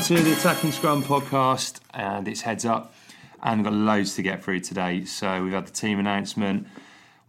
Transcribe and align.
Of 0.00 0.24
the 0.24 0.32
Attacking 0.32 0.72
Scrum 0.72 1.04
podcast, 1.04 1.78
and 1.92 2.26
it's 2.26 2.40
heads 2.40 2.64
up. 2.64 2.94
And 3.42 3.60
we've 3.60 3.70
got 3.70 3.74
loads 3.74 4.16
to 4.16 4.22
get 4.22 4.42
through 4.42 4.60
today. 4.60 5.04
So 5.04 5.44
we've 5.44 5.52
had 5.52 5.66
the 5.66 5.72
team 5.72 6.00
announcement. 6.00 6.66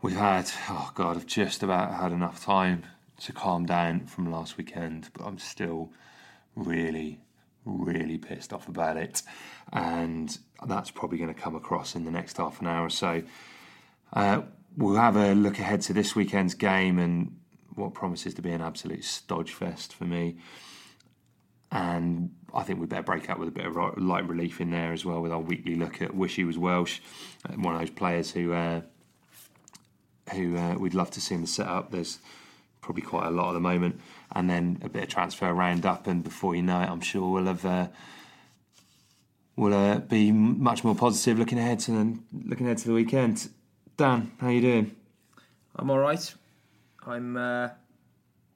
We've 0.01 0.15
had, 0.15 0.49
oh 0.69 0.89
God, 0.95 1.17
I've 1.17 1.27
just 1.27 1.61
about 1.61 1.93
had 1.93 2.11
enough 2.11 2.43
time 2.43 2.83
to 3.19 3.33
calm 3.33 3.65
down 3.67 4.07
from 4.07 4.31
last 4.31 4.57
weekend, 4.57 5.09
but 5.13 5.25
I'm 5.25 5.37
still 5.37 5.91
really, 6.55 7.19
really 7.65 8.17
pissed 8.17 8.51
off 8.51 8.67
about 8.67 8.97
it. 8.97 9.21
And 9.71 10.35
that's 10.65 10.89
probably 10.89 11.19
going 11.19 11.31
to 11.31 11.39
come 11.39 11.55
across 11.55 11.93
in 11.93 12.05
the 12.05 12.11
next 12.11 12.37
half 12.37 12.61
an 12.61 12.67
hour 12.67 12.85
or 12.85 12.89
so. 12.89 13.21
Uh, 14.13 14.41
we'll 14.75 14.95
have 14.95 15.17
a 15.17 15.35
look 15.35 15.59
ahead 15.59 15.81
to 15.81 15.93
this 15.93 16.15
weekend's 16.15 16.55
game 16.55 16.97
and 16.97 17.37
what 17.75 17.93
promises 17.93 18.33
to 18.35 18.41
be 18.41 18.51
an 18.51 18.61
absolute 18.61 19.03
stodge 19.03 19.53
fest 19.53 19.93
for 19.93 20.05
me. 20.05 20.37
And 21.73 22.31
I 22.53 22.63
think 22.63 22.79
we 22.79 22.85
better 22.85 23.03
break 23.03 23.29
out 23.29 23.39
with 23.39 23.47
a 23.47 23.51
bit 23.51 23.65
of 23.65 23.75
light 23.97 24.27
relief 24.27 24.59
in 24.59 24.71
there 24.71 24.91
as 24.91 25.05
well 25.05 25.21
with 25.21 25.31
our 25.31 25.39
weekly 25.39 25.75
look 25.75 26.01
at 26.01 26.13
Wish 26.13 26.35
He 26.35 26.43
Was 26.43 26.57
Welsh, 26.57 26.99
uh, 27.47 27.53
one 27.53 27.75
of 27.75 27.81
those 27.81 27.89
players 27.89 28.31
who 28.31 28.53
uh, 28.53 28.81
who 30.33 30.57
uh, 30.57 30.75
we'd 30.75 30.93
love 30.93 31.11
to 31.11 31.21
see 31.21 31.35
in 31.35 31.41
the 31.41 31.47
setup. 31.47 31.91
There's 31.91 32.19
probably 32.81 33.03
quite 33.03 33.27
a 33.27 33.31
lot 33.31 33.49
at 33.49 33.53
the 33.53 33.59
moment, 33.59 34.01
and 34.33 34.49
then 34.49 34.79
a 34.83 34.89
bit 34.89 35.03
of 35.03 35.09
transfer 35.09 35.53
roundup, 35.53 36.07
and 36.07 36.23
before 36.23 36.55
you 36.55 36.61
know 36.61 36.81
it, 36.81 36.89
I'm 36.89 37.01
sure 37.01 37.31
we'll 37.31 37.45
have 37.45 37.65
uh, 37.65 37.87
we'll 39.55 39.73
uh, 39.73 39.99
be 39.99 40.31
much 40.31 40.83
more 40.83 40.95
positive 40.95 41.39
looking 41.39 41.59
ahead 41.59 41.79
to 41.81 42.19
looking 42.33 42.65
ahead 42.65 42.79
to 42.79 42.87
the 42.87 42.93
weekend. 42.93 43.49
Dan, 43.97 44.31
how 44.39 44.49
you 44.49 44.61
doing? 44.61 44.95
I'm 45.75 45.89
all 45.89 45.99
right. 45.99 46.33
I'm 47.05 47.37
uh, 47.37 47.69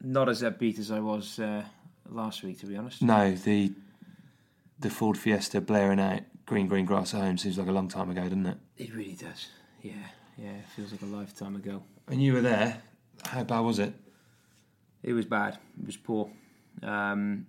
not 0.02 0.30
as 0.30 0.42
upbeat 0.44 0.80
as 0.80 0.92
I 0.92 1.00
was 1.00 1.40
uh, 1.40 1.64
last 2.10 2.44
week, 2.44 2.60
to 2.60 2.66
be 2.66 2.76
honest. 2.76 3.02
No, 3.02 3.34
the 3.34 3.74
the 4.80 4.90
Ford 4.90 5.18
Fiesta 5.18 5.62
blaring 5.62 6.00
out 6.00 6.22
green 6.46 6.68
green 6.68 6.86
grass 6.86 7.14
at 7.14 7.22
home 7.22 7.38
seems 7.38 7.58
like 7.58 7.68
a 7.68 7.72
long 7.72 7.88
time 7.88 8.10
ago, 8.10 8.24
doesn't 8.24 8.46
it? 8.46 8.58
It 8.78 8.94
really 8.94 9.14
does. 9.14 9.48
Yeah, 9.82 9.94
yeah. 10.38 10.52
It 10.52 10.68
feels 10.76 10.92
like 10.92 11.02
a 11.02 11.06
lifetime 11.06 11.56
ago. 11.56 11.84
And 12.08 12.22
you 12.22 12.34
were 12.34 12.42
there. 12.42 12.82
How 13.24 13.44
bad 13.44 13.60
was 13.62 13.80
it? 13.80 13.94
It 15.04 15.14
was 15.14 15.26
bad. 15.26 15.58
It 15.80 15.86
was 15.86 15.98
poor. 15.98 16.30
Um, 16.84 17.48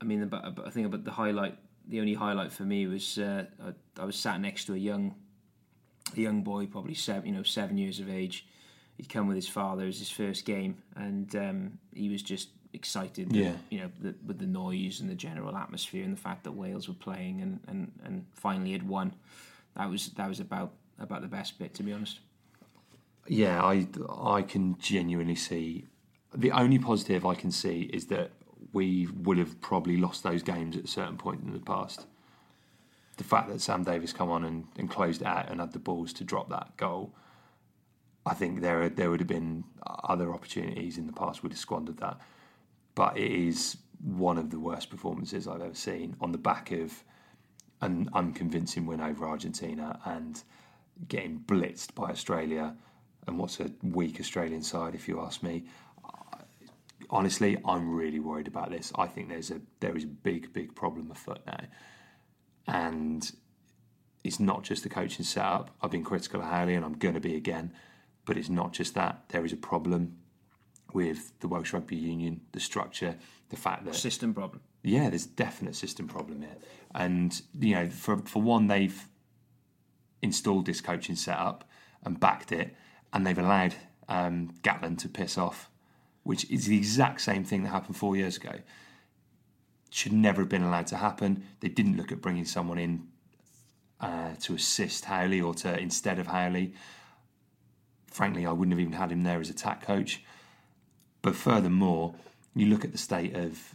I 0.00 0.04
mean, 0.04 0.26
but 0.28 0.58
I 0.64 0.70
think 0.70 0.86
about 0.86 1.04
the 1.04 1.10
highlight. 1.10 1.56
The 1.88 2.00
only 2.00 2.14
highlight 2.14 2.52
for 2.52 2.64
me 2.64 2.86
was 2.86 3.18
uh, 3.18 3.44
I, 3.62 4.02
I 4.02 4.04
was 4.04 4.16
sat 4.16 4.40
next 4.40 4.66
to 4.66 4.74
a 4.74 4.78
young, 4.78 5.14
a 6.16 6.20
young 6.20 6.42
boy, 6.42 6.66
probably 6.66 6.94
seven, 6.94 7.26
you 7.26 7.34
know, 7.34 7.42
seven 7.42 7.78
years 7.78 7.98
of 7.98 8.08
age. 8.08 8.46
He'd 8.96 9.08
come 9.08 9.26
with 9.26 9.36
his 9.36 9.48
father. 9.48 9.84
It 9.84 9.86
was 9.86 9.98
his 9.98 10.10
first 10.10 10.44
game, 10.44 10.82
and 10.96 11.34
um, 11.36 11.78
he 11.94 12.08
was 12.08 12.22
just 12.22 12.48
excited. 12.72 13.30
that, 13.30 13.56
you 13.70 13.80
know, 13.80 13.90
the, 14.00 14.14
with 14.26 14.38
the 14.38 14.46
noise 14.46 15.00
and 15.00 15.08
the 15.08 15.14
general 15.14 15.56
atmosphere, 15.56 16.04
and 16.04 16.16
the 16.16 16.20
fact 16.20 16.44
that 16.44 16.52
Wales 16.52 16.88
were 16.88 16.94
playing 16.94 17.40
and, 17.40 17.60
and, 17.66 17.92
and 18.04 18.26
finally 18.34 18.72
had 18.72 18.88
won. 18.88 19.14
That 19.76 19.90
was 19.90 20.08
that 20.10 20.28
was 20.28 20.40
about 20.40 20.72
about 20.98 21.22
the 21.22 21.28
best 21.28 21.58
bit, 21.58 21.74
to 21.74 21.82
be 21.82 21.92
honest. 21.92 22.18
Yeah, 23.26 23.62
I 23.62 23.86
I 24.08 24.42
can 24.42 24.76
genuinely 24.78 25.36
see 25.36 25.84
the 26.34 26.52
only 26.52 26.78
positive 26.78 27.24
I 27.24 27.34
can 27.34 27.50
see 27.50 27.82
is 27.92 28.06
that 28.06 28.30
we 28.72 29.08
would 29.22 29.38
have 29.38 29.60
probably 29.60 29.96
lost 29.96 30.22
those 30.22 30.42
games 30.42 30.76
at 30.76 30.84
a 30.84 30.88
certain 30.88 31.16
point 31.16 31.42
in 31.42 31.52
the 31.52 31.58
past. 31.58 32.06
The 33.16 33.24
fact 33.24 33.48
that 33.48 33.60
Sam 33.60 33.82
Davies 33.82 34.12
come 34.12 34.30
on 34.30 34.44
and, 34.44 34.66
and 34.76 34.88
closed 34.88 35.22
out 35.22 35.50
and 35.50 35.60
had 35.60 35.72
the 35.72 35.78
balls 35.78 36.12
to 36.14 36.24
drop 36.24 36.50
that 36.50 36.76
goal, 36.76 37.12
I 38.26 38.34
think 38.34 38.60
there 38.60 38.88
there 38.88 39.10
would 39.10 39.20
have 39.20 39.28
been 39.28 39.64
other 39.86 40.32
opportunities 40.32 40.98
in 40.98 41.06
the 41.06 41.12
past 41.12 41.42
We'd 41.42 41.52
have 41.52 41.58
squandered 41.58 41.98
that. 41.98 42.20
But 42.98 43.16
it 43.16 43.30
is 43.30 43.76
one 44.00 44.38
of 44.38 44.50
the 44.50 44.58
worst 44.58 44.90
performances 44.90 45.46
I've 45.46 45.62
ever 45.62 45.72
seen 45.72 46.16
on 46.20 46.32
the 46.32 46.38
back 46.38 46.72
of 46.72 47.04
an 47.80 48.10
unconvincing 48.12 48.86
win 48.86 49.00
over 49.00 49.24
Argentina 49.24 50.00
and 50.04 50.42
getting 51.06 51.38
blitzed 51.38 51.94
by 51.94 52.10
Australia 52.10 52.74
and 53.28 53.38
what's 53.38 53.60
a 53.60 53.70
weak 53.84 54.18
Australian 54.18 54.62
side, 54.62 54.96
if 54.96 55.06
you 55.06 55.20
ask 55.20 55.44
me. 55.44 55.62
Honestly, 57.08 57.56
I'm 57.64 57.94
really 57.94 58.18
worried 58.18 58.48
about 58.48 58.70
this. 58.70 58.90
I 58.96 59.06
think 59.06 59.28
there's 59.28 59.52
a 59.52 59.60
there 59.78 59.96
is 59.96 60.02
a 60.02 60.08
big, 60.08 60.52
big 60.52 60.74
problem 60.74 61.12
afoot 61.12 61.38
now, 61.46 61.66
and 62.66 63.30
it's 64.24 64.40
not 64.40 64.64
just 64.64 64.82
the 64.82 64.88
coaching 64.88 65.24
setup. 65.24 65.70
I've 65.80 65.92
been 65.92 66.02
critical 66.02 66.40
of 66.40 66.48
Howley, 66.48 66.74
and 66.74 66.84
I'm 66.84 66.98
going 66.98 67.14
to 67.14 67.20
be 67.20 67.36
again, 67.36 67.72
but 68.24 68.36
it's 68.36 68.48
not 68.48 68.72
just 68.72 68.96
that. 68.96 69.28
There 69.28 69.44
is 69.44 69.52
a 69.52 69.56
problem 69.56 70.16
with 70.92 71.38
the 71.40 71.48
Welsh 71.48 71.72
Rugby 71.72 71.96
Union, 71.96 72.40
the 72.52 72.60
structure, 72.60 73.16
the 73.50 73.56
fact 73.56 73.84
that 73.84 73.94
System 73.94 74.34
problem. 74.34 74.60
yeah, 74.82 75.10
there's 75.10 75.26
a 75.26 75.30
definite 75.30 75.76
system 75.76 76.08
problem 76.08 76.42
here. 76.42 76.56
And, 76.94 77.40
you 77.58 77.74
know, 77.74 77.88
for, 77.88 78.18
for 78.18 78.42
one, 78.42 78.66
they've 78.66 79.08
installed 80.22 80.66
this 80.66 80.80
coaching 80.80 81.16
setup 81.16 81.68
and 82.04 82.18
backed 82.18 82.52
it, 82.52 82.74
and 83.12 83.26
they've 83.26 83.38
allowed 83.38 83.74
um, 84.08 84.54
Gatland 84.62 84.98
to 84.98 85.08
piss 85.08 85.36
off, 85.36 85.70
which 86.22 86.50
is 86.50 86.66
the 86.66 86.76
exact 86.76 87.20
same 87.20 87.44
thing 87.44 87.62
that 87.62 87.70
happened 87.70 87.96
four 87.96 88.16
years 88.16 88.36
ago. 88.36 88.54
Should 89.90 90.12
never 90.12 90.42
have 90.42 90.48
been 90.48 90.62
allowed 90.62 90.86
to 90.88 90.96
happen. 90.96 91.44
They 91.60 91.68
didn't 91.68 91.96
look 91.96 92.12
at 92.12 92.20
bringing 92.20 92.44
someone 92.44 92.78
in 92.78 93.08
uh, 94.00 94.34
to 94.40 94.54
assist 94.54 95.06
Howley 95.06 95.40
or 95.40 95.54
to 95.54 95.78
instead 95.78 96.18
of 96.18 96.28
Howley. 96.28 96.74
Frankly, 98.06 98.46
I 98.46 98.52
wouldn't 98.52 98.72
have 98.72 98.80
even 98.80 98.92
had 98.92 99.12
him 99.12 99.22
there 99.22 99.40
as 99.40 99.50
attack 99.50 99.82
coach. 99.82 100.22
But 101.22 101.34
furthermore, 101.34 102.14
you 102.54 102.66
look 102.66 102.84
at 102.84 102.92
the 102.92 102.98
state 102.98 103.34
of 103.34 103.74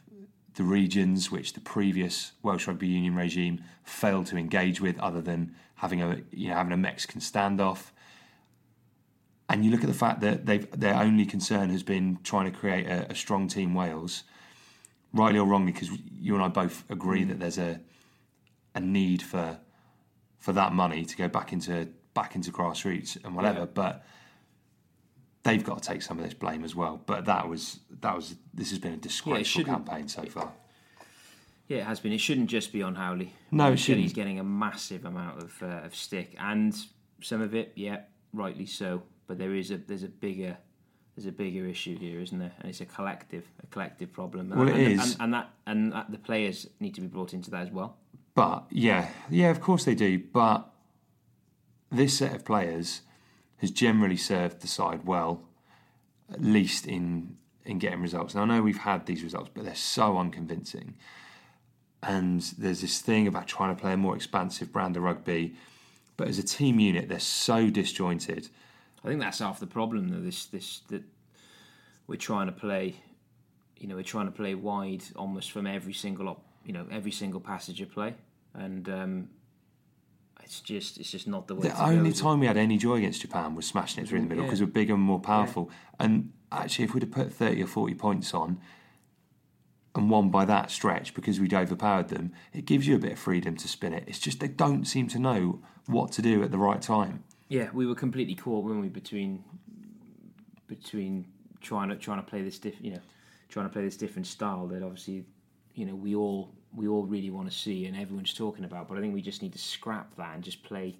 the 0.56 0.64
regions 0.64 1.32
which 1.32 1.54
the 1.54 1.60
previous 1.60 2.34
Welsh 2.44 2.68
Rugby 2.68 2.88
Union 2.88 3.16
regime 3.16 3.64
failed 3.84 4.28
to 4.28 4.38
engage 4.38 4.80
with, 4.82 5.00
other 5.00 5.22
than 5.22 5.56
having 5.76 6.02
a 6.02 6.22
you 6.32 6.50
know 6.50 6.56
having 6.56 6.74
a 6.74 6.78
Mexican 6.78 7.22
standoff. 7.22 7.92
and 9.50 9.66
you 9.66 9.72
look 9.72 9.82
at 9.82 9.88
the 9.88 9.94
fact 9.94 10.22
that 10.22 10.46
they've 10.46 10.70
their 10.80 10.96
only 10.96 11.26
concern 11.26 11.70
has 11.70 11.84
been 11.84 12.18
trying 12.24 12.52
to 12.52 12.58
create 12.58 12.88
a, 12.88 13.12
a 13.12 13.16
strong 13.16 13.48
team 13.48 13.74
Wales, 13.74 14.24
rightly 15.14 15.40
or 15.40 15.46
wrongly, 15.46 15.72
because 15.72 15.90
you 16.20 16.34
and 16.36 16.44
I 16.44 16.48
both 16.48 16.84
agree 16.90 17.24
mm. 17.24 17.30
that 17.30 17.40
there's 17.40 17.58
a 17.58 17.80
a 18.76 18.80
need 18.80 19.22
for 19.22 19.60
for 20.38 20.54
that 20.54 20.74
money 20.74 21.06
to 21.06 21.18
go 21.18 21.28
back 21.28 21.52
into 21.54 21.88
back 22.14 22.36
into 22.36 22.52
grassroots 22.52 23.18
and 23.24 23.36
whatever, 23.36 23.62
Yeah. 23.62 23.66
but 23.74 24.06
they've 25.44 25.64
got 25.64 25.82
to 25.82 25.88
take 25.90 26.02
some 26.02 26.18
of 26.18 26.24
this 26.26 26.34
blame 26.34 26.64
as 26.64 26.76
well. 26.76 27.02
But 27.06 27.26
that 27.26 27.48
was 27.48 27.80
that 28.02 28.16
was 28.16 28.36
this 28.54 28.70
has 28.72 28.80
been 28.80 28.94
a 28.94 28.98
disgraceful 28.98 29.62
shouldn't- 29.64 29.86
campaign 29.86 30.08
so 30.08 30.24
far. 30.24 30.52
Yeah, 31.68 31.78
it 31.78 31.84
has 31.86 32.00
been. 32.02 32.12
It 32.12 32.18
shouldn't 32.20 32.50
just 32.50 32.74
be 32.74 32.84
on 32.84 32.96
Howley. 32.96 33.34
No, 33.50 33.68
it 33.68 33.72
He's 33.78 33.88
getting- 33.88 34.04
He's 34.04 34.14
getting 34.14 34.40
a 34.40 34.44
massive 34.44 35.06
amount 35.06 35.42
of, 35.42 35.64
uh, 35.64 35.86
of 35.86 35.96
stick, 35.96 36.36
and 36.38 36.76
some 37.22 37.40
of 37.42 37.56
it, 37.56 37.72
yeah, 37.76 38.02
rightly 38.34 38.66
so. 38.66 39.04
But 39.28 39.38
there 39.38 39.56
is 39.56 39.72
a 39.72 39.78
there's 39.78 40.04
a 40.04 40.10
bigger 40.10 40.58
there's 41.16 41.26
a 41.28 41.32
bigger 41.32 41.66
issue 41.68 41.98
here, 41.98 42.20
isn't 42.20 42.38
there? 42.38 42.52
And 42.60 42.70
it's 42.70 42.82
a 42.82 42.86
collective 42.86 43.46
a 43.64 43.68
collective 43.68 44.12
problem. 44.12 44.52
And, 44.52 44.60
Well, 44.60 44.70
it 44.70 44.76
and, 44.76 45.00
is. 45.00 45.14
and, 45.14 45.22
and 45.22 45.34
that 45.34 45.50
and 45.66 45.94
that, 45.94 46.12
the 46.12 46.18
players 46.18 46.68
need 46.82 46.96
to 46.96 47.02
be 47.02 47.08
brought 47.08 47.34
into 47.34 47.50
that 47.52 47.62
as 47.68 47.72
well. 47.72 47.98
But 48.36 48.66
yeah, 48.70 49.10
yeah, 49.30 49.50
of 49.50 49.62
course 49.62 49.86
they 49.86 49.96
do. 49.96 50.20
But 50.34 50.70
this 51.92 52.18
set 52.18 52.36
of 52.36 52.44
players 52.44 53.02
has 53.64 53.72
generally 53.72 54.18
served 54.18 54.60
the 54.60 54.68
side 54.68 55.06
well, 55.06 55.42
at 56.30 56.42
least 56.42 56.86
in 56.86 57.38
in 57.64 57.80
getting 57.80 58.02
results. 58.02 58.36
Now 58.36 58.42
I 58.42 58.46
know 58.46 58.62
we've 58.62 58.78
had 58.78 59.06
these 59.06 59.24
results, 59.24 59.50
but 59.54 59.64
they're 59.64 59.74
so 59.74 60.18
unconvincing. 60.18 60.96
And 62.02 62.42
there's 62.58 62.82
this 62.82 63.00
thing 63.00 63.26
about 63.26 63.48
trying 63.48 63.74
to 63.74 63.82
play 63.82 63.94
a 63.94 63.98
more 63.98 64.18
expansive 64.18 64.74
brand 64.74 64.98
of 64.98 65.04
rugby, 65.04 65.56
but 66.18 66.28
as 66.28 66.38
a 66.38 66.44
team 66.44 66.78
unit, 66.78 67.08
they're 67.08 67.20
so 67.20 67.70
disjointed. 67.70 68.50
I 69.02 69.08
think 69.08 69.22
that's 69.22 69.40
half 69.40 69.62
the 69.62 69.68
problem, 69.68 70.10
though. 70.10 70.20
This 70.20 70.46
this 70.48 70.82
that 70.90 71.04
we're 72.06 72.18
trying 72.18 72.48
to 72.48 72.52
play, 72.52 72.96
you 73.78 73.88
know, 73.88 73.96
we're 73.96 74.04
trying 74.04 74.26
to 74.26 74.34
play 74.34 74.56
wide 74.56 75.06
almost 75.16 75.52
from 75.52 75.66
every 75.66 75.94
single 75.94 76.28
op, 76.28 76.44
you 76.66 76.74
know, 76.74 76.86
every 76.92 77.12
single 77.12 77.40
passage 77.40 77.80
of 77.80 77.90
play, 77.94 78.14
and 78.54 78.90
um, 78.90 79.30
it's 80.44 80.60
just 80.62 81.00
it's 81.00 81.10
just 81.12 81.28
not 81.28 81.48
the 81.48 81.56
way. 81.56 81.68
The 81.70 81.84
only 81.84 82.12
go. 82.12 82.18
time 82.18 82.40
we 82.40 82.48
had 82.48 82.58
any 82.58 82.78
joy 82.78 82.96
against 82.96 83.22
Japan 83.22 83.56
was 83.56 83.66
smashing 83.66 84.04
it 84.04 84.08
through 84.10 84.20
the 84.22 84.28
middle 84.28 84.44
Yeah. 84.44 84.50
because 84.50 84.62
we're 84.62 84.68
bigger 84.68 84.94
and 84.94 85.04
more 85.04 85.20
powerful. 85.20 85.70
And 86.00 86.32
actually, 86.52 86.86
if 86.86 86.94
we'd 86.94 87.04
have 87.04 87.12
put 87.12 87.34
30 87.34 87.64
or 87.64 87.68
40 87.68 87.96
points 87.96 88.34
on 88.34 88.60
and 89.96 90.10
won 90.10 90.30
by 90.30 90.44
that 90.46 90.72
stretch 90.72 91.14
because 91.14 91.40
we'd 91.40 91.54
overpowered 91.54 92.10
them, 92.10 92.32
it 92.52 92.66
gives 92.66 92.88
you 92.88 92.96
a 92.96 93.00
bit 93.00 93.12
of 93.14 93.20
freedom 93.20 93.56
to 93.58 93.68
spin 93.68 93.94
it. 93.94 94.04
It's 94.08 94.20
just 94.20 94.40
they 94.40 94.48
don't 94.48 94.86
seem 94.86 95.08
to 95.10 95.20
know 95.20 95.62
what 95.86 96.12
to 96.14 96.22
do 96.22 96.44
at 96.44 96.52
the 96.52 96.58
right 96.58 96.82
time. 96.82 97.24
Yeah, 97.50 97.70
we 97.74 97.86
were 97.86 97.94
completely 97.96 98.36
caught, 98.36 98.64
weren't 98.66 98.82
we, 98.82 98.90
between 98.90 99.44
between 100.68 101.26
trying 101.62 101.90
to 101.90 101.96
trying 101.96 102.18
to 102.18 102.24
play 102.30 102.42
this 102.42 102.60
diff, 102.60 102.76
you 102.82 102.92
know, 102.92 103.00
trying 103.50 103.66
to 103.68 103.72
play 103.72 103.84
this 103.84 103.98
different 103.98 104.28
style 104.28 104.68
that 104.68 104.82
obviously, 104.82 105.26
you 105.76 105.86
know, 105.86 105.96
we 105.96 106.16
all 106.16 106.52
we 106.76 106.88
all 106.88 107.04
really 107.04 107.30
want 107.30 107.50
to 107.50 107.56
see 107.56 107.86
and 107.86 107.96
everyone's 107.96 108.34
talking 108.34 108.66
about. 108.66 108.88
But 108.88 108.98
I 108.98 109.02
think 109.02 109.14
we 109.14 109.22
just 109.22 109.42
need 109.42 109.54
to 109.54 109.60
scrap 109.60 110.16
that 110.18 110.36
and 110.36 110.44
just 110.44 110.64
play, 110.64 110.96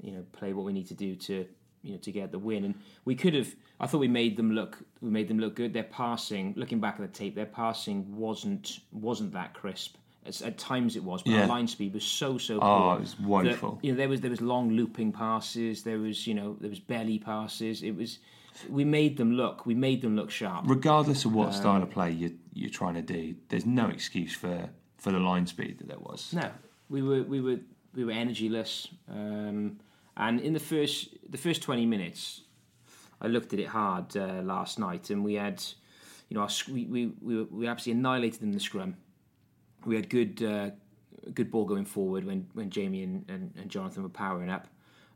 you 0.00 0.12
know, 0.12 0.24
play 0.32 0.52
what 0.52 0.64
we 0.64 0.72
need 0.72 0.88
to 0.88 0.94
do 0.94 1.14
to 1.16 1.46
you 1.82 1.92
know 1.92 1.98
to 1.98 2.10
get 2.10 2.32
the 2.32 2.38
win. 2.38 2.64
And 2.64 2.74
we 3.04 3.14
could 3.14 3.34
have. 3.34 3.54
I 3.78 3.86
thought 3.86 3.98
we 3.98 4.08
made 4.08 4.36
them 4.36 4.52
look 4.52 4.78
we 5.00 5.10
made 5.10 5.28
them 5.28 5.38
look 5.38 5.54
good. 5.54 5.72
Their 5.72 5.84
passing, 5.84 6.54
looking 6.56 6.80
back 6.80 6.94
at 6.98 7.02
the 7.02 7.18
tape, 7.18 7.34
their 7.34 7.46
passing 7.46 8.16
wasn't 8.16 8.80
wasn't 8.90 9.32
that 9.32 9.54
crisp. 9.54 9.96
At, 10.26 10.40
at 10.40 10.56
times 10.56 10.96
it 10.96 11.04
was, 11.04 11.22
but 11.22 11.32
Yeah. 11.32 11.42
our 11.42 11.46
line 11.48 11.68
speed 11.68 11.92
was 11.92 12.04
so 12.04 12.38
so 12.38 12.56
oh, 12.56 12.60
poor. 12.60 12.68
Oh, 12.68 12.92
it 12.94 13.00
was 13.00 13.14
that, 13.44 13.78
you 13.82 13.92
know, 13.92 13.98
there 13.98 14.08
was 14.08 14.20
there 14.22 14.30
was 14.30 14.40
long 14.40 14.70
looping 14.70 15.12
passes. 15.12 15.82
There 15.82 15.98
was 15.98 16.26
you 16.26 16.34
know 16.34 16.56
there 16.60 16.70
was 16.70 16.80
belly 16.80 17.18
passes. 17.18 17.82
It 17.82 17.94
was 17.94 18.18
we 18.68 18.84
made 18.84 19.16
them 19.16 19.32
look 19.32 19.66
we 19.66 19.74
made 19.74 20.00
them 20.00 20.16
look 20.16 20.30
sharp. 20.30 20.64
Regardless 20.66 21.24
of 21.24 21.34
what 21.34 21.52
style 21.52 21.82
of 21.82 21.84
um, 21.84 21.88
play 21.90 22.10
you're, 22.12 22.30
you're 22.52 22.70
trying 22.70 22.94
to 22.94 23.02
do, 23.02 23.34
there's 23.48 23.66
no 23.66 23.88
excuse 23.88 24.34
for, 24.34 24.70
for 25.04 25.12
the 25.12 25.20
line 25.20 25.46
speed 25.46 25.78
that 25.78 25.88
there 25.88 25.98
was. 25.98 26.32
No, 26.32 26.50
we 26.88 27.02
were 27.02 27.22
we 27.22 27.40
were 27.42 27.60
we 27.94 28.04
were 28.06 28.12
energyless. 28.12 28.88
Um, 29.10 29.78
and 30.16 30.40
in 30.40 30.54
the 30.54 30.60
first 30.60 31.14
the 31.28 31.36
first 31.36 31.60
twenty 31.62 31.84
minutes, 31.84 32.40
I 33.20 33.26
looked 33.26 33.52
at 33.52 33.60
it 33.60 33.68
hard 33.68 34.16
uh, 34.16 34.40
last 34.42 34.78
night, 34.78 35.10
and 35.10 35.22
we 35.22 35.34
had, 35.34 35.62
you 36.28 36.34
know, 36.36 36.40
our, 36.40 36.48
we 36.72 36.86
we 36.86 37.12
we, 37.20 37.42
we 37.42 37.66
absolutely 37.66 38.00
annihilated 38.00 38.40
them 38.40 38.48
in 38.48 38.54
the 38.54 38.60
scrum. 38.60 38.96
We 39.84 39.96
had 39.96 40.08
good 40.08 40.42
uh, 40.42 40.70
good 41.34 41.50
ball 41.50 41.66
going 41.66 41.84
forward 41.84 42.24
when 42.24 42.48
when 42.54 42.70
Jamie 42.70 43.02
and, 43.02 43.24
and, 43.28 43.52
and 43.60 43.70
Jonathan 43.70 44.02
were 44.02 44.08
powering 44.08 44.48
up. 44.48 44.68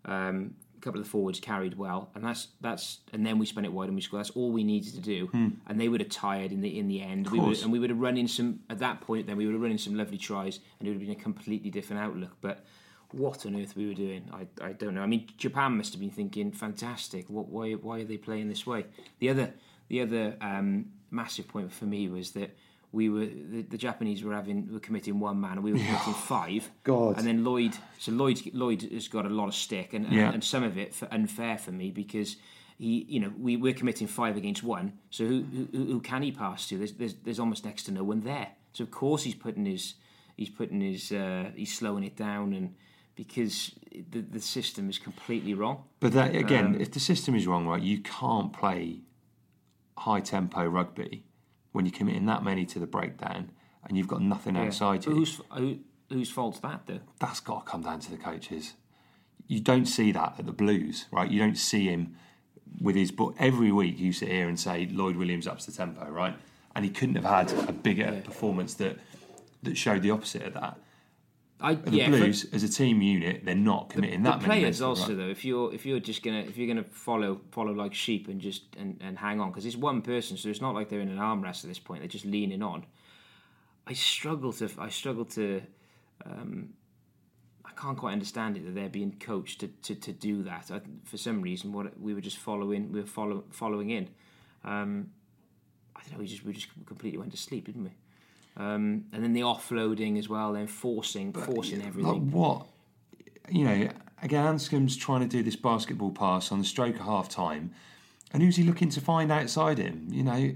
Um, 0.05 0.55
a 0.79 0.85
couple 0.85 1.01
of 1.01 1.07
the 1.07 1.11
forwards 1.11 1.41
carried 1.41 1.77
well, 1.77 2.11
and 2.15 2.25
that's 2.25 2.49
that's 2.61 2.99
and 3.13 3.27
then 3.27 3.39
we 3.39 3.47
spent 3.47 3.67
it 3.67 3.73
wide 3.73 3.89
and 3.89 3.97
we 3.97 4.01
scored. 4.01 4.21
That's 4.21 4.31
all 4.31 4.51
we 4.53 4.65
needed 4.65 4.95
to 4.95 5.01
do, 5.01 5.29
and 5.67 5.81
they 5.81 5.89
would 5.89 6.01
have 6.01 6.11
tired 6.11 6.53
in 6.53 6.61
the 6.61 6.79
in 6.79 6.89
the 6.89 7.03
end. 7.03 7.29
We 7.29 7.41
would, 7.41 7.63
and 7.63 7.73
we 7.73 7.79
would 7.79 7.91
have 7.91 7.99
run 7.99 8.17
in 8.17 8.29
some 8.29 8.61
at 8.71 8.79
that 8.79 9.01
point. 9.01 9.27
Then 9.27 9.37
we 9.37 9.47
would 9.47 9.53
have 9.53 9.63
run 9.63 9.73
in 9.73 9.79
some 9.79 9.97
lovely 9.97 10.19
tries, 10.19 10.61
and 10.79 10.87
it 10.87 10.91
would 10.91 11.01
have 11.01 11.07
been 11.07 11.19
a 11.19 11.23
completely 11.23 11.71
different 11.71 12.03
outlook. 12.03 12.37
But 12.41 12.65
what 13.13 13.47
on 13.47 13.61
earth 13.61 13.77
we 13.77 13.89
were 13.89 13.95
doing, 13.95 14.31
I, 14.33 14.47
I 14.63 14.73
don't 14.73 14.95
know. 14.95 15.03
I 15.03 15.07
mean, 15.07 15.27
Japan 15.39 15.77
must 15.77 15.93
have 15.93 16.01
been 16.01 16.11
thinking, 16.11 16.53
fantastic. 16.53 17.29
What 17.29 17.49
why 17.49 17.73
why 17.73 18.01
are 18.01 18.05
they 18.05 18.19
playing 18.19 18.49
this 18.49 18.67
way? 18.67 18.87
The 19.19 19.31
other 19.31 19.55
the 19.89 20.03
other 20.03 20.37
um, 20.41 20.87
massive 21.11 21.49
point 21.49 21.73
for 21.73 21.87
me 21.87 22.09
was 22.09 22.33
that 22.33 22.57
we 22.93 23.09
were 23.09 23.27
the, 23.27 23.63
the 23.63 23.77
Japanese 23.79 24.25
were 24.25 24.35
having 24.35 24.73
were 24.73 24.81
committing 24.81 25.21
one 25.21 25.41
man 25.41 25.53
and 25.53 25.63
we 25.65 25.73
were 25.73 25.79
committing 25.79 26.15
five. 26.15 26.71
God. 26.85 27.19
And 27.19 27.27
then 27.27 27.45
Lloyd, 27.45 27.77
so 27.99 28.13
Lloyd 28.13 28.41
Lloyd 28.55 28.83
has 28.93 29.09
got 29.09 29.27
a 29.27 29.29
lot 29.29 29.49
of 29.49 29.55
stick 29.55 29.93
and 29.95 30.07
Yeah. 30.11 30.27
and, 30.27 30.35
and 30.35 30.45
some 30.45 30.63
of 30.63 30.79
it 30.79 30.95
for 30.95 31.07
unfair 31.11 31.59
for 31.59 31.73
me 31.73 31.91
because. 31.91 32.37
He, 32.81 33.05
you 33.09 33.19
know, 33.19 33.33
we 33.37 33.57
we're 33.57 33.75
committing 33.75 34.07
five 34.07 34.37
against 34.37 34.63
one. 34.63 34.93
So 35.11 35.27
who 35.27 35.45
who, 35.73 35.85
who 35.85 36.01
can 36.01 36.23
he 36.23 36.31
pass 36.31 36.69
to? 36.69 36.79
There's, 36.79 36.93
there's 36.93 37.15
there's 37.25 37.41
almost 37.41 37.65
next 37.65 37.83
to 37.87 37.91
no 37.91 38.05
one 38.05 38.21
there. 38.21 38.51
So 38.73 38.85
of 38.85 38.93
course 38.93 39.25
he's 39.25 39.35
putting 39.35 39.67
his 39.67 39.95
he's 40.37 40.49
putting 40.49 40.81
his 40.81 41.11
uh, 41.11 41.51
he's 41.57 41.77
slowing 41.77 42.05
it 42.05 42.15
down 42.15 42.53
and 42.55 42.77
because 43.17 43.73
the 44.13 44.21
the 44.21 44.39
system 44.39 44.89
is 44.89 44.97
completely 44.97 45.55
wrong. 45.55 45.83
But 45.99 46.13
that 46.13 46.37
again, 46.37 46.67
Um, 46.67 46.81
if 46.81 46.93
the 46.93 47.01
system 47.01 47.35
is 47.35 47.49
wrong, 47.49 47.67
right, 47.67 47.83
you 47.83 47.99
can't 47.99 48.53
play 48.53 49.01
high 49.97 50.21
tempo 50.21 50.65
rugby 50.65 51.25
when 51.79 51.87
you're 51.87 51.95
committing 51.95 52.27
that 52.27 52.43
many 52.43 52.67
to 52.67 52.81
the 52.81 52.89
breakdown 52.89 53.53
and 53.87 53.97
you've 53.97 54.09
got 54.09 54.21
nothing 54.21 54.57
outside 54.57 55.05
But 55.05 55.11
you. 55.11 55.15
whose 55.15 55.41
who, 55.55 55.79
whose 56.11 56.29
fault's 56.29 56.59
that 56.59 56.81
though? 56.87 56.99
That's 57.21 57.39
got 57.39 57.65
to 57.65 57.71
come 57.71 57.83
down 57.83 58.01
to 58.01 58.11
the 58.11 58.17
coaches. 58.17 58.75
You 59.47 59.61
don't 59.61 59.87
see 59.87 60.11
that 60.11 60.35
at 60.41 60.45
the 60.45 60.51
Blues, 60.51 61.07
right? 61.13 61.31
You 61.31 61.39
don't 61.39 61.57
see 61.57 61.85
him 61.85 62.17
with 62.81 62.97
his 62.97 63.13
book 63.13 63.37
every 63.39 63.71
week. 63.71 63.97
You 63.97 64.13
sit 64.13 64.29
here 64.29 64.49
and 64.49 64.59
say 64.59 64.89
Lloyd 64.91 65.15
Williams 65.15 65.47
ups 65.47 65.67
the 65.67 65.73
tempo, 65.73 66.11
right? 66.11 66.35
And 66.75 66.85
he 66.85 66.91
couldn't 66.91 67.15
have 67.15 67.25
had 67.25 67.69
a 67.69 67.73
bigger 67.73 68.23
performance 68.25 68.75
that 68.75 68.99
that 69.63 69.77
showed 69.77 70.03
the 70.03 70.11
opposite 70.11 70.43
of 70.43 70.55
that. 70.55 70.81
I 71.61 71.75
The 71.75 71.91
yeah, 71.97 72.05
for- 72.11 72.19
Blues, 72.19 72.47
as 72.53 72.63
a 72.63 72.69
team 72.69 73.03
unit, 73.03 73.45
they're 73.45 73.55
not 73.55 73.91
committing 73.91 74.23
the 74.23 74.31
that 74.31 74.43
many. 74.43 74.61
players 74.61 74.81
also 74.81 75.09
right? 75.09 75.17
though 75.17 75.29
if 75.29 75.45
you're 75.45 75.75
if 75.75 75.85
you're 75.85 75.99
just 75.99 76.23
gonna 76.23 76.41
if 76.41 76.57
you're 76.57 76.69
gonna 76.69 76.85
follow 76.85 77.41
follow 77.51 77.73
like 77.73 77.95
sheep 77.95 78.29
and 78.29 78.41
just 78.41 78.63
and, 78.79 78.97
and 79.01 79.19
hang 79.19 79.41
on 79.41 79.51
because 79.51 79.67
it's 79.67 79.77
one 79.77 80.01
person 80.03 80.37
so 80.37 80.49
it's 80.49 80.61
not 80.61 80.75
like 80.75 80.89
they're 80.89 81.01
in 81.01 81.09
an 81.09 81.19
arm 81.19 81.43
wrestle 81.43 81.67
at 81.67 81.71
this 81.71 81.79
point 81.81 82.01
they're 82.01 82.09
just 82.09 82.25
leaning 82.25 82.63
on 82.63 82.87
i 83.89 83.93
struggle 83.93 84.53
to 84.53 84.69
i 84.79 84.89
struggle 84.89 85.25
to 85.25 85.61
um 86.25 86.69
i 87.65 87.71
can't 87.81 87.99
quite 87.99 88.13
understand 88.13 88.57
it 88.57 88.65
that 88.65 88.75
they're 88.77 88.89
being 88.89 89.17
coached 89.19 89.59
to, 89.61 89.67
to, 89.83 89.95
to 89.97 90.13
do 90.13 90.43
that 90.45 90.71
I, 90.73 90.81
for 91.05 91.17
some 91.17 91.43
reason 91.43 91.73
what 91.73 91.99
we 92.01 92.15
were 92.15 92.21
just 92.21 92.39
following 92.39 92.93
we 92.93 93.01
were 93.01 93.07
follow, 93.07 93.43
following 93.51 93.91
in 93.91 94.09
um 94.65 95.11
i 95.97 96.01
don't 96.03 96.13
know 96.13 96.19
we 96.19 96.27
just 96.29 96.45
we 96.45 96.53
just 96.53 96.69
completely 96.87 97.19
went 97.19 97.33
to 97.33 97.37
sleep 97.39 97.67
didn't 97.67 97.83
we 97.83 97.91
um, 98.59 99.05
and 99.13 99.23
then 99.23 99.33
the 99.33 99.43
offloading 99.43 100.19
as 100.19 100.29
well, 100.29 100.53
then 100.53 100.67
forcing, 100.67 101.33
forcing 101.33 101.81
everything. 101.81 102.29
Like 102.29 102.33
what? 102.33 102.67
You 103.49 103.65
know, 103.65 103.89
again, 104.21 104.45
Anscombe's 104.45 104.97
trying 104.97 105.21
to 105.21 105.29
do 105.29 105.43
this 105.43 105.57
basketball 105.57 106.11
pass 106.11 106.51
on 106.51 106.59
the 106.59 106.65
stroke 106.65 106.97
of 106.97 107.03
half 107.03 107.29
time, 107.29 107.71
and 108.33 108.43
who's 108.43 108.57
he 108.57 108.65
looking 108.65 108.91
to 108.91 109.01
find 109.01 109.31
outside 109.31 109.79
him? 109.79 110.09
You 110.11 110.25
know, 110.25 110.55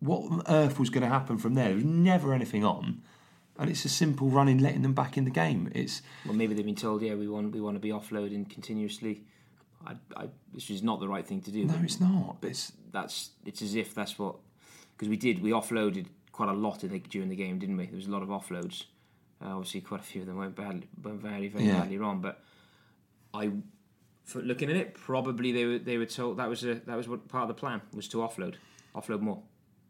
what 0.00 0.22
on 0.32 0.42
earth 0.48 0.78
was 0.78 0.88
going 0.88 1.02
to 1.02 1.08
happen 1.08 1.36
from 1.36 1.54
there? 1.54 1.66
There 1.66 1.76
was 1.76 1.84
never 1.84 2.32
anything 2.32 2.64
on, 2.64 3.02
and 3.58 3.68
it's 3.68 3.84
a 3.84 3.90
simple 3.90 4.28
running, 4.28 4.58
letting 4.58 4.80
them 4.80 4.94
back 4.94 5.18
in 5.18 5.24
the 5.24 5.30
game. 5.30 5.70
It's 5.74 6.00
Well, 6.24 6.34
maybe 6.34 6.54
they've 6.54 6.64
been 6.64 6.74
told, 6.74 7.02
yeah, 7.02 7.14
we 7.14 7.28
want 7.28 7.52
we 7.52 7.60
want 7.60 7.76
to 7.76 7.80
be 7.80 7.90
offloading 7.90 8.48
continuously. 8.48 9.22
I, 9.86 9.96
I, 10.16 10.28
this 10.54 10.70
is 10.70 10.82
not 10.82 11.00
the 11.00 11.08
right 11.08 11.26
thing 11.26 11.42
to 11.42 11.50
do. 11.50 11.64
no, 11.64 11.74
it's 11.82 12.00
not. 12.00 12.40
But 12.40 12.50
It's 12.50 12.72
That's 12.90 13.30
it's 13.44 13.60
as 13.60 13.74
if 13.74 13.94
that's 13.94 14.18
what 14.18 14.36
because 14.96 15.08
we 15.08 15.16
did 15.16 15.42
we 15.42 15.50
offloaded 15.50 16.06
quite 16.42 16.54
a 16.54 16.58
lot 16.58 16.82
in 16.82 16.90
the, 16.90 16.98
during 16.98 17.28
the 17.28 17.36
game, 17.36 17.58
didn't 17.58 17.76
we? 17.76 17.86
There 17.86 17.94
was 17.96 18.06
a 18.06 18.10
lot 18.10 18.22
of 18.22 18.28
offloads. 18.28 18.84
Uh, 19.44 19.56
obviously, 19.56 19.80
quite 19.80 20.00
a 20.00 20.04
few 20.04 20.22
of 20.22 20.26
them 20.26 20.36
went 20.38 20.54
badly, 20.56 20.88
went 21.02 21.20
very 21.20 21.48
very 21.48 21.64
Yeah. 21.66 21.80
badly 21.80 21.98
wrong. 21.98 22.20
But 22.20 22.42
I, 23.34 23.50
for 24.24 24.40
looking 24.42 24.70
at 24.70 24.76
it, 24.76 24.94
probably 24.94 25.52
they 25.52 25.64
were 25.64 25.78
they 25.78 25.98
were 25.98 26.06
told 26.06 26.38
that 26.38 26.48
was 26.48 26.64
a 26.64 26.74
that 26.74 26.96
was 26.96 27.08
what 27.08 27.28
part 27.28 27.42
of 27.42 27.48
the 27.48 27.54
plan 27.54 27.80
was 27.94 28.08
to 28.08 28.18
offload, 28.18 28.54
offload 28.94 29.20
more. 29.20 29.42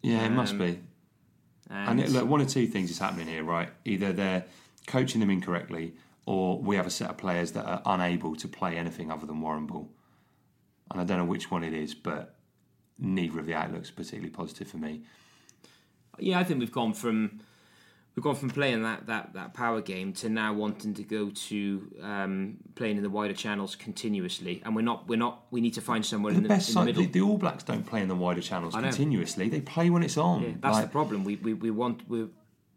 yeah, 0.03 0.25
it 0.27 0.31
must 0.31 0.53
Um, 0.53 0.59
be. 0.59 0.79
And, 1.71 1.89
And 1.91 2.01
it, 2.01 2.11
look, 2.11 2.29
one 2.29 2.41
of 2.41 2.49
two 2.49 2.67
things 2.67 2.91
is 2.91 2.99
happening 2.99 3.29
here, 3.29 3.45
right? 3.45 3.71
Either 3.85 4.13
they're 4.13 4.45
coaching 4.87 5.21
them 5.21 5.31
incorrectly, 5.31 5.95
or 6.27 6.59
we 6.59 6.77
have 6.77 6.87
a 6.87 6.91
set 6.91 7.09
of 7.09 7.17
players 7.17 7.53
that 7.53 7.65
are 7.65 7.81
unable 7.87 8.35
to 8.37 8.49
play 8.49 8.77
anything 8.77 9.11
other 9.11 9.27
than 9.27 9.41
Warrenball. 9.41 9.89
and 10.91 11.01
I 11.01 11.05
don't 11.05 11.17
know 11.17 11.25
which 11.25 11.51
one 11.51 11.65
it 11.65 11.73
is, 11.73 11.95
but 11.95 12.35
neither 12.99 13.39
of 13.39 13.47
the 13.47 13.55
outlooks 13.55 13.89
are 13.91 13.95
particularly 13.95 14.29
positive 14.31 14.69
for 14.69 14.77
me. 14.77 15.03
Yeah, 16.19 16.39
I 16.39 16.45
think 16.45 16.61
we've 16.61 16.73
gone 16.73 16.93
from 16.95 17.41
we've 18.15 18.23
gone 18.23 18.35
from 18.35 18.51
playing 18.51 18.83
that, 18.83 19.07
that, 19.07 19.33
that 19.33 19.55
power 19.55 19.81
game 19.81 20.13
to 20.13 20.29
now 20.29 20.53
wanting 20.53 20.93
to 20.95 21.03
go 21.03 21.31
to 21.31 21.91
um, 22.03 22.59
playing 22.75 22.99
in 22.99 23.03
the 23.03 23.09
wider 23.11 23.33
channels 23.33 23.75
continuously, 23.75 24.63
and 24.65 24.77
we're 24.77 24.83
not 24.83 25.09
we're 25.09 25.19
not 25.19 25.45
we 25.51 25.61
need 25.61 25.75
to 25.75 25.81
find 25.81 26.05
somewhere 26.05 26.33
in 26.33 26.43
The 26.43 26.43
the, 26.43 26.49
best 26.49 26.69
in 26.69 26.75
the 26.75 26.81
side, 26.81 26.85
middle. 26.87 27.03
the, 27.05 27.09
the 27.09 27.21
All 27.23 27.39
Blacks 27.39 27.65
don't 27.65 27.87
play 27.87 28.03
in 28.03 28.09
the 28.09 28.15
wider 28.15 28.41
channels 28.43 28.75
continuously. 28.75 29.49
They 29.49 29.61
play 29.61 29.89
when 29.91 30.03
it's 30.03 30.19
on. 30.19 30.43
Yeah, 30.43 30.49
that's 30.61 30.75
Like, 30.75 30.85
the 30.87 30.91
problem. 30.91 31.25
We 31.25 31.37
we, 31.37 31.55
we 31.55 31.71
want 31.71 32.09
we're, 32.09 32.29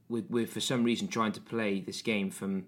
we're, 0.10 0.24
we're 0.30 0.48
for 0.48 0.62
some 0.62 0.84
reason 0.84 1.08
trying 1.08 1.34
to 1.34 1.42
play 1.42 1.82
this 1.82 2.01
game 2.01 2.32
from 2.32 2.65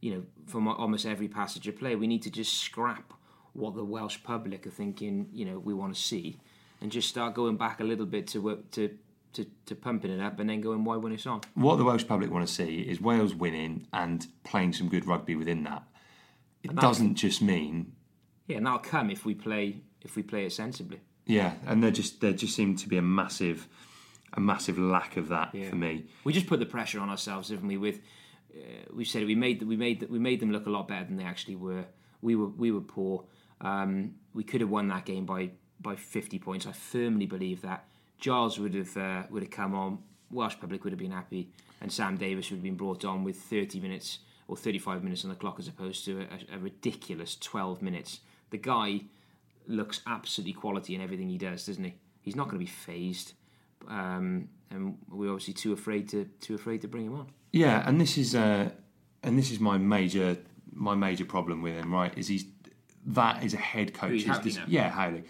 you 0.00 0.14
know 0.14 0.22
from 0.46 0.68
almost 0.68 1.06
every 1.06 1.28
passage 1.28 1.66
of 1.66 1.76
play. 1.78 1.96
We 1.96 2.06
need 2.06 2.22
to 2.22 2.30
just 2.30 2.54
scrap 2.58 3.12
what 3.54 3.74
the 3.74 3.84
Welsh 3.84 4.18
public 4.22 4.66
are 4.66 4.70
thinking. 4.70 5.28
You 5.32 5.46
know 5.46 5.58
we 5.58 5.74
want 5.74 5.94
to 5.96 6.00
see, 6.00 6.38
and 6.80 6.92
just 6.92 7.08
start 7.08 7.34
going 7.34 7.56
back 7.56 7.80
a 7.80 7.84
little 7.84 8.06
bit 8.06 8.28
to 8.28 8.38
work 8.40 8.70
to. 8.72 8.96
To, 9.34 9.46
to 9.66 9.74
pumping 9.74 10.12
it 10.12 10.20
up 10.20 10.38
and 10.38 10.48
then 10.48 10.60
going 10.60 10.84
why 10.84 10.96
when 10.96 11.12
it's 11.12 11.26
on 11.26 11.40
What 11.54 11.76
the 11.76 11.84
Welsh 11.84 12.06
public 12.06 12.30
want 12.30 12.46
to 12.46 12.54
see 12.54 12.80
is 12.80 13.00
Wales 13.00 13.34
winning 13.34 13.88
and 13.92 14.26
playing 14.44 14.74
some 14.74 14.88
good 14.88 15.06
rugby 15.06 15.34
within 15.34 15.64
that. 15.64 15.82
It 16.62 16.76
doesn't 16.76 17.16
just 17.16 17.42
mean 17.42 17.92
yeah 18.46 18.58
and 18.58 18.66
that'll 18.66 18.78
come 18.78 19.10
if 19.10 19.24
we 19.24 19.34
play 19.34 19.82
if 20.02 20.14
we 20.14 20.22
play 20.22 20.46
it 20.46 20.52
sensibly 20.52 21.00
yeah, 21.26 21.54
and 21.66 21.82
there 21.82 21.90
just 21.90 22.20
there 22.20 22.32
just 22.32 22.54
seemed 22.54 22.78
to 22.80 22.88
be 22.88 22.96
a 22.96 23.02
massive 23.02 23.68
a 24.32 24.40
massive 24.40 24.78
lack 24.78 25.16
of 25.16 25.28
that 25.28 25.52
for 25.68 25.76
me. 25.76 26.06
we 26.24 26.32
just 26.32 26.46
put 26.46 26.58
the 26.58 26.66
pressure 26.66 27.00
on 27.00 27.08
ourselves, 27.08 27.48
haven't 27.48 27.66
we? 27.66 27.76
With 27.76 28.00
uh, 28.54 28.60
we 28.92 29.04
said 29.04 29.24
we 29.24 29.34
made 29.34 29.62
we 29.62 29.76
made 29.76 30.06
we 30.10 30.18
made 30.18 30.40
them 30.40 30.52
look 30.52 30.66
a 30.66 30.70
lot 30.70 30.88
better 30.88 31.04
than 31.04 31.16
they 31.16 31.24
actually 31.24 31.56
were. 31.56 31.86
We 32.20 32.36
were 32.36 32.48
we 32.48 32.70
were 32.70 32.80
poor. 32.80 33.24
Um, 33.60 34.16
we 34.34 34.44
could 34.44 34.60
have 34.60 34.70
won 34.70 34.88
that 34.88 35.06
game 35.06 35.24
by 35.24 35.50
by 35.80 35.96
fifty 35.96 36.38
points. 36.38 36.66
I 36.66 36.72
firmly 36.72 37.26
believe 37.26 37.62
that. 37.62 37.88
Giles 38.18 38.58
would 38.58 38.74
have 38.74 38.96
uh, 38.96 39.22
would 39.30 39.42
have 39.42 39.50
come 39.50 39.74
on. 39.74 39.98
Welsh 40.30 40.56
public 40.60 40.84
would 40.84 40.92
have 40.92 40.98
been 40.98 41.12
happy, 41.12 41.50
and 41.80 41.92
Sam 41.92 42.16
Davies 42.16 42.50
would 42.50 42.56
have 42.56 42.62
been 42.62 42.76
brought 42.76 43.04
on 43.04 43.24
with 43.24 43.36
thirty 43.36 43.80
minutes 43.80 44.20
or 44.48 44.56
thirty 44.56 44.78
five 44.78 45.02
minutes 45.02 45.24
on 45.24 45.30
the 45.30 45.36
clock 45.36 45.56
as 45.58 45.68
opposed 45.68 46.04
to 46.06 46.20
a, 46.22 46.56
a 46.56 46.58
ridiculous 46.58 47.36
twelve 47.36 47.82
minutes. 47.82 48.20
The 48.50 48.58
guy 48.58 49.02
looks 49.66 50.00
absolutely 50.06 50.52
quality 50.52 50.94
in 50.94 51.00
everything 51.00 51.28
he 51.28 51.38
does, 51.38 51.66
doesn't 51.66 51.84
he? 51.84 51.94
He's 52.20 52.36
not 52.36 52.44
going 52.44 52.58
to 52.58 52.64
be 52.64 52.70
phased, 52.70 53.34
um, 53.88 54.48
and 54.70 54.98
we're 55.10 55.30
obviously 55.30 55.54
too 55.54 55.72
afraid 55.72 56.08
to 56.10 56.24
too 56.40 56.54
afraid 56.54 56.80
to 56.82 56.88
bring 56.88 57.06
him 57.06 57.14
on. 57.14 57.28
Yeah, 57.52 57.86
and 57.86 58.00
this 58.00 58.18
is 58.18 58.34
uh, 58.34 58.70
and 59.22 59.38
this 59.38 59.50
is 59.50 59.60
my 59.60 59.78
major 59.78 60.36
my 60.72 60.94
major 60.94 61.24
problem 61.24 61.62
with 61.62 61.74
him. 61.74 61.92
Right, 61.92 62.16
is 62.16 62.28
he's 62.28 62.46
that 63.06 63.44
is 63.44 63.54
a 63.54 63.58
head 63.58 63.94
coach. 63.94 64.22
Who's 64.22 64.46
Is 64.46 64.56
now? 64.56 64.64
yeah, 64.66 64.90
Howley. 64.90 65.24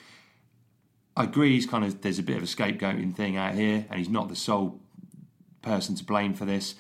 I 1.17 1.25
agree. 1.25 1.53
He's 1.53 1.67
kind 1.67 1.85
of 1.85 2.01
there's 2.03 2.19
a 2.19 2.23
bit 2.23 2.37
of 2.37 2.43
a 2.43 2.47
scapegoating 2.47 3.15
thing 3.15 3.37
out 3.37 3.55
here, 3.55 3.87
and 3.89 3.99
he's 3.99 4.09
not 4.09 4.29
the 4.29 4.37
sole 4.37 4.81
person 5.63 5.95
to 5.97 6.05
blame 6.05 6.35
for 6.35 6.45
this. 6.45 6.75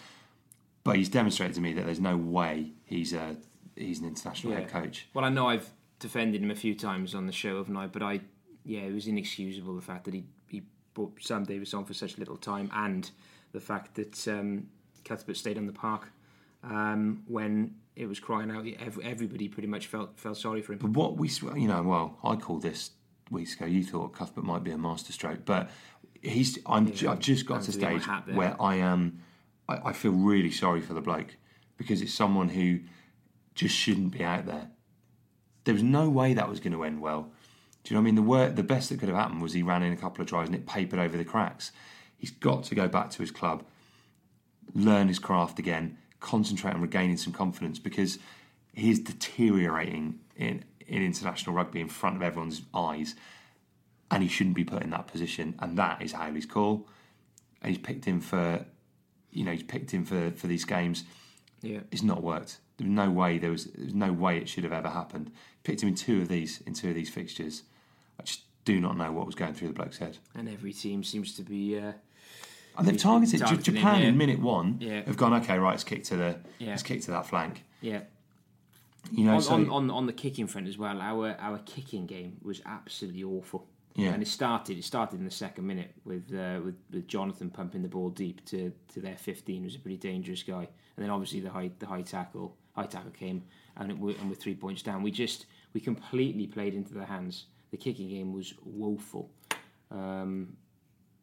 But 0.82 0.96
he's 0.96 1.08
demonstrated 1.08 1.54
to 1.54 1.60
me 1.60 1.72
that 1.74 1.86
there's 1.86 2.00
no 2.00 2.16
way 2.16 2.72
he's 2.84 3.12
a 3.12 3.36
he's 3.76 4.00
an 4.00 4.06
international 4.06 4.54
head 4.54 4.68
coach. 4.68 5.06
Well, 5.14 5.24
I 5.24 5.28
know 5.28 5.48
I've 5.48 5.70
defended 5.98 6.42
him 6.42 6.50
a 6.50 6.54
few 6.54 6.74
times 6.74 7.14
on 7.14 7.26
the 7.26 7.32
show, 7.32 7.58
haven't 7.58 7.76
I? 7.76 7.86
But 7.86 8.02
I, 8.02 8.20
yeah, 8.64 8.80
it 8.80 8.92
was 8.92 9.06
inexcusable 9.06 9.74
the 9.74 9.82
fact 9.82 10.04
that 10.04 10.14
he 10.14 10.24
he 10.48 10.62
brought 10.92 11.22
Sam 11.22 11.44
Davies 11.44 11.72
on 11.74 11.84
for 11.84 11.94
such 11.94 12.18
little 12.18 12.36
time, 12.36 12.70
and 12.74 13.10
the 13.52 13.60
fact 13.60 13.94
that 13.94 14.28
um, 14.28 14.68
Cuthbert 15.04 15.36
stayed 15.36 15.56
on 15.56 15.66
the 15.66 15.72
park 15.72 16.08
um, 16.62 17.22
when 17.26 17.74
it 17.96 18.06
was 18.06 18.18
crying 18.18 18.50
out. 18.50 18.66
Everybody 19.02 19.48
pretty 19.48 19.68
much 19.68 19.86
felt 19.86 20.18
felt 20.18 20.36
sorry 20.36 20.60
for 20.60 20.72
him. 20.72 20.80
But 20.80 20.90
what 20.90 21.16
we, 21.16 21.28
you 21.56 21.68
know, 21.68 21.82
well, 21.82 22.18
I 22.24 22.36
call 22.36 22.58
this 22.58 22.90
weeks 23.30 23.54
ago. 23.54 23.66
You 23.66 23.84
thought 23.84 24.12
Cuthbert 24.12 24.44
might 24.44 24.64
be 24.64 24.70
a 24.70 24.78
masterstroke, 24.78 25.44
but 25.44 25.70
he's. 26.22 26.58
I'm. 26.66 26.92
I've 27.08 27.20
just 27.20 27.46
got 27.46 27.62
to 27.62 27.70
a 27.70 27.72
stage 27.72 28.02
where 28.32 28.60
I 28.60 28.76
am. 28.76 29.20
I, 29.68 29.90
I 29.90 29.92
feel 29.92 30.12
really 30.12 30.50
sorry 30.50 30.80
for 30.80 30.94
the 30.94 31.00
bloke 31.00 31.36
because 31.76 32.02
it's 32.02 32.14
someone 32.14 32.48
who 32.50 32.80
just 33.54 33.74
shouldn't 33.74 34.12
be 34.12 34.22
out 34.24 34.46
there. 34.46 34.70
There 35.64 35.74
was 35.74 35.82
no 35.82 36.08
way 36.10 36.34
that 36.34 36.48
was 36.48 36.60
going 36.60 36.72
to 36.72 36.84
end 36.84 37.00
well. 37.00 37.32
Do 37.82 37.92
you 37.92 37.96
know 37.96 38.00
what 38.00 38.04
I 38.04 38.06
mean? 38.06 38.14
The 38.14 38.22
wor 38.22 38.48
the 38.48 38.62
best 38.62 38.88
that 38.88 38.98
could 38.98 39.08
have 39.08 39.18
happened 39.18 39.42
was 39.42 39.52
he 39.52 39.62
ran 39.62 39.82
in 39.82 39.92
a 39.92 39.96
couple 39.96 40.22
of 40.22 40.28
tries 40.28 40.46
and 40.46 40.54
it 40.54 40.66
papered 40.66 40.98
over 40.98 41.16
the 41.16 41.24
cracks. 41.24 41.72
He's 42.16 42.30
got 42.30 42.64
to 42.64 42.74
go 42.74 42.88
back 42.88 43.10
to 43.10 43.18
his 43.18 43.30
club, 43.30 43.64
learn 44.74 45.08
his 45.08 45.18
craft 45.18 45.58
again, 45.58 45.98
concentrate 46.20 46.74
on 46.74 46.80
regaining 46.80 47.18
some 47.18 47.32
confidence 47.32 47.78
because 47.78 48.18
he's 48.72 48.98
deteriorating 48.98 50.20
in, 50.36 50.64
in 50.86 51.02
international 51.02 51.54
rugby 51.56 51.80
in 51.80 51.88
front 51.88 52.16
of 52.16 52.22
everyone's 52.22 52.62
eyes 52.74 53.14
and 54.10 54.22
he 54.22 54.28
shouldn't 54.28 54.54
be 54.56 54.64
put 54.64 54.82
in 54.82 54.90
that 54.90 55.06
position. 55.06 55.54
And 55.58 55.76
that 55.78 56.02
is 56.02 56.12
Howley's 56.12 56.46
call. 56.46 56.86
And 57.62 57.70
he's 57.74 57.82
picked 57.82 58.04
him 58.04 58.20
for, 58.20 58.64
you 59.30 59.44
know, 59.44 59.52
he's 59.52 59.62
picked 59.62 59.90
him 59.92 60.04
for, 60.04 60.30
for 60.32 60.46
these 60.46 60.64
games. 60.64 61.04
Yeah, 61.62 61.80
It's 61.90 62.02
not 62.02 62.22
worked. 62.22 62.58
There 62.76 62.86
was 62.86 62.92
no 62.94 63.10
way 63.10 63.38
there 63.38 63.50
was, 63.50 63.64
there 63.66 63.84
was 63.86 63.94
no 63.94 64.12
way 64.12 64.36
it 64.38 64.48
should 64.48 64.64
have 64.64 64.72
ever 64.72 64.88
happened. 64.90 65.30
Picked 65.62 65.82
him 65.82 65.88
in 65.88 65.94
two 65.94 66.20
of 66.20 66.28
these 66.28 66.60
in 66.66 66.74
two 66.74 66.90
of 66.90 66.94
these 66.94 67.08
fixtures. 67.08 67.62
I 68.20 68.24
just 68.24 68.42
do 68.64 68.80
not 68.80 68.96
know 68.98 69.10
what 69.12 69.24
was 69.26 69.34
going 69.34 69.54
through 69.54 69.68
the 69.68 69.74
bloke's 69.74 69.98
head. 69.98 70.18
and 70.34 70.48
every 70.48 70.72
team 70.72 71.02
seems 71.04 71.34
to 71.36 71.42
be. 71.42 71.78
Uh, 71.78 71.92
And 72.76 72.86
they've 72.86 72.98
targeted 72.98 73.40
Japan 73.62 74.02
in 74.02 74.16
minute 74.18 74.40
one. 74.40 74.76
Yeah. 74.80 75.02
Have 75.06 75.16
gone 75.16 75.32
okay, 75.42 75.58
right? 75.58 75.70
Let's 75.70 75.84
kick 75.84 76.04
to 76.04 76.16
the 76.16 76.36
Yeah. 76.58 76.70
let's 76.70 76.82
kick 76.82 77.00
to 77.02 77.12
that 77.12 77.26
flank. 77.26 77.62
yeah, 77.80 78.00
You 79.12 79.24
know, 79.24 79.34
on, 79.36 79.42
so 79.42 79.54
on, 79.54 79.70
on 79.70 79.90
on 79.90 80.06
the 80.06 80.12
kicking 80.12 80.46
front 80.46 80.66
as 80.68 80.78
well. 80.78 81.00
Our 81.00 81.36
our 81.38 81.58
kicking 81.58 82.06
game 82.06 82.38
was 82.42 82.60
absolutely 82.66 83.24
awful. 83.24 83.66
Yeah. 83.96 84.10
and 84.10 84.22
it 84.22 84.26
started. 84.26 84.76
It 84.76 84.82
started 84.82 85.20
in 85.20 85.24
the 85.24 85.30
second 85.30 85.68
minute 85.68 85.92
with 86.04 86.34
uh, 86.34 86.60
with 86.64 86.74
with 86.92 87.06
Jonathan 87.06 87.48
pumping 87.48 87.82
the 87.82 87.88
ball 87.88 88.10
deep 88.10 88.44
to, 88.46 88.72
to 88.92 89.00
their 89.00 89.16
fifteen. 89.16 89.60
He 89.60 89.66
was 89.66 89.76
a 89.76 89.78
pretty 89.78 89.98
dangerous 89.98 90.42
guy, 90.42 90.68
and 90.96 91.04
then 91.04 91.10
obviously 91.10 91.38
the 91.40 91.50
high 91.50 91.70
the 91.78 91.86
high 91.86 92.02
tackle 92.02 92.56
high 92.74 92.86
tackle 92.86 93.12
came, 93.12 93.44
and 93.76 93.92
it, 93.92 93.96
and 93.96 94.28
with 94.28 94.40
three 94.40 94.56
points 94.56 94.82
down, 94.82 95.04
we 95.04 95.12
just 95.12 95.46
we 95.74 95.80
completely 95.80 96.46
played 96.48 96.74
into 96.74 96.92
their 96.92 97.06
hands. 97.06 97.46
The 97.70 97.76
kicking 97.76 98.08
game 98.08 98.32
was 98.32 98.54
woeful. 98.64 99.30
Um, 99.92 100.56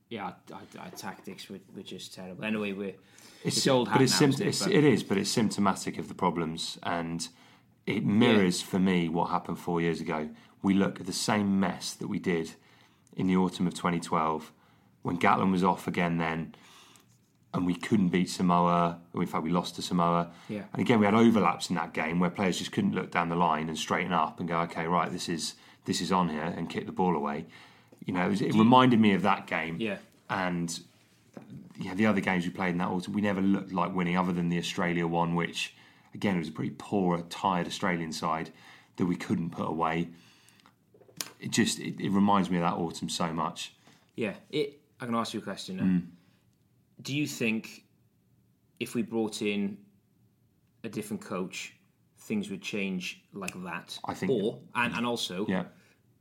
yeah, 0.09 0.25
our, 0.25 0.35
our, 0.53 0.83
our 0.83 0.89
tactics 0.91 1.49
were, 1.49 1.59
were 1.75 1.83
just 1.83 2.13
terrible. 2.13 2.43
Anyway, 2.43 2.73
we're 2.73 2.95
it's, 3.43 3.65
old 3.67 3.87
hat 3.87 3.97
but 3.97 4.03
it's 4.03 4.19
now, 4.21 4.27
it? 4.27 4.39
it's, 4.41 4.63
But- 4.63 4.71
it 4.71 4.83
is, 4.83 5.03
but 5.03 5.17
it's 5.17 5.29
symptomatic 5.29 5.97
of 5.97 6.07
the 6.07 6.13
problems, 6.13 6.77
and 6.83 7.27
it 7.85 8.05
mirrors 8.05 8.61
for 8.61 8.79
me 8.79 9.09
what 9.09 9.29
happened 9.29 9.59
four 9.59 9.81
years 9.81 10.01
ago. 10.01 10.29
We 10.61 10.73
look 10.73 10.99
at 10.99 11.05
the 11.05 11.13
same 11.13 11.59
mess 11.59 11.93
that 11.93 12.07
we 12.07 12.19
did 12.19 12.51
in 13.15 13.27
the 13.27 13.35
autumn 13.35 13.67
of 13.67 13.73
2012 13.73 14.51
when 15.01 15.17
Gatland 15.17 15.51
was 15.51 15.63
off 15.63 15.87
again 15.87 16.17
then, 16.17 16.55
and 17.53 17.65
we 17.65 17.73
couldn't 17.75 18.09
beat 18.09 18.29
Samoa. 18.29 18.99
In 19.13 19.25
fact, 19.25 19.43
we 19.43 19.49
lost 19.49 19.75
to 19.75 19.81
Samoa. 19.81 20.31
Yeah. 20.47 20.63
And 20.73 20.81
again, 20.81 20.99
we 20.99 21.05
had 21.05 21.15
overlaps 21.15 21.69
in 21.69 21.75
that 21.75 21.93
game 21.93 22.19
where 22.19 22.29
players 22.29 22.59
just 22.59 22.71
couldn't 22.71 22.93
look 22.93 23.11
down 23.11 23.29
the 23.29 23.35
line 23.35 23.67
and 23.67 23.77
straighten 23.77 24.13
up 24.13 24.39
and 24.39 24.47
go, 24.47 24.59
okay, 24.61 24.85
right, 24.85 25.11
this 25.11 25.27
is 25.27 25.55
this 25.85 25.99
is 25.99 26.11
on 26.11 26.29
here, 26.29 26.53
and 26.55 26.69
kick 26.69 26.85
the 26.85 26.91
ball 26.91 27.15
away. 27.15 27.45
You 28.05 28.13
know, 28.13 28.25
it, 28.25 28.29
was, 28.29 28.41
it 28.41 28.53
reminded 28.53 28.99
me 28.99 29.13
of 29.13 29.23
that 29.23 29.47
game. 29.47 29.77
Yeah. 29.79 29.97
And 30.29 30.79
yeah, 31.79 31.95
the 31.95 32.05
other 32.05 32.21
games 32.21 32.45
we 32.45 32.51
played 32.51 32.69
in 32.69 32.77
that 32.77 32.89
autumn, 32.89 33.13
we 33.13 33.21
never 33.21 33.41
looked 33.41 33.73
like 33.73 33.93
winning, 33.93 34.15
other 34.15 34.31
than 34.31 34.49
the 34.49 34.59
Australia 34.59 35.07
one, 35.07 35.33
which 35.33 35.75
again 36.13 36.35
it 36.35 36.39
was 36.39 36.49
a 36.49 36.51
pretty 36.51 36.75
poor, 36.77 37.21
tired 37.29 37.67
Australian 37.67 38.11
side 38.11 38.49
that 38.97 39.05
we 39.05 39.15
couldn't 39.15 39.51
put 39.51 39.67
away. 39.67 40.09
It 41.39 41.51
just 41.51 41.79
it, 41.79 41.99
it 41.99 42.09
reminds 42.11 42.49
me 42.49 42.57
of 42.57 42.63
that 42.63 42.73
autumn 42.73 43.09
so 43.09 43.31
much. 43.33 43.73
Yeah, 44.15 44.33
it. 44.49 44.79
I 44.99 45.05
can 45.05 45.15
ask 45.15 45.33
you 45.33 45.39
a 45.39 45.43
question. 45.43 45.77
now. 45.77 45.83
Hmm. 45.83 45.97
Do 47.01 47.15
you 47.15 47.25
think 47.25 47.85
if 48.79 48.93
we 48.93 49.01
brought 49.01 49.41
in 49.41 49.77
a 50.83 50.89
different 50.89 51.23
coach, 51.23 51.73
things 52.19 52.49
would 52.51 52.61
change 52.61 53.23
like 53.33 53.53
that? 53.63 53.97
I 54.05 54.13
think- 54.13 54.31
Or 54.31 54.59
and, 54.75 54.93
and 54.93 55.05
also, 55.05 55.47
Yeah, 55.47 55.63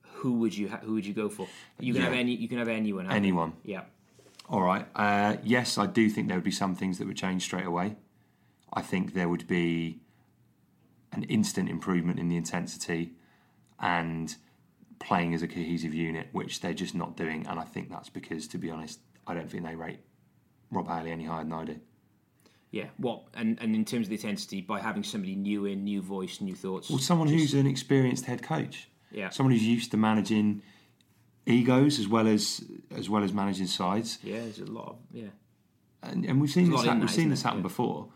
who 0.03 0.33
would 0.35 0.57
you 0.57 0.71
ha- 0.71 0.81
who 0.83 0.95
would 0.95 1.05
you 1.05 1.13
go 1.13 1.29
for? 1.29 1.47
You 1.79 1.93
can 1.93 2.03
Yeah. 2.03 2.09
have 2.09 2.19
any. 2.19 2.35
You 2.35 2.49
can 2.49 2.59
have 2.59 2.69
anyone. 2.69 3.05
haven't 3.07 3.23
you? 3.25 3.29
anyone. 3.29 3.53
Yeah. 3.65 3.83
All 4.49 4.63
right. 4.63 4.87
Uh, 4.97 5.37
yes, 5.45 5.77
I 5.79 5.87
do 5.87 6.09
think 6.09 6.29
there 6.29 6.37
would 6.37 6.45
be 6.45 6.51
some 6.51 6.75
things 6.75 6.99
that 6.99 7.07
would 7.07 7.17
change 7.17 7.43
straight 7.45 7.67
away. 7.67 7.97
I 8.73 8.83
think 8.83 9.15
there 9.15 9.29
would 9.29 9.47
be 9.47 10.01
an 11.13 11.25
instant 11.25 11.69
improvement 11.69 12.19
in 12.19 12.29
the 12.29 12.37
intensity 12.37 13.13
and 13.81 14.35
playing 15.01 15.35
as 15.35 15.43
a 15.43 15.49
cohesive 15.49 15.95
unit, 15.95 16.29
which 16.33 16.61
they're 16.61 16.75
just 16.75 16.95
not 16.95 17.17
doing. 17.17 17.47
And 17.47 17.59
I 17.59 17.65
think 17.65 17.91
that's 17.91 18.09
because, 18.11 18.47
to 18.49 18.59
be 18.59 18.71
honest, 18.71 19.01
I 19.27 19.35
don't 19.35 19.51
think 19.51 19.65
they 19.65 19.75
rate 19.75 20.01
Rob 20.71 20.87
Howley 20.89 21.11
any 21.11 21.25
higher 21.25 21.43
than 21.43 21.53
I 21.53 21.65
do. 21.65 21.81
Yeah. 22.71 22.87
What 22.99 23.23
and 23.35 23.59
and 23.61 23.75
in 23.75 23.85
terms 23.85 24.07
of 24.07 24.11
the 24.11 24.15
intensity, 24.17 24.61
by 24.61 24.79
having 24.81 25.03
somebody 25.03 25.35
new 25.35 25.65
in, 25.65 25.83
new 25.83 26.01
voice, 26.01 26.41
new 26.41 26.55
thoughts. 26.55 26.89
Well, 26.89 27.01
someone 27.01 27.27
who's 27.27 27.55
an 27.55 27.67
experienced 27.67 28.27
head 28.27 28.43
coach, 28.43 28.89
Yeah. 29.11 29.31
someone 29.31 29.53
who's 29.53 29.67
used 29.67 29.91
to 29.91 29.97
managing 29.97 30.63
egos 31.47 31.99
as 31.99 32.07
well 32.07 32.29
as 32.29 32.63
as 32.95 33.11
well 33.11 33.25
as 33.25 33.33
managing 33.33 33.67
sides. 33.67 34.19
yeah, 34.23 34.39
there's 34.41 34.61
a 34.61 34.67
lot 34.67 34.91
of 34.91 34.97
yeah. 35.13 35.29
and, 36.05 36.25
and 36.25 36.41
we've 36.41 36.51
seen 36.51 36.67
There's 36.71 36.83
this, 36.83 36.87
lot 36.87 36.93
hap- 36.93 36.95
in 36.97 37.01
we've 37.01 37.11
seen 37.11 37.31
this 37.31 37.43
happen 37.43 37.59
Yeah. 37.59 37.63
before. 37.63 38.09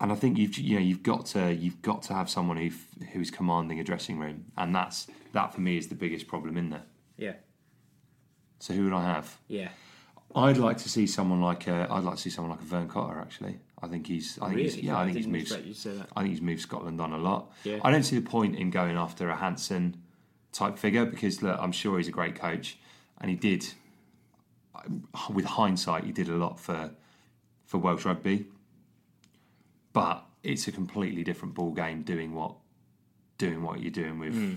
And 0.00 0.12
I 0.12 0.14
think 0.14 0.38
you've 0.38 0.56
you 0.58 0.76
know 0.76 0.80
you've 0.82 1.02
got 1.02 1.26
to 1.26 1.52
you've 1.52 1.82
got 1.82 2.02
to 2.04 2.14
have 2.14 2.30
someone 2.30 2.56
who 2.56 2.70
who's 3.12 3.30
commanding 3.30 3.80
a 3.80 3.84
dressing 3.84 4.18
room, 4.18 4.46
and 4.56 4.74
that's 4.74 5.06
that 5.32 5.52
for 5.54 5.60
me 5.60 5.76
is 5.76 5.88
the 5.88 5.94
biggest 5.94 6.26
problem 6.28 6.56
in 6.56 6.70
there. 6.70 6.84
Yeah. 7.16 7.34
So 8.60 8.74
who 8.74 8.84
would 8.84 8.92
I 8.92 9.04
have? 9.04 9.38
Yeah. 9.48 9.68
I'd 10.34 10.58
like 10.58 10.76
to 10.78 10.88
see 10.88 11.06
someone 11.06 11.40
like 11.40 11.66
uh, 11.68 11.86
I'd 11.90 12.04
like 12.04 12.16
to 12.16 12.20
see 12.22 12.30
someone 12.30 12.50
like 12.50 12.60
a 12.60 12.64
Vern 12.64 12.88
Cotter 12.88 13.18
actually. 13.18 13.58
I 13.82 13.86
think 13.88 14.06
he's 14.06 14.38
I 14.42 14.48
think 14.48 14.60
he's, 14.60 14.74
Really? 14.76 14.86
yeah 14.88 14.96
I 14.98 15.02
I 15.02 15.04
think 15.06 15.16
he's 15.16 15.26
moved 15.26 15.42
expect 15.42 15.64
you 15.66 15.74
to 15.74 15.80
say 15.80 15.92
that. 15.92 16.08
I 16.16 16.20
think 16.22 16.32
he's 16.32 16.42
moved 16.42 16.60
Scotland 16.62 17.00
on 17.00 17.12
a 17.12 17.18
lot. 17.18 17.52
Yeah. 17.64 17.78
I 17.82 17.90
don't 17.90 18.02
see 18.02 18.16
the 18.16 18.28
point 18.28 18.56
in 18.56 18.70
going 18.70 18.96
after 18.96 19.30
a 19.30 19.36
Hansen 19.36 20.02
type 20.52 20.78
figure 20.78 21.04
because 21.06 21.42
look, 21.42 21.58
I'm 21.60 21.72
sure 21.72 21.96
he's 21.98 22.08
a 22.08 22.12
great 22.12 22.34
coach 22.34 22.78
and 23.20 23.30
he 23.30 23.36
did 23.36 23.66
with 25.32 25.44
hindsight 25.44 26.04
he 26.04 26.12
did 26.12 26.28
a 26.28 26.34
lot 26.36 26.58
for 26.60 26.90
for 27.64 27.78
Welsh 27.78 28.04
rugby. 28.04 28.46
But 29.98 30.24
it's 30.42 30.68
a 30.68 30.72
completely 30.72 31.24
different 31.24 31.54
ball 31.54 31.72
game 31.72 32.02
doing 32.02 32.34
what 32.34 32.54
doing 33.38 33.62
what 33.62 33.80
you're 33.80 33.90
doing 33.90 34.18
with 34.18 34.34
Hmm. 34.34 34.54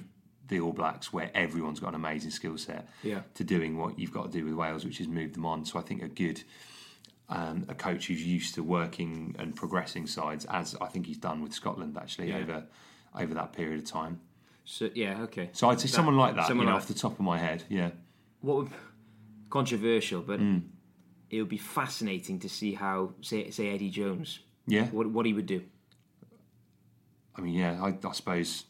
the 0.48 0.60
All 0.60 0.74
Blacks, 0.74 1.14
where 1.14 1.30
everyone's 1.36 1.80
got 1.80 1.90
an 1.90 1.96
amazing 1.96 2.32
skill 2.32 2.58
set, 2.58 2.90
Yeah. 3.04 3.22
to 3.36 3.44
doing 3.44 3.78
what 3.78 3.98
you've 4.00 4.12
got 4.12 4.32
to 4.32 4.38
do 4.40 4.44
with 4.46 4.54
Wales, 4.56 4.84
which 4.86 5.00
is 5.00 5.08
move 5.08 5.34
them 5.34 5.46
on. 5.46 5.66
So 5.66 5.80
I 5.80 5.82
think 5.84 6.02
a 6.04 6.08
good 6.08 6.44
um, 7.30 7.64
a 7.70 7.74
coach 7.74 8.08
who's 8.08 8.26
used 8.26 8.56
to 8.56 8.62
working 8.64 9.36
and 9.40 9.56
progressing 9.56 10.06
sides, 10.06 10.44
as 10.46 10.76
I 10.82 10.88
think 10.88 11.06
he's 11.06 11.18
done 11.18 11.42
with 11.42 11.54
Scotland 11.54 11.98
actually 11.98 12.28
Yeah. 12.30 12.40
over 12.40 12.68
over 13.16 13.34
that 13.36 13.54
period 13.54 13.80
of 13.80 13.86
time. 13.86 14.20
So 14.66 14.90
yeah, 14.94 15.22
okay. 15.24 15.50
So 15.54 15.70
I'd 15.70 15.80
say 15.80 15.84
That- 15.88 15.94
someone 15.96 16.18
like 16.18 16.36
that, 16.36 16.48
someone 16.48 16.66
you 16.66 16.72
know, 16.72 16.76
like- 16.76 16.82
off 16.84 16.88
the 16.90 16.94
top 17.06 17.14
of 17.14 17.22
my 17.22 17.38
head, 17.38 17.64
yeah. 17.70 17.92
what 18.42 18.58
would 18.58 18.72
controversial, 19.50 20.22
but 20.22 20.40
Hmm. 20.40 20.60
it 21.30 21.40
would 21.40 21.50
be 21.50 21.58
fascinating 21.58 22.40
to 22.40 22.50
see 22.50 22.74
how 22.74 23.14
say 23.22 23.50
say 23.52 23.70
Eddie 23.70 23.90
Jones, 23.90 24.40
Yeah. 24.68 24.86
what 24.88 25.08
what 25.08 25.26
he 25.26 25.34
would 25.34 25.46
do. 25.46 25.64
I 27.36 27.42
mean, 27.42 27.54
yeah, 27.54 27.82
I, 27.82 27.96
I 28.08 28.12
suppose. 28.12 28.66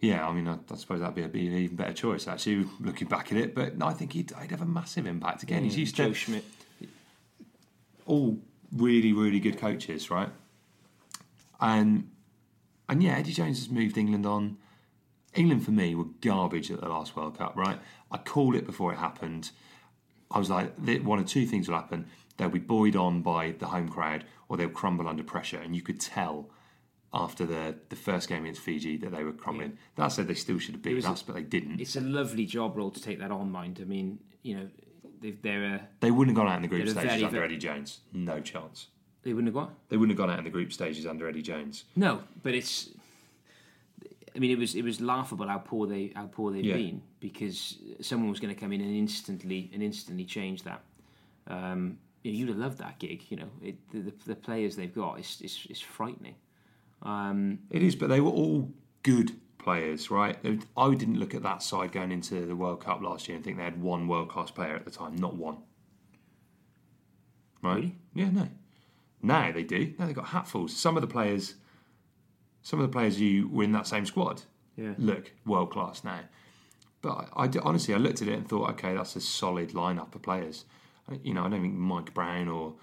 Yeah, 0.00 0.26
I 0.26 0.32
mean, 0.34 0.48
I, 0.48 0.58
I 0.70 0.76
suppose 0.76 1.00
that'd 1.00 1.14
be, 1.14 1.22
a, 1.22 1.28
be 1.28 1.46
an 1.46 1.54
even 1.54 1.76
better 1.76 1.94
choice 1.94 2.28
actually, 2.28 2.66
looking 2.80 3.08
back 3.08 3.32
at 3.32 3.38
it. 3.38 3.54
But 3.54 3.78
no, 3.78 3.86
I 3.86 3.94
think 3.94 4.12
he'd, 4.12 4.32
he'd 4.38 4.50
have 4.50 4.60
a 4.60 4.66
massive 4.66 5.06
impact. 5.06 5.42
Again, 5.42 5.64
he's 5.64 5.76
mm, 5.76 5.78
used 5.78 5.96
Joe 5.96 6.08
to 6.08 6.14
Schmidt. 6.14 6.44
all 8.04 8.38
really, 8.72 9.12
really 9.12 9.40
good 9.40 9.58
coaches, 9.58 10.10
right? 10.10 10.28
And 11.60 12.10
and 12.88 13.02
yeah, 13.02 13.16
Eddie 13.16 13.32
Jones 13.32 13.58
has 13.58 13.70
moved 13.70 13.96
England 13.96 14.26
on. 14.26 14.58
England 15.34 15.64
for 15.64 15.72
me 15.72 15.94
were 15.94 16.04
garbage 16.20 16.70
at 16.70 16.80
the 16.80 16.88
last 16.88 17.16
World 17.16 17.38
Cup, 17.38 17.56
right? 17.56 17.78
I 18.10 18.18
called 18.18 18.54
it 18.54 18.66
before 18.66 18.92
it 18.92 18.98
happened. 18.98 19.50
I 20.30 20.38
was 20.38 20.48
like, 20.50 20.76
one 21.02 21.18
of 21.18 21.26
two 21.26 21.46
things 21.46 21.68
will 21.68 21.76
happen: 21.76 22.06
they'll 22.36 22.48
be 22.48 22.58
buoyed 22.58 22.96
on 22.96 23.22
by 23.22 23.52
the 23.58 23.66
home 23.66 23.88
crowd, 23.88 24.24
or 24.48 24.56
they'll 24.56 24.68
crumble 24.68 25.08
under 25.08 25.22
pressure. 25.24 25.58
And 25.58 25.74
you 25.76 25.82
could 25.82 26.00
tell 26.00 26.50
after 27.12 27.46
the 27.46 27.76
the 27.90 27.96
first 27.96 28.28
game 28.28 28.42
against 28.42 28.60
Fiji 28.60 28.96
that 28.98 29.12
they 29.12 29.22
were 29.24 29.32
crumbling. 29.32 29.78
That 29.96 30.08
said, 30.08 30.26
they 30.28 30.34
still 30.34 30.58
should 30.58 30.74
have 30.74 30.82
beaten 30.82 30.96
was 30.96 31.04
a- 31.06 31.10
us, 31.10 31.22
but 31.22 31.34
they 31.34 31.42
didn't. 31.42 31.80
It's 31.80 31.96
a 31.96 32.00
lovely 32.00 32.46
job 32.46 32.76
role 32.76 32.90
to 32.90 33.00
take 33.00 33.18
that 33.20 33.30
on, 33.30 33.50
mind. 33.52 33.78
I 33.80 33.84
mean, 33.84 34.18
you 34.42 34.56
know, 34.56 34.68
they, 35.20 35.30
they're 35.30 35.74
uh, 35.80 35.86
They 36.00 36.10
wouldn't 36.10 36.36
have 36.36 36.44
gone 36.44 36.52
out 36.52 36.56
in 36.56 36.62
the 36.62 36.68
group 36.68 36.88
stages 36.88 37.10
very, 37.12 37.24
under 37.24 37.44
Eddie 37.44 37.58
Jones. 37.58 38.00
No 38.12 38.40
chance. 38.40 38.88
they 39.22 39.32
wouldn't 39.32 39.48
have 39.48 39.54
gone. 39.54 39.74
They 39.88 39.96
wouldn't 39.96 40.18
have 40.18 40.26
gone 40.26 40.30
out 40.34 40.38
in 40.38 40.44
the 40.44 40.50
group 40.50 40.72
stages 40.72 41.06
under 41.06 41.28
Eddie 41.28 41.42
Jones. 41.42 41.84
No, 41.96 42.20
but 42.42 42.54
it's. 42.54 42.90
I 44.36 44.40
mean, 44.40 44.50
it 44.50 44.58
was 44.58 44.74
it 44.74 44.82
was 44.82 45.00
laughable 45.00 45.46
how 45.46 45.58
poor 45.58 45.86
they 45.86 46.10
how 46.16 46.26
poor 46.26 46.50
they've 46.52 46.64
Yeah. 46.64 46.74
been 46.74 47.02
because 47.20 47.78
someone 48.00 48.28
was 48.30 48.40
going 48.40 48.52
to 48.52 48.60
come 48.60 48.72
in 48.72 48.80
and 48.80 48.90
instantly 48.90 49.70
and 49.72 49.80
instantly 49.80 50.24
change 50.24 50.64
that. 50.64 50.82
Um, 51.46 51.98
you'd 52.30 52.48
have 52.48 52.58
loved 52.58 52.78
that 52.78 52.98
gig. 52.98 53.24
You 53.28 53.36
know, 53.38 53.50
it, 53.62 53.76
the, 53.92 54.12
the 54.26 54.34
players 54.34 54.76
they've 54.76 54.94
got 54.94 55.18
is 55.20 55.40
is, 55.42 55.66
is 55.70 55.80
frightening. 55.80 56.36
Um, 57.02 57.58
It 57.70 57.82
is, 57.82 57.94
but 57.94 58.08
they 58.08 58.20
were 58.20 58.30
all 58.30 58.72
good 59.02 59.32
players, 59.58 60.10
right? 60.10 60.36
I 60.76 60.94
didn't 60.94 61.18
look 61.18 61.34
at 61.34 61.42
that 61.42 61.62
side 61.62 61.92
going 61.92 62.12
into 62.12 62.46
the 62.46 62.56
World 62.56 62.80
Cup 62.84 63.02
last 63.02 63.28
year 63.28 63.36
and 63.36 63.44
think 63.44 63.56
they 63.58 63.64
had 63.64 63.80
one 63.80 64.08
world 64.08 64.28
class 64.28 64.50
player 64.50 64.74
at 64.74 64.84
the 64.84 64.90
time, 64.90 65.16
not 65.16 65.36
one. 65.36 65.58
Right? 67.62 67.76
Really? 67.76 67.96
Yeah, 68.14 68.30
no. 68.30 68.48
Now 69.22 69.52
they 69.52 69.62
do. 69.62 69.94
Now 69.98 70.06
they've 70.06 70.14
got 70.14 70.26
hatfuls. 70.26 70.70
Some 70.70 70.96
of 70.96 71.00
the 71.00 71.06
players, 71.06 71.54
some 72.62 72.78
of 72.80 72.86
the 72.86 72.92
players 72.92 73.18
you 73.20 73.48
were 73.48 73.64
in 73.64 73.72
that 73.72 73.86
same 73.86 74.04
squad, 74.06 74.42
Yeah. 74.76 74.94
look 74.98 75.32
world 75.46 75.70
class 75.70 76.04
now. 76.04 76.20
But 77.00 77.28
I 77.34 77.50
honestly, 77.62 77.94
I 77.94 77.98
looked 77.98 78.22
at 78.22 78.28
it 78.28 78.34
and 78.34 78.48
thought, 78.48 78.70
okay, 78.72 78.94
that's 78.94 79.16
a 79.16 79.20
solid 79.20 79.70
lineup 79.70 80.14
of 80.14 80.22
players. 80.22 80.64
You 81.22 81.34
know, 81.34 81.44
I 81.44 81.48
don't 81.48 81.60
think 81.62 81.74
Mike 81.74 82.14
Brown 82.14 82.48
or 82.48 82.74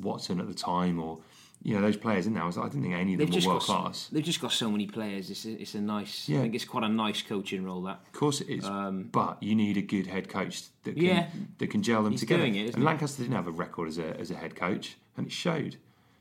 Watson 0.00 0.40
at 0.40 0.46
the 0.48 0.54
time 0.54 0.98
or 1.00 1.18
you 1.62 1.74
know 1.74 1.80
those 1.80 1.96
players 1.96 2.26
in 2.26 2.34
there. 2.34 2.42
I, 2.42 2.46
was, 2.46 2.58
I 2.58 2.64
didn't 2.64 2.82
think 2.82 2.94
any 2.94 3.14
of 3.14 3.18
them 3.18 3.30
they've 3.30 3.44
were 3.44 3.50
world 3.54 3.64
got 3.66 3.82
class. 3.84 3.98
so, 3.98 4.14
they've 4.14 4.22
just 4.24 4.40
got 4.40 4.52
so 4.52 4.70
many 4.70 4.86
players. 4.86 5.30
It's 5.30 5.44
a, 5.46 5.60
it's 5.60 5.74
a 5.74 5.80
nice. 5.80 6.28
Yeah. 6.28 6.38
I 6.38 6.42
think 6.42 6.54
it's 6.54 6.64
quite 6.64 6.84
a 6.84 6.88
nice 6.88 7.22
coaching 7.22 7.64
role 7.64 7.82
that. 7.82 8.00
Of 8.06 8.12
course 8.12 8.40
it 8.40 8.48
is, 8.48 8.64
but 9.10 9.42
you 9.42 9.54
need 9.56 9.76
a 9.76 9.82
good 9.82 10.06
head 10.06 10.28
coach 10.28 10.62
that 10.84 10.94
can, 10.94 11.00
Um, 11.00 11.06
Yeah. 11.16 11.26
that 11.58 11.70
can 11.70 11.82
gel 11.82 12.02
them 12.04 12.12
He's 12.12 12.20
together. 12.20 12.42
doing 12.42 12.54
it, 12.56 12.66
and 12.74 12.76
he? 12.76 12.82
Lancaster 12.82 13.22
didn't 13.22 13.34
have 13.36 13.46
a 13.48 13.50
record 13.52 13.88
as 13.88 13.98
a 13.98 14.16
as 14.20 14.30
a 14.30 14.36
head 14.36 14.54
coach, 14.54 14.96
and 15.16 15.26
it 15.26 15.32
showed 15.32 15.76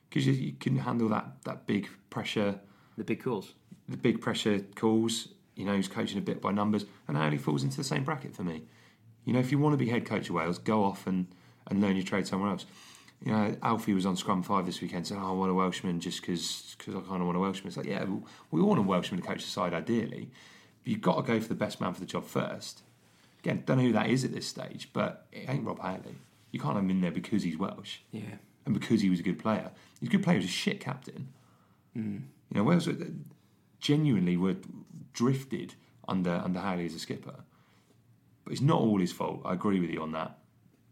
because 0.10 0.26
you, 0.26 0.34
you 0.34 0.54
can 0.54 0.78
handle 0.78 1.10
that 1.10 1.44
that 1.44 1.68
big 1.68 1.90
pressure, 2.10 2.60
The 2.98 3.04
big 3.04 3.22
calls. 3.22 3.54
the 3.88 3.98
big 3.98 4.22
pressure 4.22 4.62
calls. 4.76 5.28
You 5.56 5.66
know, 5.66 5.76
he's 5.76 5.88
coaching 5.88 6.18
a 6.18 6.22
bit 6.22 6.42
by 6.42 6.52
numbers, 6.52 6.86
and 7.08 7.16
Howley 7.16 7.38
falls 7.38 7.64
into 7.64 7.78
the 7.78 7.84
same 7.84 8.04
bracket 8.04 8.36
for 8.36 8.44
me. 8.44 8.64
You 9.26 9.34
know, 9.34 9.40
if 9.40 9.52
you 9.52 9.60
want 9.60 9.74
to 9.74 9.78
be 9.78 9.90
head 9.90 10.06
coach 10.06 10.30
of 10.30 10.36
Wales, 10.36 10.58
go 10.60 10.84
off 10.84 11.08
and, 11.08 11.28
and 11.68 11.82
learn 11.82 11.96
your 11.96 12.06
trade 12.06 12.28
somewhere 12.28 12.52
else. 12.52 12.66
You 13.24 13.32
know, 13.32 13.56
Alfie 13.64 13.94
was 13.94 14.06
on 14.06 14.16
Scrum 14.16 14.44
Five 14.44 14.66
this 14.66 14.82
weekend, 14.82 15.08
saying, 15.08 15.20
"Oh, 15.22 15.30
I 15.30 15.32
want 15.32 15.50
a 15.50 15.54
Welshman 15.54 16.00
just 16.00 16.22
because 16.22 16.76
I 16.88 16.92
kind 16.92 17.22
of 17.22 17.26
want 17.26 17.38
a 17.38 17.40
Welshman." 17.40 17.68
It's 17.70 17.78
like, 17.78 17.88
yeah, 17.88 18.06
we 18.52 18.62
all 18.62 18.68
want 18.68 18.80
a 18.80 18.84
Welshman 18.84 19.22
to 19.22 19.28
coach 19.28 19.44
the 19.44 19.50
side 19.50 19.74
ideally, 19.74 20.30
but 20.84 20.92
you've 20.92 21.02
got 21.02 21.16
to 21.16 21.22
go 21.24 21.40
for 21.40 21.48
the 21.48 21.56
best 21.56 21.82
man 21.82 21.94
for 21.94 22.00
the 22.02 22.06
job 22.06 22.26
first. 22.26 22.84
Again, 23.40 23.64
don't 23.66 23.78
know 23.78 23.84
who 23.84 23.94
that 23.94 24.10
is 24.10 24.24
at 24.26 24.34
this 24.34 24.46
stage, 24.48 24.90
but 24.94 25.26
it 25.32 25.50
ain't 25.50 25.64
Rob 25.66 25.80
Howley. 25.80 26.16
You 26.52 26.60
can't 26.60 26.76
have 26.76 26.84
him 26.84 26.90
in 26.92 27.02
there 27.02 27.12
because 27.12 27.44
he's 27.44 27.58
Welsh 27.58 28.00
Yeah. 28.12 28.22
and 28.66 28.74
because 28.74 29.02
he 29.02 29.10
was 29.10 29.20
a 29.20 29.24
good 29.24 29.40
player. 29.40 29.72
He's 30.00 30.10
a 30.10 30.12
good 30.12 30.24
player. 30.24 30.38
He 30.40 30.44
was 30.46 30.50
a 30.52 30.54
shit 30.54 30.80
captain. 30.80 31.30
Hmm. 31.94 32.18
You 32.50 32.58
know, 32.58 32.64
Wales 32.64 32.86
were- 32.88 32.98
genuinely 33.80 34.36
were 34.38 34.56
drifted 35.14 35.76
under 36.08 36.42
under 36.44 36.60
Howley 36.60 36.86
as 36.86 36.94
a 36.96 37.00
skipper. 37.00 37.36
But 38.46 38.54
it's 38.54 38.62
not 38.62 38.80
all 38.80 39.00
his 39.00 39.12
fault. 39.12 39.42
I 39.44 39.54
agree 39.54 39.80
with 39.80 39.90
you 39.90 40.02
on 40.02 40.12
that. 40.14 40.38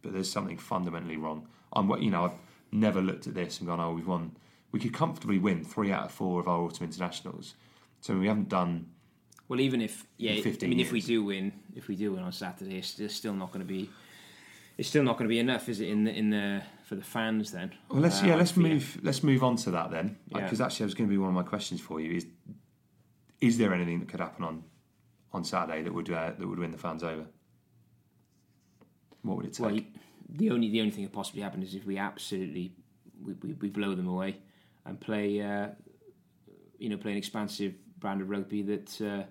But 0.02 0.14
there's 0.14 0.30
something 0.30 0.58
fundamentally 0.58 1.18
wrong. 1.18 1.48
I'm, 1.72 1.90
you 2.02 2.12
know, 2.12 2.26
I've 2.26 2.40
never 2.72 3.02
looked 3.02 3.28
at 3.28 3.36
this 3.36 3.60
and 3.60 3.68
gone, 3.68 3.80
"Oh, 3.80 3.94
we've 3.94 4.08
won. 4.08 4.36
We 4.72 4.80
could 4.80 4.94
comfortably 4.94 5.38
win 5.38 5.64
three 5.64 5.92
out 5.92 6.06
of 6.06 6.12
four 6.12 6.40
of 6.42 6.48
our 6.48 6.62
autumn 6.62 6.86
internationals." 6.86 7.54
So 8.02 8.18
we 8.18 8.28
haven't 8.28 8.50
done. 8.50 8.88
Well, 9.48 9.62
even 9.62 9.82
if 9.82 10.06
yeah, 10.18 10.34
I 10.34 10.42
15 10.42 10.70
mean, 10.70 10.80
if 10.80 10.92
we 10.92 11.00
do 11.00 11.24
win, 11.24 11.54
if 11.76 11.88
we 11.88 11.96
do 11.96 12.14
win 12.14 12.24
on 12.24 12.32
Saturday, 12.32 12.78
it's 12.78 12.88
still, 13.14 13.34
not 13.34 13.52
going 13.52 13.66
to 13.66 13.72
be. 13.72 13.90
It's 14.78 14.90
still 14.90 15.04
not 15.04 15.18
going 15.18 15.28
to 15.28 15.34
be 15.34 15.40
enough, 15.40 15.70
is 15.70 15.80
it? 15.80 15.90
In 15.90 16.04
the 16.06 16.12
in 16.12 16.32
the 16.32 16.64
for 16.84 16.96
the 16.96 17.04
fans 17.04 17.52
then. 17.52 17.72
Well, 17.90 18.02
let's 18.02 18.24
Uh, 18.24 18.28
yeah, 18.28 18.36
let's 18.36 18.58
move. 18.58 19.00
Let's 19.04 19.24
move 19.24 19.44
on 19.44 19.56
to 19.58 19.72
that 19.72 19.92
then, 19.92 20.18
Yeah. 20.28 20.42
because 20.42 20.60
actually, 20.60 20.86
I 20.86 20.88
was 20.88 20.96
going 20.96 21.08
to 21.08 21.14
be 21.14 21.18
one 21.20 21.30
of 21.30 21.36
my 21.36 21.44
questions 21.44 21.80
for 21.80 22.02
you. 22.02 22.14
Is 22.14 22.26
is 23.40 23.58
there 23.58 23.74
anything 23.74 24.00
that 24.00 24.10
could 24.10 24.20
happen 24.20 24.44
on 24.44 24.64
on 25.32 25.44
Saturday 25.44 25.84
that 25.84 25.94
would 25.94 26.10
uh, 26.10 26.32
that 26.38 26.48
would 26.48 26.60
win 26.60 26.72
the 26.72 26.78
fans 26.78 27.04
over? 27.04 27.26
What 29.24 29.38
would 29.38 29.46
it 29.46 29.54
take? 29.54 29.66
Well, 29.66 29.80
the 30.30 30.50
only 30.52 30.70
the 30.70 30.80
only 30.80 30.92
thing 30.92 31.04
that 31.04 31.14
possibly 31.14 31.42
happen 31.42 31.64
is 31.64 31.76
if 31.76 31.86
we 31.86 31.98
absolutely 31.98 32.74
we, 33.24 33.34
we, 33.34 33.54
we 33.54 33.70
blow 33.70 33.96
them 33.96 34.08
away 34.08 34.38
and 34.86 35.00
play 35.00 35.42
uh, 35.42 35.70
you 36.78 36.90
know 36.90 36.98
play 36.98 37.12
an 37.12 37.18
expansive 37.18 37.74
brand 38.00 38.22
of 38.22 38.30
rugby 38.30 38.62
that 38.64 39.02
uh, 39.02 39.24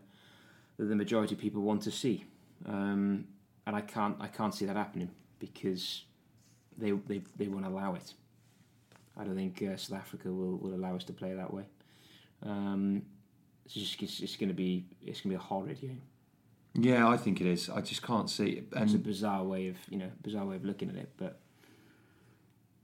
that 0.79 0.85
the 0.85 0.97
majority 0.97 1.35
of 1.35 1.41
people 1.41 1.63
want 1.63 1.83
to 1.83 1.91
see, 1.91 2.25
um, 2.67 3.27
and 3.67 3.77
I 3.77 3.81
can't 3.81 4.17
I 4.21 4.29
can't 4.29 4.55
see 4.55 4.65
that 4.67 4.77
happening 4.77 5.11
because 5.39 6.05
they 6.79 6.93
they, 6.93 7.23
they 7.37 7.49
won't 7.49 7.67
allow 7.67 7.95
it. 7.95 8.15
I 9.17 9.25
don't 9.25 9.37
think 9.37 9.63
uh, 9.63 9.77
South 9.77 9.99
Africa 9.99 10.33
will, 10.33 10.57
will 10.57 10.75
allow 10.75 10.97
us 10.97 11.05
to 11.05 11.13
play 11.13 11.35
that 11.35 11.53
way. 11.53 11.65
Um, 12.45 13.03
it's 13.65 13.75
just 13.75 14.03
it's, 14.03 14.21
it's 14.21 14.37
going 14.37 14.49
to 14.49 14.55
be 14.55 14.87
it's 15.03 15.21
going 15.21 15.33
to 15.33 15.39
be 15.39 15.45
a 15.45 15.47
horrid 15.47 15.81
game. 15.81 16.01
Yeah, 16.75 17.07
I 17.09 17.17
think 17.17 17.41
it 17.41 17.47
is. 17.47 17.69
I 17.69 17.81
just 17.81 18.03
can't 18.03 18.31
see 18.31 18.51
it. 18.51 18.69
And 18.73 18.85
It's 18.85 18.95
a 18.95 18.99
bizarre 18.99 19.45
way 19.45 19.69
of 19.69 19.77
you 19.91 19.99
know 19.99 20.11
bizarre 20.23 20.47
way 20.47 20.57
of 20.57 20.65
looking 20.65 20.89
at 20.89 20.97
it, 20.97 21.11
but 21.17 21.39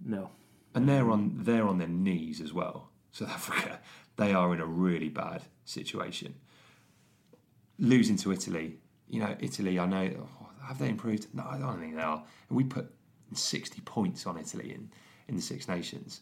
no. 0.04 0.30
and 0.74 0.88
they're 0.88 1.10
on 1.10 1.38
they're 1.38 1.66
on 1.66 1.78
their 1.78 1.88
knees 1.88 2.40
as 2.40 2.52
well. 2.52 2.90
South 3.12 3.30
Africa, 3.34 3.80
they 4.16 4.32
are 4.32 4.52
in 4.54 4.60
a 4.60 4.66
really 4.66 5.08
bad 5.08 5.42
situation. 5.64 6.34
Losing 7.78 8.16
to 8.16 8.32
Italy, 8.32 8.78
you 9.08 9.20
know, 9.20 9.36
Italy. 9.40 9.78
I 9.78 9.86
know 9.86 10.10
oh, 10.20 10.48
have 10.66 10.78
they 10.78 10.88
improved? 10.88 11.28
No, 11.32 11.46
I 11.48 11.58
don't 11.58 11.80
think 11.80 11.96
they 11.96 12.02
are. 12.02 12.22
And 12.48 12.56
we 12.56 12.64
put 12.64 12.92
sixty 13.32 13.80
points 13.80 14.26
on 14.26 14.36
Italy 14.38 14.72
in 14.72 14.90
in 15.28 15.36
the 15.36 15.42
Six 15.42 15.66
Nations. 15.66 16.20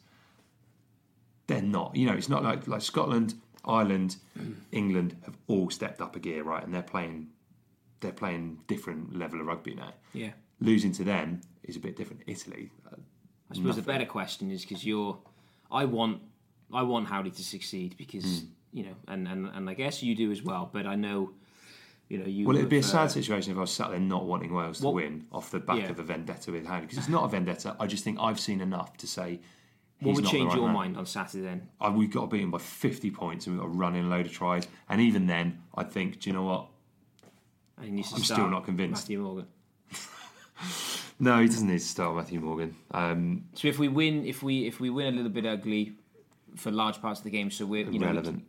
They're 1.48 1.62
not. 1.62 1.96
You 1.96 2.06
know, 2.06 2.14
it's 2.14 2.28
not 2.28 2.44
like 2.44 2.68
like 2.68 2.82
Scotland, 2.82 3.34
Ireland, 3.64 4.16
England 4.70 5.16
have 5.24 5.36
all 5.48 5.70
stepped 5.70 6.00
up 6.00 6.14
a 6.14 6.20
gear, 6.20 6.44
right? 6.44 6.62
And 6.62 6.72
they're 6.72 6.82
playing 6.82 7.28
they're 8.00 8.12
playing 8.12 8.58
different 8.66 9.16
level 9.18 9.40
of 9.40 9.46
rugby 9.46 9.74
now. 9.74 9.92
Yeah. 10.12 10.30
Losing 10.60 10.92
to 10.92 11.04
them 11.04 11.40
is 11.64 11.76
a 11.76 11.80
bit 11.80 11.96
different. 11.96 12.22
Italy, 12.26 12.70
uh, 12.90 12.96
I 13.50 13.54
suppose 13.54 13.76
the 13.76 13.82
better 13.82 14.06
question 14.06 14.50
is 14.50 14.62
because 14.62 14.84
you're 14.84 15.18
I 15.70 15.84
want 15.84 16.22
I 16.72 16.82
want 16.82 17.08
Howley 17.08 17.30
to 17.30 17.42
succeed 17.44 17.94
because 17.96 18.40
Hmm. 18.40 18.46
you 18.72 18.82
know, 18.84 18.94
and, 19.08 19.28
and 19.28 19.46
and 19.54 19.70
I 19.70 19.74
guess 19.74 20.02
you 20.02 20.14
do 20.14 20.30
as 20.32 20.42
well. 20.42 20.68
But 20.72 20.86
I 20.86 20.94
know, 20.96 21.32
you 22.08 22.18
know, 22.18 22.26
you. 22.26 22.46
Well, 22.46 22.56
it'd 22.56 22.68
be 22.68 22.78
a 22.78 22.82
sad 22.82 23.06
uh, 23.06 23.08
situation 23.08 23.52
if 23.52 23.58
I 23.58 23.62
was 23.62 23.72
sat 23.72 23.90
there 23.90 24.00
not 24.00 24.24
wanting 24.24 24.52
Wales 24.54 24.80
to 24.80 24.88
win 24.88 25.26
off 25.32 25.50
the 25.50 25.60
back 25.60 25.78
Yeah. 25.78 25.90
of 25.90 25.98
a 25.98 26.02
vendetta 26.02 26.52
with 26.52 26.66
Howley 26.66 26.82
because 26.82 26.98
it's 26.98 27.08
not 27.08 27.24
a 27.24 27.28
vendetta. 27.28 27.76
I 27.78 27.86
just 27.86 28.02
think 28.04 28.18
I've 28.20 28.40
seen 28.40 28.60
enough 28.60 28.96
to 28.98 29.06
say. 29.06 29.40
What 30.00 30.14
would 30.16 30.26
change 30.26 30.48
right 30.50 30.56
your 30.56 30.66
man. 30.66 30.74
mind 30.74 30.96
on 30.98 31.06
Saturday 31.06 31.42
then? 31.42 31.68
Uh, 31.80 31.90
we've 31.94 32.10
got 32.12 32.20
to 32.22 32.26
beat 32.26 32.44
by 32.50 32.58
50 32.58 33.10
points 33.12 33.46
and 33.46 33.56
we've 33.56 33.62
got 33.64 33.72
to 33.72 33.78
run 33.78 33.94
in 33.94 34.04
a 34.04 34.08
load 34.08 34.26
of 34.26 34.32
tries. 34.32 34.68
And 34.90 35.00
even 35.00 35.26
then, 35.26 35.62
I 35.74 35.84
think, 35.84 36.20
do 36.20 36.28
you 36.28 36.34
know 36.36 36.42
what? 36.42 36.66
And 37.76 37.86
he 37.86 37.90
needs 37.92 38.10
to 38.10 38.16
I'm 38.16 38.22
still 38.24 38.48
not 38.48 38.64
convinced. 38.64 39.04
Matthew 39.04 39.20
Morgan. 39.20 39.46
No, 41.18 41.40
he 41.40 41.46
doesn't 41.46 41.66
need 41.66 41.78
to 41.78 41.84
start 41.84 42.14
Matthew 42.14 42.40
Morgan. 42.40 42.74
Um, 42.90 43.44
So 43.54 43.68
if 43.68 43.78
we 43.78 43.88
win, 43.88 44.26
if 44.26 44.42
we 44.42 44.66
if 44.66 44.80
we 44.80 44.90
win 44.90 45.06
a 45.06 45.16
little 45.16 45.30
bit 45.30 45.46
ugly 45.46 45.94
for 46.56 46.70
large 46.70 47.00
parts 47.00 47.20
of 47.20 47.24
the 47.24 47.30
game, 47.30 47.50
so 47.50 47.64
we're 47.64 47.88
you 47.90 47.98
know, 47.98 48.06
irrelevant. 48.08 48.44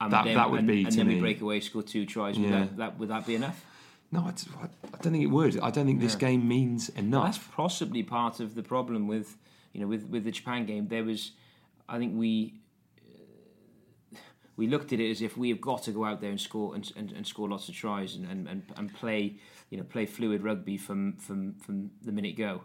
and 0.00 0.12
That- 0.12 0.24
then, 0.26 0.34
that 0.36 0.50
would 0.50 0.58
and, 0.60 0.68
be 0.68 0.84
and 0.84 0.92
then 0.92 1.06
me- 1.08 1.14
we 1.14 1.20
break 1.20 1.40
away, 1.40 1.60
score 1.60 1.82
two 1.82 2.04
tries. 2.04 2.38
Would 2.38 2.50
Yeah. 2.50 2.60
that, 2.60 2.76
that 2.76 2.98
would 2.98 3.08
that 3.08 3.26
be 3.26 3.34
enough? 3.34 3.64
No, 4.12 4.20
I, 4.20 4.28
I 4.28 4.98
don't 5.02 5.12
think 5.12 5.24
it 5.24 5.26
would. 5.30 5.58
I 5.60 5.70
don't 5.70 5.86
think 5.86 6.00
this 6.00 6.14
game 6.16 6.46
means 6.46 6.90
Well, 6.94 7.04
enough. 7.04 7.24
that's 7.24 7.38
possibly 7.54 8.02
part 8.02 8.40
of 8.40 8.54
the 8.54 8.62
problem 8.62 9.08
with 9.08 9.36
you 9.72 9.80
know 9.80 9.86
with 9.86 10.04
with 10.10 10.24
the 10.24 10.30
Japan 10.32 10.66
game. 10.66 10.88
There 10.88 11.04
was, 11.04 11.32
I 11.88 11.96
think 11.98 12.14
we. 12.14 12.54
We 14.56 14.66
looked 14.66 14.92
at 14.92 15.00
it 15.00 15.10
as 15.10 15.20
if 15.20 15.36
we 15.36 15.50
have 15.50 15.60
got 15.60 15.82
to 15.84 15.90
go 15.92 16.04
out 16.04 16.20
there 16.20 16.30
and 16.30 16.40
score 16.40 16.74
and, 16.74 16.90
and, 16.96 17.12
and 17.12 17.26
score 17.26 17.48
lots 17.48 17.68
of 17.68 17.74
tries 17.74 18.16
and, 18.16 18.26
and, 18.26 18.48
and, 18.48 18.62
and 18.76 18.94
play 18.94 19.36
you 19.70 19.76
know 19.78 19.84
play 19.84 20.06
fluid 20.06 20.42
rugby 20.42 20.76
from 20.78 21.12
from, 21.18 21.54
from 21.54 21.90
the 22.02 22.12
minute 22.12 22.36
go, 22.36 22.62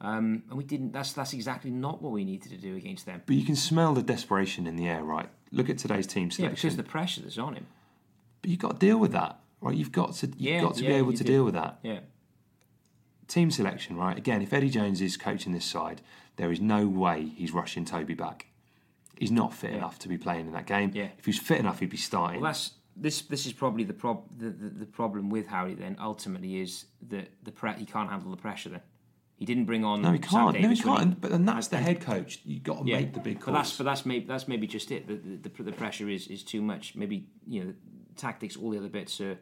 um, 0.00 0.42
and 0.48 0.56
we 0.56 0.64
didn't. 0.64 0.92
That's 0.92 1.12
that's 1.12 1.32
exactly 1.34 1.70
not 1.70 2.00
what 2.00 2.12
we 2.12 2.24
needed 2.24 2.50
to 2.50 2.56
do 2.56 2.76
against 2.76 3.04
them. 3.06 3.22
But 3.26 3.36
you 3.36 3.44
can 3.44 3.56
smell 3.56 3.92
the 3.94 4.02
desperation 4.02 4.66
in 4.66 4.76
the 4.76 4.88
air, 4.88 5.02
right? 5.04 5.28
Look 5.52 5.68
at 5.68 5.78
today's 5.78 6.06
team 6.06 6.30
selection. 6.30 6.44
Yeah, 6.44 6.50
because 6.70 6.76
the 6.76 6.82
pressure 6.82 7.20
that's 7.20 7.38
on 7.38 7.54
him. 7.54 7.66
But 8.40 8.50
you've 8.50 8.60
got 8.60 8.80
to 8.80 8.86
deal 8.86 8.98
with 8.98 9.12
that, 9.12 9.38
right? 9.60 9.74
You've 9.74 9.92
got 9.92 10.14
to, 10.16 10.26
you've 10.26 10.36
Yeah, 10.38 10.60
got 10.62 10.74
to 10.76 10.80
be 10.82 10.92
able 10.92 11.12
to 11.12 11.24
do. 11.24 11.32
deal 11.32 11.44
with 11.44 11.54
that. 11.54 11.78
Yeah, 11.82 12.00
Team 13.26 13.50
selection, 13.50 13.96
right? 13.96 14.18
Again, 14.18 14.42
if 14.42 14.52
Eddie 14.52 14.68
Jones 14.68 15.00
is 15.00 15.16
coaching 15.16 15.52
this 15.52 15.64
side, 15.64 16.02
there 16.36 16.52
is 16.52 16.60
no 16.60 16.86
way 16.86 17.32
he's 17.36 17.52
rushing 17.52 17.84
Toby 17.86 18.12
back. 18.14 18.46
He's 19.18 19.30
not 19.30 19.54
fit 19.54 19.72
enough 19.72 19.98
to 20.00 20.08
be 20.08 20.18
playing 20.18 20.46
in 20.46 20.52
that 20.52 20.66
game. 20.66 20.90
Yeah. 20.94 21.08
If 21.18 21.24
he 21.24 21.30
was 21.30 21.38
fit 21.38 21.58
enough, 21.58 21.80
he'd 21.80 21.90
be 21.90 21.96
starting. 21.96 22.40
Well, 22.40 22.50
that's 22.50 22.72
this. 22.96 23.22
This 23.22 23.46
is 23.46 23.52
probably 23.52 23.84
the 23.84 23.92
prob 23.94 24.24
the, 24.38 24.50
the, 24.50 24.68
the 24.70 24.86
problem 24.86 25.30
with 25.30 25.46
Harry. 25.48 25.74
Then 25.74 25.96
ultimately 26.00 26.60
is 26.60 26.86
that 27.08 27.28
the 27.42 27.52
pre- 27.52 27.74
he 27.74 27.84
can't 27.84 28.10
handle 28.10 28.30
the 28.30 28.36
pressure. 28.36 28.70
Then 28.70 28.80
he 29.36 29.44
didn't 29.44 29.64
bring 29.64 29.84
on. 29.84 30.02
no, 30.02 30.12
he 30.12 30.18
can't. 30.18 30.60
No, 30.60 30.68
he 30.68 30.76
can't. 30.76 31.20
But 31.20 31.30
then 31.30 31.44
that's 31.44 31.68
the 31.68 31.78
head 31.78 32.00
coach. 32.00 32.40
You've 32.44 32.62
got 32.62 32.82
to 32.82 32.88
yeah, 32.88 32.96
make 32.96 33.14
the 33.14 33.20
big 33.20 33.44
But 33.44 33.52
that's 33.52 33.76
but 33.76 33.84
that's 33.84 34.06
maybe 34.06 34.26
that's 34.26 34.48
maybe 34.48 34.66
just 34.66 34.90
it. 34.90 35.06
The, 35.06 35.14
the, 35.48 35.62
the, 35.62 35.72
pressure 35.72 36.08
is, 36.08 36.28
is 36.28 36.42
too 36.42 36.62
much. 36.62 36.94
Maybe 36.94 37.26
you 37.46 37.64
know 37.64 37.74
tactics, 38.16 38.56
all 38.56 38.70
the 38.70 38.78
other 38.78 38.88
bits 38.88 39.20
are, 39.20 39.38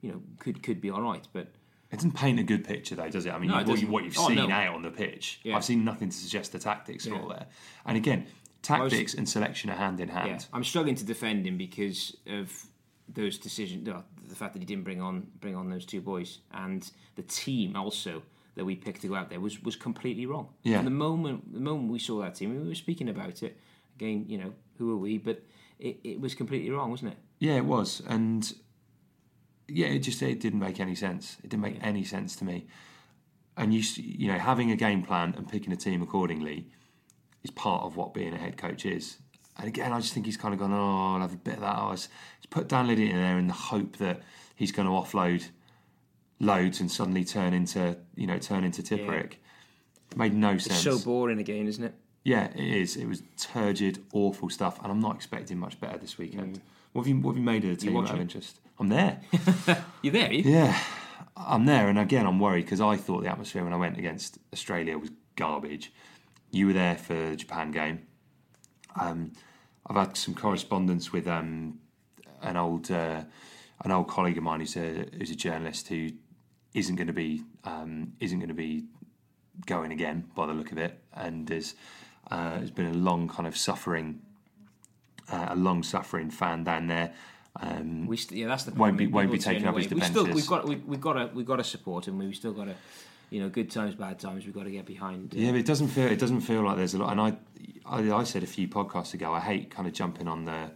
you 0.00 0.10
know, 0.10 0.22
could 0.38 0.62
could 0.62 0.80
be 0.80 0.90
all 0.90 1.02
right. 1.02 1.26
But 1.32 1.48
It 1.90 1.96
doesn't 1.96 2.12
paint 2.12 2.38
a 2.38 2.42
good 2.42 2.64
picture, 2.64 2.94
though, 2.94 3.08
does 3.08 3.26
it? 3.26 3.32
I 3.34 3.38
mean, 3.38 3.50
No, 3.50 3.56
you- 3.56 3.60
it 3.62 3.68
what, 3.68 3.80
you, 3.80 3.86
what 3.88 4.04
you've 4.04 4.18
Oh, 4.18 4.28
seen 4.28 4.36
no. 4.36 4.50
out 4.50 4.74
on 4.74 4.82
the 4.82 4.90
pitch, 4.90 5.40
Yeah. 5.42 5.56
I've 5.56 5.64
seen 5.64 5.84
nothing 5.84 6.08
to 6.08 6.16
suggest 6.16 6.52
the 6.52 6.58
tactics 6.58 7.06
are 7.06 7.10
Yeah. 7.10 7.20
all 7.20 7.28
there. 7.28 7.46
And 7.84 7.96
again, 7.96 8.26
tactics 8.62 9.14
and 9.14 9.28
selection 9.28 9.70
are 9.70 9.76
hand 9.76 10.00
in 10.00 10.08
hand. 10.08 10.28
yeah, 10.28 10.38
I'm 10.52 10.64
struggling 10.64 10.94
to 10.96 11.04
defend 11.04 11.46
him 11.46 11.58
because 11.58 12.16
of 12.26 12.66
those 13.08 13.38
decisions. 13.38 13.86
The 13.86 14.34
fact 14.34 14.54
that 14.54 14.60
he 14.60 14.66
didn't 14.66 14.84
bring 14.84 15.00
on 15.00 15.26
bring 15.40 15.54
on 15.54 15.68
those 15.68 15.84
two 15.84 16.00
boys 16.00 16.38
and 16.52 16.88
the 17.16 17.22
team 17.22 17.76
also 17.76 18.22
that 18.54 18.64
we 18.64 18.76
picked 18.76 19.00
to 19.02 19.08
go 19.08 19.14
out 19.14 19.30
there 19.30 19.40
was 19.40 19.62
was 19.62 19.76
completely 19.76 20.26
wrong. 20.26 20.48
Yeah. 20.62 20.76
From 20.76 20.84
the 20.86 20.90
moment 20.90 21.52
the 21.52 21.60
moment 21.60 21.90
we 21.90 21.98
saw 21.98 22.20
that 22.22 22.36
team, 22.36 22.50
we 22.62 22.68
were 22.68 22.74
speaking 22.74 23.08
about 23.08 23.42
it 23.42 23.56
again. 23.96 24.24
You 24.28 24.38
know, 24.38 24.52
who 24.78 24.92
are 24.92 24.96
we? 24.96 25.18
But 25.18 25.42
it, 25.78 25.98
it 26.04 26.20
was 26.20 26.34
completely 26.34 26.70
wrong, 26.70 26.90
wasn't 26.90 27.12
it? 27.12 27.18
Yeah, 27.38 27.56
it 27.56 27.64
was, 27.64 28.02
and 28.06 28.52
yeah, 29.68 29.88
it 29.88 30.00
just 30.00 30.22
it 30.22 30.40
didn't 30.40 30.60
make 30.60 30.80
any 30.80 30.94
sense. 30.94 31.38
It 31.42 31.50
didn't 31.50 31.62
make 31.62 31.78
any 31.82 32.04
sense 32.04 32.36
to 32.36 32.44
me. 32.44 32.66
And 33.56 33.74
you 33.74 33.82
you 33.96 34.32
know 34.32 34.38
having 34.38 34.70
a 34.70 34.76
game 34.76 35.02
plan 35.02 35.34
and 35.36 35.48
picking 35.48 35.72
a 35.72 35.76
team 35.76 36.02
accordingly 36.02 36.68
is 37.42 37.50
part 37.50 37.82
of 37.84 37.96
what 37.96 38.14
being 38.14 38.34
a 38.34 38.38
head 38.38 38.56
coach 38.56 38.86
is. 38.86 39.18
And 39.58 39.68
again, 39.68 39.92
I 39.92 40.00
just 40.00 40.14
think 40.14 40.26
he's 40.26 40.36
kind 40.36 40.54
of 40.54 40.60
gone, 40.60 40.72
oh, 40.72 41.14
I'll 41.14 41.20
have 41.20 41.34
a 41.34 41.36
bit 41.36 41.54
of 41.54 41.60
that. 41.60 41.76
Oh, 41.78 41.90
he's 41.90 42.08
put 42.50 42.68
Dan 42.68 42.86
Liddy 42.86 43.10
in 43.10 43.16
there 43.16 43.38
in 43.38 43.48
the 43.48 43.54
hope 43.54 43.96
that 43.98 44.22
he's 44.54 44.72
going 44.72 44.86
to 44.86 44.92
offload 44.92 45.44
loads 46.42 46.80
and 46.80 46.90
suddenly 46.90 47.24
turn 47.24 47.54
into 47.54 47.96
you 48.16 48.26
know 48.26 48.38
turn 48.38 48.64
into 48.64 48.82
Tipuric. 48.82 49.34
Made 50.16 50.34
no 50.34 50.58
sense. 50.58 50.84
It's 50.84 51.02
so 51.02 51.04
boring 51.04 51.38
again, 51.38 51.66
isn't 51.66 51.82
it? 51.82 51.94
Yeah, 52.24 52.48
it 52.54 52.60
is. 52.60 52.96
It 52.96 53.06
was 53.06 53.22
turgid, 53.36 54.04
awful 54.12 54.50
stuff, 54.50 54.78
and 54.82 54.92
I'm 54.92 55.00
not 55.00 55.16
expecting 55.16 55.58
much 55.58 55.80
better 55.80 55.98
this 55.98 56.18
weekend. 56.18 56.56
Mm. 56.56 56.60
What 56.92 57.02
have 57.02 57.08
you 57.08 57.20
What 57.20 57.32
have 57.32 57.38
you 57.38 57.44
made 57.44 57.64
of 57.64 57.70
the 57.70 57.76
team 57.76 57.96
out 57.96 58.10
of 58.10 58.20
interest? 58.20 58.58
I'm 58.78 58.88
there. 58.88 59.20
You're 60.02 60.12
there? 60.12 60.32
you? 60.32 60.50
yeah, 60.50 60.78
I'm 61.36 61.64
there, 61.64 61.88
and 61.88 61.98
again, 61.98 62.26
I'm 62.26 62.38
worried 62.38 62.64
because 62.64 62.80
I 62.80 62.96
thought 62.96 63.22
the 63.22 63.30
atmosphere 63.30 63.64
when 63.64 63.72
I 63.72 63.76
went 63.76 63.96
against 63.96 64.38
Australia 64.52 64.98
was 64.98 65.10
garbage. 65.36 65.92
You 66.52 66.66
were 66.68 66.72
there 66.74 66.96
for 66.96 67.14
the 67.14 67.34
Japan 67.36 67.70
game. 67.72 68.06
Um, 69.00 69.32
I've 69.86 69.96
had 69.96 70.16
some 70.16 70.34
correspondence 70.34 71.12
with 71.12 71.26
um, 71.26 71.80
an 72.42 72.56
old 72.56 72.90
uh, 72.90 73.22
an 73.84 73.90
old 73.90 74.06
colleague 74.08 74.36
of 74.38 74.44
mine 74.44 74.60
who's 74.60 74.76
a 74.76 75.06
who's 75.18 75.30
a 75.30 75.34
journalist 75.34 75.88
who 75.88 76.10
isn't 76.74 76.96
going 76.96 77.06
to 77.08 77.12
be 77.12 77.42
um, 77.64 78.12
isn't 78.20 78.38
going 78.38 78.48
to 78.48 78.54
be 78.54 78.84
going 79.66 79.92
again 79.92 80.24
by 80.36 80.46
the 80.46 80.52
look 80.52 80.70
of 80.72 80.78
it, 80.78 81.00
and 81.14 81.46
there's 81.48 81.74
uh, 82.30 82.58
there's 82.58 82.70
been 82.70 82.86
a 82.86 82.94
long 82.94 83.28
kind 83.28 83.46
of 83.46 83.56
suffering, 83.56 84.20
uh, 85.32 85.46
a 85.50 85.56
long 85.56 85.82
suffering 85.82 86.30
fan 86.30 86.64
down 86.64 86.86
there. 86.86 87.12
Um, 87.60 88.06
We 88.06 88.16
st- 88.16 88.38
yeah, 88.40 88.46
that's 88.48 88.64
the 88.64 88.72
Won't 88.72 88.96
be- 88.96 89.06
won't 89.06 89.30
be 89.32 89.38
taking 89.38 89.66
up 89.66 89.76
his 89.76 89.86
away. 89.90 90.00
We 90.00 90.06
still, 90.06 90.24
we've 90.26 90.46
got 90.46 90.66
we've, 90.66 90.84
we've 90.86 91.00
got 91.00 91.14
to 91.14 91.30
we've 91.34 91.46
got 91.46 91.56
to 91.56 91.64
support 91.64 92.06
him. 92.08 92.18
We've 92.18 92.34
still 92.36 92.52
got 92.52 92.66
to, 92.66 92.74
you 93.32 93.40
know, 93.40 93.48
good 93.48 93.70
times, 93.70 93.94
bad 93.94 94.18
times. 94.18 94.44
We've 94.44 94.54
got 94.54 94.64
to 94.64 94.70
get 94.70 94.84
behind. 94.84 95.32
uh, 95.34 95.38
Yeah, 95.38 95.52
but 95.52 95.60
it 95.60 95.66
doesn't 95.66 95.88
feel 95.88 96.06
it 96.06 96.18
doesn't 96.18 96.42
feel 96.42 96.62
like 96.62 96.76
there's 96.76 96.92
a 96.92 96.98
lot. 96.98 97.12
And 97.12 97.20
I, 97.20 97.36
I, 97.86 98.12
I 98.12 98.24
said 98.24 98.42
a 98.42 98.46
few 98.46 98.68
podcasts 98.68 99.14
ago, 99.14 99.32
I 99.32 99.40
hate 99.40 99.70
kind 99.70 99.88
of 99.88 99.94
jumping 99.94 100.28
on 100.28 100.44
the, 100.44 100.70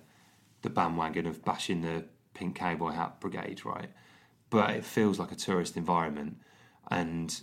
the 0.63 0.71
bandwagon 0.71 1.27
of 1.27 1.45
bashing 1.45 1.83
the 1.83 2.05
pink 2.33 2.57
cowboy 2.57 2.93
hat 2.93 3.21
brigade, 3.21 3.65
right? 3.67 3.91
But 4.49 4.71
it 4.71 4.85
feels 4.85 5.19
like 5.19 5.33
a 5.33 5.35
tourist 5.35 5.77
environment, 5.77 6.39
and 6.91 7.39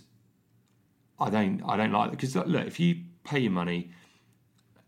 I 1.20 1.30
don't, 1.30 1.62
I 1.64 1.76
don't 1.76 1.92
like 1.92 2.08
it 2.08 2.10
because 2.12 2.34
look, 2.34 2.66
if 2.66 2.80
you 2.80 3.04
pay 3.22 3.38
your 3.38 3.52
money 3.52 3.92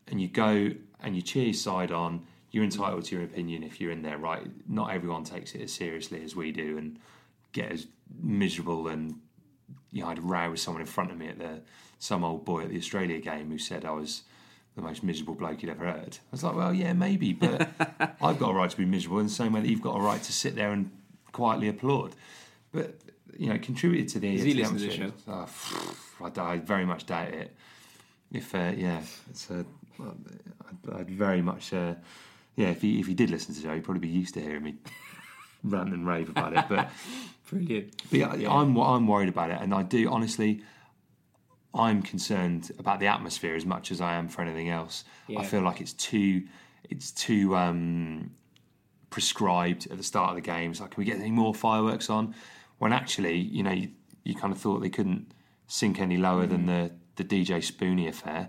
and 0.08 0.20
you 0.20 0.26
go 0.26 0.70
and 1.00 1.14
you 1.14 1.22
cheer 1.22 1.44
your 1.44 1.54
side 1.54 1.92
on, 1.92 2.26
you're 2.50 2.64
entitled 2.64 3.04
to 3.04 3.14
your 3.14 3.24
opinion 3.24 3.62
if 3.62 3.80
you're 3.80 3.92
in 3.92 4.02
there, 4.02 4.18
right? 4.18 4.42
Not 4.66 4.92
everyone 4.92 5.22
takes 5.22 5.54
it 5.54 5.60
as 5.60 5.72
seriously 5.72 6.24
as 6.24 6.34
we 6.34 6.50
do 6.50 6.78
and 6.78 6.98
get 7.52 7.70
as 7.70 7.86
miserable 8.20 8.88
and 8.88 9.20
you 9.96 10.02
know, 10.02 10.08
I 10.08 10.10
had 10.10 10.18
a 10.18 10.22
row 10.22 10.50
with 10.50 10.60
someone 10.60 10.82
in 10.82 10.86
front 10.86 11.10
of 11.10 11.16
me 11.16 11.28
at 11.28 11.38
the 11.38 11.60
some 11.98 12.22
old 12.22 12.44
boy 12.44 12.64
at 12.64 12.68
the 12.68 12.76
Australia 12.76 13.18
game 13.18 13.50
who 13.50 13.56
said 13.56 13.86
I 13.86 13.92
was 13.92 14.24
the 14.74 14.82
most 14.82 15.02
miserable 15.02 15.34
bloke 15.34 15.62
you'd 15.62 15.70
ever 15.70 15.86
heard. 15.86 16.18
I 16.18 16.32
was 16.32 16.44
like, 16.44 16.54
well, 16.54 16.74
yeah, 16.74 16.92
maybe, 16.92 17.32
but 17.32 17.70
I've 18.22 18.38
got 18.38 18.50
a 18.50 18.52
right 18.54 18.68
to 18.68 18.76
be 18.76 18.84
miserable 18.84 19.20
in 19.20 19.26
the 19.26 19.32
same 19.32 19.54
way 19.54 19.62
that 19.62 19.68
you've 19.68 19.80
got 19.80 19.96
a 19.96 20.00
right 20.00 20.22
to 20.22 20.32
sit 20.32 20.54
there 20.54 20.70
and 20.70 20.90
quietly 21.32 21.68
applaud. 21.68 22.14
But 22.72 23.00
you 23.38 23.48
know, 23.48 23.54
it 23.54 23.62
contributed 23.62 24.08
to 24.10 24.18
the. 24.18 24.36
Does 24.36 24.44
he 24.44 24.52
to 24.52 24.58
listen 24.60 24.76
to 24.76 24.86
the 24.86 24.92
atmosphere. 24.92 25.94
Oh, 26.20 26.30
I, 26.36 26.40
I 26.52 26.58
very 26.58 26.84
much 26.84 27.06
doubt 27.06 27.28
it. 27.28 27.56
If 28.30 28.54
uh, 28.54 28.72
yeah, 28.76 29.00
it's 29.30 29.50
uh, 29.50 29.64
I'd, 29.98 30.94
I'd 30.94 31.10
very 31.10 31.40
much 31.40 31.72
uh, 31.72 31.94
yeah. 32.54 32.68
If 32.68 32.82
he 32.82 33.00
if 33.00 33.06
he 33.06 33.14
did 33.14 33.30
listen 33.30 33.54
to 33.54 33.60
the 33.60 33.66
show, 33.66 33.74
he'd 33.74 33.84
probably 33.84 34.06
be 34.06 34.08
used 34.08 34.34
to 34.34 34.42
hearing 34.42 34.62
me 34.62 34.74
rant 35.64 35.94
and 35.94 36.06
rave 36.06 36.28
about 36.28 36.52
it. 36.54 36.64
But 36.68 36.90
Brilliant. 37.48 38.02
but 38.10 38.18
yeah, 38.18 38.50
I'm 38.50 38.76
I'm 38.76 39.06
worried 39.06 39.28
about 39.28 39.50
it, 39.50 39.58
and 39.60 39.74
I 39.74 39.82
do 39.82 40.10
honestly. 40.10 40.62
I'm 41.74 42.00
concerned 42.00 42.72
about 42.78 43.00
the 43.00 43.06
atmosphere 43.08 43.54
as 43.54 43.66
much 43.66 43.90
as 43.92 44.00
I 44.00 44.14
am 44.14 44.28
for 44.28 44.40
anything 44.40 44.70
else. 44.70 45.04
Yeah. 45.28 45.40
I 45.40 45.44
feel 45.44 45.60
like 45.60 45.82
it's 45.82 45.92
too, 45.92 46.44
it's 46.88 47.10
too 47.10 47.54
um, 47.54 48.30
prescribed 49.10 49.86
at 49.90 49.98
the 49.98 50.02
start 50.02 50.30
of 50.30 50.36
the 50.36 50.40
games. 50.40 50.80
Like, 50.80 50.92
can 50.92 51.00
we 51.02 51.04
get 51.04 51.18
any 51.18 51.30
more 51.30 51.54
fireworks 51.54 52.08
on? 52.08 52.34
When 52.78 52.94
actually, 52.94 53.36
you 53.36 53.62
know, 53.62 53.72
you, 53.72 53.90
you 54.24 54.34
kind 54.34 54.54
of 54.54 54.58
thought 54.58 54.80
they 54.80 54.88
couldn't 54.88 55.32
sink 55.66 56.00
any 56.00 56.16
lower 56.16 56.46
than 56.46 56.64
the 56.64 56.92
the 57.16 57.24
DJ 57.24 57.62
Spoony 57.62 58.08
affair. 58.08 58.48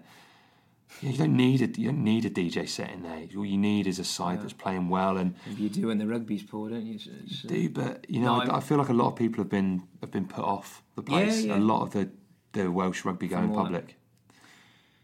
You 1.01 1.13
don't 1.17 1.35
need 1.37 1.61
a 1.61 1.79
you 1.79 1.87
don't 1.91 2.03
need 2.03 2.25
a 2.25 2.29
DJ 2.29 2.67
set 2.67 2.91
in 2.91 3.03
there. 3.03 3.27
All 3.37 3.45
you 3.45 3.57
need 3.57 3.87
is 3.87 3.99
a 3.99 4.03
side 4.03 4.41
that's 4.41 4.53
playing 4.53 4.89
well 4.89 5.17
and 5.17 5.35
you 5.57 5.69
do 5.69 5.87
when 5.87 5.97
the 5.99 6.07
rugby's 6.07 6.43
poor, 6.43 6.69
don't 6.69 6.85
you? 6.85 6.97
So 6.97 7.11
it's, 7.23 7.45
uh, 7.45 7.49
do, 7.49 7.69
but 7.69 8.09
you 8.09 8.19
know, 8.19 8.37
No, 8.37 8.41
I, 8.41 8.53
I'm- 8.53 8.61
feel 8.61 8.77
like 8.77 8.89
a 8.89 8.93
lot 8.93 9.07
of 9.07 9.15
people 9.15 9.43
have 9.43 9.49
been 9.49 9.83
have 10.01 10.11
been 10.11 10.25
put 10.27 10.43
off 10.45 10.81
the 10.95 11.03
place. 11.03 11.43
yeah. 11.43 11.57
A 11.57 11.59
lot 11.59 11.81
of 11.83 11.91
the 11.91 12.09
the 12.53 12.71
Welsh 12.71 13.05
rugby 13.05 13.27
going 13.27 13.53
public. 13.53 13.95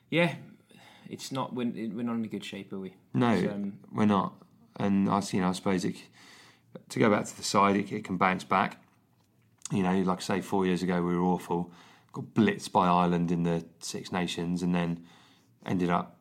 yeah, 0.09 0.35
it's 1.09 1.31
not. 1.31 1.53
We're, 1.53 1.65
we're 1.67 2.03
not 2.03 2.15
in 2.15 2.23
a 2.25 2.27
good 2.27 2.45
shape, 2.45 2.71
are 2.73 2.79
we? 2.79 2.95
No, 3.13 3.27
um, 3.27 3.73
we're 3.91 4.05
not. 4.05 4.33
And 4.77 5.09
I, 5.09 5.21
you 5.31 5.41
know, 5.41 5.49
I 5.49 5.51
suppose 5.51 5.85
it, 5.85 5.97
to 6.89 6.97
go 6.99 7.09
back 7.11 7.25
to 7.25 7.37
the 7.37 7.43
side, 7.43 7.75
it, 7.75 7.91
it 7.91 8.03
can 8.03 8.17
bounce 8.17 8.43
back. 8.43 8.81
You 9.71 9.83
know, 9.83 9.99
like 10.01 10.19
I 10.19 10.21
say, 10.21 10.41
four 10.41 10.65
years 10.65 10.81
ago 10.81 11.01
we 11.03 11.15
were 11.15 11.23
awful, 11.23 11.71
got 12.13 12.33
blitzed 12.33 12.71
by 12.71 12.87
Ireland 12.87 13.31
in 13.31 13.43
the 13.43 13.65
Six 13.79 14.11
Nations, 14.11 14.63
and 14.63 14.73
then 14.73 15.03
ended 15.65 15.89
up 15.89 16.17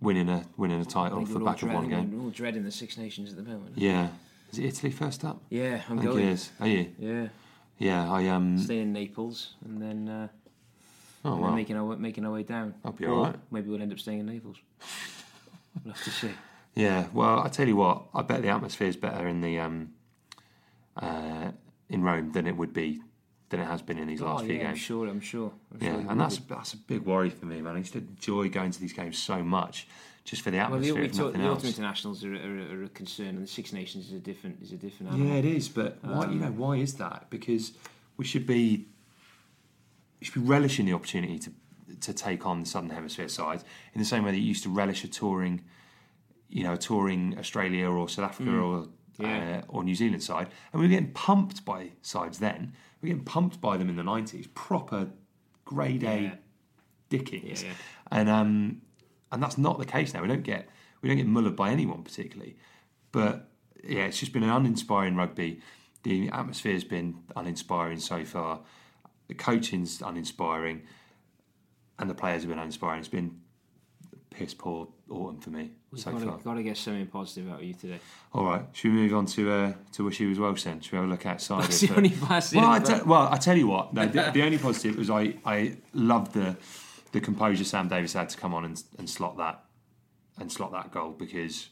winning 0.00 0.28
a 0.28 0.44
winning 0.56 0.80
a 0.80 0.84
title 0.84 1.24
for 1.26 1.34
the 1.38 1.44
back 1.44 1.62
of 1.62 1.72
one 1.72 1.88
game. 1.88 2.12
we're 2.16 2.24
all 2.24 2.30
dreading 2.30 2.64
the 2.64 2.70
Six 2.70 2.96
Nations 2.96 3.30
at 3.30 3.36
the 3.36 3.42
moment. 3.42 3.72
Yeah, 3.76 4.08
is 4.52 4.58
it 4.58 4.64
Italy 4.64 4.92
first 4.92 5.24
up? 5.24 5.42
Yeah, 5.50 5.82
I'm 5.88 5.98
I 5.98 6.02
think 6.02 6.12
going. 6.14 6.26
it 6.28 6.32
is. 6.32 6.50
Are 6.60 6.66
you? 6.66 6.92
Yeah, 6.98 7.28
Yeah, 7.78 8.10
I 8.12 8.28
um. 8.28 8.58
staying 8.58 8.82
in 8.82 8.92
Naples 8.92 9.54
and 9.64 9.80
then, 9.82 10.08
uh, 10.08 10.28
Oh 11.24 11.34
and 11.34 11.42
then 11.42 11.50
wow. 11.50 11.54
making 11.56 11.76
our 11.76 11.84
way- 11.84 11.96
making 11.96 12.24
our 12.24 12.32
way 12.32 12.42
down. 12.42 12.74
That'll 12.82 12.96
be 12.98 13.06
all 13.06 13.24
right. 13.24 13.36
Maybe 13.50 13.68
we'll 13.68 13.82
end 13.82 13.92
up 13.92 13.98
staying 13.98 14.20
in 14.20 14.26
Naples. 14.26 14.56
We'll 15.84 15.94
have 15.94 16.02
to 16.02 16.10
see. 16.10 16.30
Yeah, 16.74 17.06
well, 17.12 17.38
I 17.44 17.48
tell 17.48 17.68
you 17.68 17.76
what, 17.76 18.02
I 18.12 18.22
bet 18.22 18.42
the 18.42 18.48
atmosphere 18.48 18.88
is 18.88 18.96
better 18.96 19.28
in 19.28 19.40
the 19.40 19.60
um, 19.60 19.90
uh, 20.96 21.52
in 21.88 22.02
Rome 22.02 22.32
than 22.32 22.48
it 22.48 22.56
would 22.56 22.72
be 22.72 23.00
than 23.50 23.60
it 23.60 23.66
has 23.66 23.82
been 23.82 23.98
in 23.98 24.06
these 24.08 24.22
oh, 24.22 24.26
last 24.26 24.42
oh, 24.42 24.46
few 24.46 24.54
yeah, 24.54 24.60
I'm 24.60 24.66
games. 24.68 24.78
sure. 24.78 25.08
I'm 25.08 25.20
sure. 25.20 25.52
I'm 25.72 25.82
Yeah, 25.82 26.00
sure 26.00 26.10
and 26.10 26.20
that's 26.20 26.38
that's 26.38 26.72
a 26.72 26.76
big 26.76 27.02
worry 27.02 27.30
for 27.30 27.46
me, 27.46 27.60
man. 27.60 27.74
I 27.74 27.78
used 27.78 27.92
to 27.92 27.98
enjoy 27.98 28.48
going 28.48 28.70
to 28.70 28.80
these 28.80 28.92
games 28.92 29.18
so 29.18 29.42
much, 29.42 29.88
just 30.24 30.42
for 30.42 30.50
the 30.50 30.58
Well, 30.58 30.70
the, 30.70 30.74
atmosphere, 30.76 31.00
we 31.00 31.06
if 31.06 31.12
talk, 31.16 31.32
the 31.32 31.48
ultimate 31.48 31.76
internationals 31.76 32.24
are, 32.24 32.34
are, 32.34 32.74
are 32.74 32.84
a 32.84 32.88
concern, 32.88 33.28
and 33.28 33.42
the 33.42 33.48
Six 33.48 33.72
Nations 33.72 34.06
is 34.06 34.12
a 34.12 34.20
different 34.20 34.62
is 34.62 34.72
a 34.72 34.76
different 34.76 35.18
Yeah, 35.18 35.34
it 35.34 35.44
is, 35.44 35.68
but 35.68 35.98
why? 36.02 36.26
You 36.26 36.38
know, 36.38 36.46
um, 36.46 36.58
why 36.58 36.76
is 36.76 36.94
that? 36.94 37.26
Because 37.28 37.72
we 38.16 38.24
should 38.24 38.46
be 38.46 38.86
we 40.20 40.26
should 40.26 40.34
be 40.34 40.40
relishing 40.40 40.86
the 40.86 40.92
opportunity 40.92 41.38
to 41.40 41.52
to 42.00 42.12
take 42.14 42.46
on 42.46 42.60
the 42.60 42.66
Southern 42.66 42.90
Hemisphere 42.90 43.28
side 43.28 43.64
in 43.94 44.00
the 44.00 44.06
same 44.06 44.24
way 44.24 44.30
that 44.30 44.38
you 44.38 44.46
used 44.46 44.62
to 44.62 44.70
relish 44.70 45.02
a 45.02 45.08
touring, 45.08 45.64
you 46.48 46.62
know, 46.62 46.74
a 46.74 46.78
touring 46.78 47.36
Australia 47.36 47.88
or 47.88 48.08
South 48.08 48.26
Africa 48.26 48.50
mm. 48.50 48.62
or 48.62 48.88
Yeah. 49.22 49.62
uh, 49.62 49.62
or 49.68 49.84
New 49.84 49.94
Zealand 49.94 50.22
side, 50.22 50.48
and 50.72 50.80
we 50.80 50.86
were 50.86 50.90
getting 50.90 51.12
pumped 51.12 51.64
by 51.64 51.90
sides 52.02 52.38
then. 52.38 52.72
We 53.00 53.08
were 53.08 53.14
getting 53.14 53.24
pumped 53.24 53.60
by 53.60 53.76
them 53.76 53.88
in 53.88 53.96
the 53.96 54.02
nineties, 54.02 54.46
proper 54.54 55.10
grade 55.64 56.02
A 56.04 56.20
Yeah. 56.22 56.34
dickings, 57.08 57.62
Yeah, 57.62 57.68
yeah. 57.70 57.74
and 58.12 58.28
um, 58.28 58.82
and 59.32 59.42
that's 59.42 59.58
not 59.58 59.78
the 59.78 59.84
case 59.86 60.12
now. 60.14 60.22
We 60.22 60.28
don't 60.28 60.42
get 60.42 60.68
we 61.02 61.08
don't 61.08 61.18
get 61.18 61.28
mullered 61.28 61.56
by 61.56 61.70
anyone 61.70 62.02
particularly, 62.02 62.56
but 63.12 63.48
yeah, 63.82 64.04
it's 64.06 64.18
just 64.18 64.32
been 64.32 64.42
an 64.42 64.50
uninspiring 64.50 65.16
rugby. 65.16 65.60
The 66.02 66.28
atmosphere's 66.30 66.84
been 66.84 67.18
uninspiring 67.36 67.98
so 68.00 68.24
far. 68.24 68.60
The 69.28 69.34
coaching's 69.34 70.00
uninspiring, 70.02 70.82
and 71.98 72.10
the 72.10 72.14
players 72.14 72.42
have 72.42 72.48
been 72.50 72.58
uninspiring. 72.58 72.98
It's 73.00 73.08
been 73.08 73.40
piss 74.30 74.54
poor 74.54 74.88
autumn 75.10 75.40
for 75.40 75.50
me 75.50 75.72
We've 75.92 76.00
so 76.00 76.12
got, 76.12 76.22
far. 76.22 76.38
to, 76.38 76.44
got 76.44 76.54
to 76.54 76.62
get 76.62 76.76
something 76.76 77.06
positive 77.08 77.50
out 77.50 77.58
of 77.58 77.64
you 77.64 77.74
today. 77.74 77.98
All 78.32 78.44
right, 78.44 78.62
should 78.72 78.92
we 78.92 78.98
move 78.98 79.14
on 79.14 79.26
to 79.26 79.50
uh, 79.50 79.72
to 79.92 80.04
wish 80.04 80.20
you 80.20 80.30
as 80.30 80.38
well, 80.38 80.52
then? 80.52 80.80
Should 80.80 80.92
we 80.92 80.96
have 80.98 81.06
a 81.06 81.10
look 81.10 81.26
outside? 81.26 81.64
That's 81.64 81.82
of, 81.82 81.88
the 81.88 81.94
uh, 81.94 81.96
only 81.96 82.10
positive, 82.10 82.62
Well, 82.62 82.70
I 82.70 83.02
well, 83.02 83.28
I 83.32 83.36
tell 83.38 83.56
you 83.56 83.66
what. 83.66 83.92
No, 83.92 84.06
the, 84.06 84.30
the 84.32 84.42
only 84.42 84.58
positive 84.66 84.96
was 84.96 85.10
I 85.10 85.34
I 85.44 85.76
loved 85.92 86.34
the 86.34 86.56
the 87.12 87.20
composure 87.20 87.64
Sam 87.64 87.88
Davies 87.88 88.12
had 88.12 88.28
to 88.28 88.36
come 88.36 88.54
on 88.54 88.64
and, 88.64 88.82
and 88.98 89.10
slot 89.10 89.36
that 89.38 89.64
and 90.38 90.50
slot 90.50 90.72
that 90.72 90.92
goal 90.92 91.10
because 91.10 91.70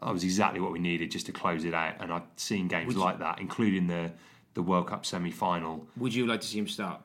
that 0.00 0.12
was 0.12 0.24
exactly 0.24 0.60
what 0.60 0.72
we 0.72 0.78
needed 0.78 1.10
just 1.10 1.26
to 1.26 1.32
close 1.32 1.64
it 1.64 1.74
out. 1.74 1.94
And 2.00 2.12
I've 2.12 2.22
seen 2.36 2.68
games 2.68 2.96
like 2.96 3.18
that, 3.20 3.40
including 3.40 3.86
the 3.86 4.12
the 4.54 4.62
World 4.62 4.88
Cup 4.88 5.06
semi 5.06 5.30
final. 5.30 5.86
Would 5.96 6.14
you 6.14 6.26
like 6.26 6.40
to 6.42 6.46
see 6.46 6.58
him 6.58 6.68
start? 6.68 7.00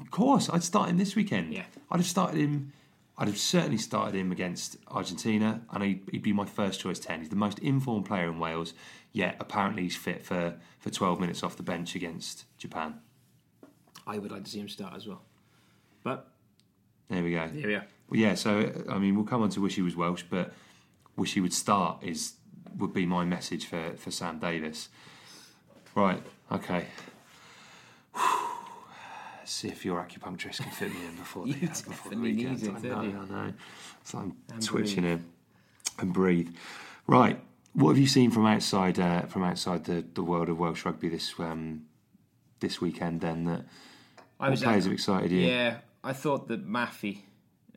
Of 0.00 0.10
course, 0.10 0.48
I'd 0.48 0.62
start 0.62 0.90
him 0.90 0.98
this 0.98 1.16
weekend. 1.16 1.52
Yeah. 1.52 1.64
I'd 1.90 1.98
have 1.98 2.06
started 2.06 2.38
him. 2.38 2.72
I'd 3.18 3.28
have 3.28 3.38
certainly 3.38 3.78
started 3.78 4.14
him 4.18 4.32
against 4.32 4.78
Argentina, 4.88 5.60
and 5.70 5.82
he'd, 5.84 6.02
he'd 6.10 6.22
be 6.22 6.32
my 6.32 6.46
first 6.46 6.80
choice 6.80 6.98
ten. 6.98 7.20
He's 7.20 7.28
the 7.28 7.36
most 7.36 7.58
informed 7.58 8.06
player 8.06 8.28
in 8.28 8.38
Wales, 8.38 8.72
yet 9.12 9.36
apparently 9.38 9.82
he's 9.82 9.96
fit 9.96 10.24
for, 10.24 10.54
for 10.78 10.90
twelve 10.90 11.20
minutes 11.20 11.42
off 11.42 11.56
the 11.56 11.62
bench 11.62 11.94
against 11.94 12.44
Japan. 12.58 12.94
I 14.06 14.18
would 14.18 14.32
like 14.32 14.44
to 14.44 14.50
see 14.50 14.60
him 14.60 14.68
start 14.68 14.94
as 14.96 15.06
well. 15.06 15.22
But 16.02 16.26
There 17.08 17.22
we 17.22 17.32
go. 17.32 17.48
here 17.48 17.68
we 17.68 17.74
are. 17.74 17.86
Well, 18.08 18.18
yeah, 18.20 18.34
so 18.34 18.72
I 18.88 18.98
mean, 18.98 19.14
we'll 19.14 19.24
come 19.26 19.42
on 19.42 19.50
to 19.50 19.60
wish 19.60 19.74
he 19.76 19.82
was 19.82 19.94
Welsh, 19.94 20.24
but 20.28 20.52
wish 21.16 21.34
he 21.34 21.40
would 21.40 21.52
start 21.52 22.02
is 22.02 22.34
would 22.78 22.94
be 22.94 23.04
my 23.04 23.24
message 23.24 23.66
for, 23.66 23.92
for 23.96 24.10
Sam 24.10 24.38
Davies. 24.38 24.88
Right, 25.94 26.22
okay. 26.50 26.86
See 29.44 29.68
if 29.68 29.84
your 29.84 30.00
acupuncturist 30.02 30.58
can 30.62 30.70
fit 30.72 30.90
me 30.92 31.04
in 31.06 31.16
before 31.16 31.44
the, 31.46 31.50
You 31.60 31.68
uh, 31.68 31.70
before 31.88 32.10
the 32.12 32.16
weekend. 32.18 32.62
it, 32.62 32.70
I 32.74 32.78
know? 32.80 32.94
I 33.00 33.02
know. 33.46 33.52
So 34.04 34.18
I'm 34.18 34.36
And 34.52 34.62
twitching 34.62 35.02
breathe. 35.02 35.12
in 35.12 35.24
and 35.98 36.12
breathe. 36.12 36.54
Right, 37.06 37.40
what 37.72 37.90
have 37.90 37.98
you 37.98 38.06
seen 38.06 38.30
from 38.30 38.46
outside 38.46 38.98
uh, 38.98 39.22
from 39.22 39.42
outside 39.42 39.84
the, 39.84 40.04
the 40.14 40.22
world 40.22 40.48
of 40.48 40.58
Welsh 40.58 40.84
rugby 40.84 41.08
this 41.08 41.34
um, 41.38 41.82
this 42.60 42.80
weekend? 42.80 43.20
Then 43.20 43.44
that 43.44 43.64
I 44.38 44.50
was 44.50 44.62
players 44.62 44.84
at- 44.84 44.90
have 44.90 44.92
excited 44.92 45.30
you? 45.32 45.40
Yeah, 45.40 45.78
I 46.04 46.12
thought 46.12 46.48
that 46.48 46.66
Maffey 46.66 47.18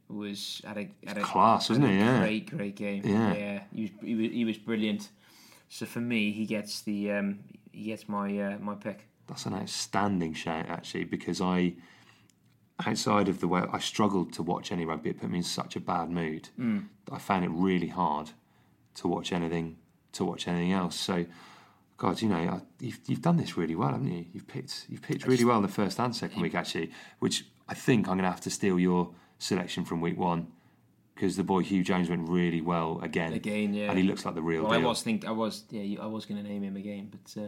was 0.07 0.61
at 0.65 0.77
a, 0.77 0.87
at 1.07 1.17
a 1.17 1.21
class, 1.21 1.69
wasn't 1.69 1.87
he? 1.87 1.97
Yeah. 1.97 2.19
Great, 2.19 2.49
great 2.55 2.75
game. 2.75 3.01
Yeah. 3.03 3.33
yeah, 3.33 3.59
he 3.73 3.81
was, 3.81 3.91
he 4.03 4.15
was 4.15 4.31
he 4.31 4.45
was 4.45 4.57
brilliant. 4.57 5.09
So 5.69 5.85
for 5.87 5.99
me, 6.01 6.31
he 6.31 6.45
gets 6.45 6.81
the 6.81 7.11
um, 7.11 7.39
he 7.71 7.85
gets 7.85 8.07
my 8.07 8.37
uh, 8.39 8.57
my 8.59 8.75
pick. 8.75 9.07
That's 9.27 9.45
an 9.45 9.53
outstanding 9.53 10.33
shout, 10.33 10.67
actually, 10.69 11.05
because 11.05 11.41
I, 11.41 11.73
outside 12.85 13.27
of 13.27 13.39
the 13.39 13.47
way 13.47 13.63
I 13.71 13.79
struggled 13.79 14.33
to 14.33 14.43
watch 14.43 14.71
any 14.71 14.85
rugby, 14.85 15.09
it 15.09 15.19
put 15.19 15.29
me 15.29 15.39
in 15.39 15.43
such 15.43 15.75
a 15.75 15.79
bad 15.79 16.09
mood. 16.09 16.49
Mm. 16.59 16.85
I 17.11 17.17
found 17.17 17.43
it 17.43 17.51
really 17.51 17.87
hard 17.87 18.31
to 18.95 19.07
watch 19.07 19.31
anything, 19.31 19.77
to 20.13 20.25
watch 20.25 20.47
anything 20.47 20.71
else. 20.71 20.95
So, 20.95 21.25
God, 21.97 22.21
you 22.21 22.29
know, 22.29 22.35
I, 22.35 22.61
you've, 22.79 22.99
you've 23.07 23.21
done 23.21 23.37
this 23.37 23.57
really 23.57 23.75
well, 23.75 23.91
haven't 23.91 24.11
you? 24.11 24.25
You've 24.31 24.47
picked, 24.47 24.85
you've 24.89 25.01
picked 25.01 25.25
really 25.25 25.45
well 25.45 25.57
in 25.57 25.63
the 25.63 25.69
first 25.69 25.99
and 25.99 26.15
second 26.15 26.41
week, 26.41 26.53
actually, 26.53 26.91
which 27.19 27.45
I 27.67 27.73
think 27.73 28.07
I'm 28.07 28.17
going 28.17 28.25
to 28.25 28.31
have 28.31 28.41
to 28.41 28.51
steal 28.51 28.79
your 28.79 29.11
selection 29.39 29.85
from 29.85 30.01
week 30.01 30.17
one. 30.17 30.47
Because 31.15 31.37
the 31.37 31.45
boy 31.45 31.63
Huw 31.63 31.81
Jones 31.81 32.09
went 32.09 32.27
really 32.27 32.59
well 32.59 32.99
again, 33.01 33.31
Again, 33.31 33.73
yeah. 33.73 33.89
and 33.89 33.97
he 33.97 34.03
looks 34.03 34.25
like 34.25 34.35
the 34.35 34.41
real 34.41 34.63
Well, 34.63 34.73
I 34.73 34.83
was 34.83 35.01
think 35.01 35.25
I 35.25 35.31
was 35.31 35.63
yeah 35.69 36.01
I 36.01 36.07
was 36.07 36.25
going 36.25 36.43
to 36.43 36.49
name 36.49 36.61
him 36.61 36.75
again, 36.75 37.09
but 37.09 37.41
uh, 37.41 37.47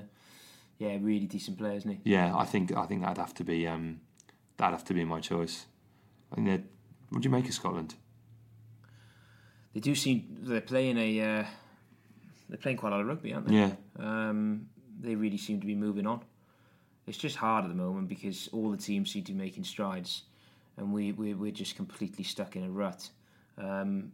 yeah, 0.80 0.98
really 1.02 1.26
decent 1.26 1.58
player, 1.58 1.74
isn't 1.78 1.90
he? 1.90 2.00
Yeah, 2.04 2.36
I 2.36 2.46
think 2.46 2.76
I 2.76 2.86
think 2.86 3.02
that'd 3.02 3.18
have 3.18 3.34
to 3.36 3.44
be 3.44 3.68
um, 3.68 4.02
that'd 4.58 4.74
have 4.74 4.86
to 4.86 4.94
be 4.94 5.06
my 5.06 5.20
choice. 5.20 5.66
I 6.32 6.36
think 6.36 6.66
what 7.10 7.22
do 7.22 7.28
you 7.28 7.32
make 7.32 7.48
of 7.48 7.54
Scotland? 7.54 7.96
They 9.74 9.80
do 9.80 9.96
seem 9.96 10.38
they're 10.42 10.62
playing 10.62 10.98
a 10.98 11.22
uh, 11.22 11.46
they're 12.50 12.58
playing 12.58 12.78
quite 12.78 12.94
a 12.94 12.96
lot 12.96 13.02
of 13.02 13.08
rugby, 13.08 13.34
aren't 13.34 13.48
they? 13.48 13.56
Yeah, 13.56 13.72
Um, 13.98 14.70
they 15.00 15.16
really 15.16 15.38
seem 15.38 15.60
to 15.62 15.68
be 15.68 15.76
moving 15.76 16.08
on. 16.08 16.22
It's 17.06 17.18
just 17.18 17.38
hard 17.38 17.64
at 17.64 17.70
the 17.70 17.76
moment 17.76 18.10
because 18.10 18.50
all 18.52 18.70
the 18.72 18.78
teams 18.78 19.12
seem 19.12 19.24
to 19.26 19.32
be 19.32 19.38
making 19.38 19.64
strides, 19.64 20.24
and 20.78 20.94
we 20.94 21.12
we 21.12 21.34
we're 21.34 21.52
just 21.52 21.76
completely 21.76 22.24
stuck 22.24 22.56
in 22.56 22.64
a 22.64 22.70
rut. 22.70 23.10
Um, 23.58 24.12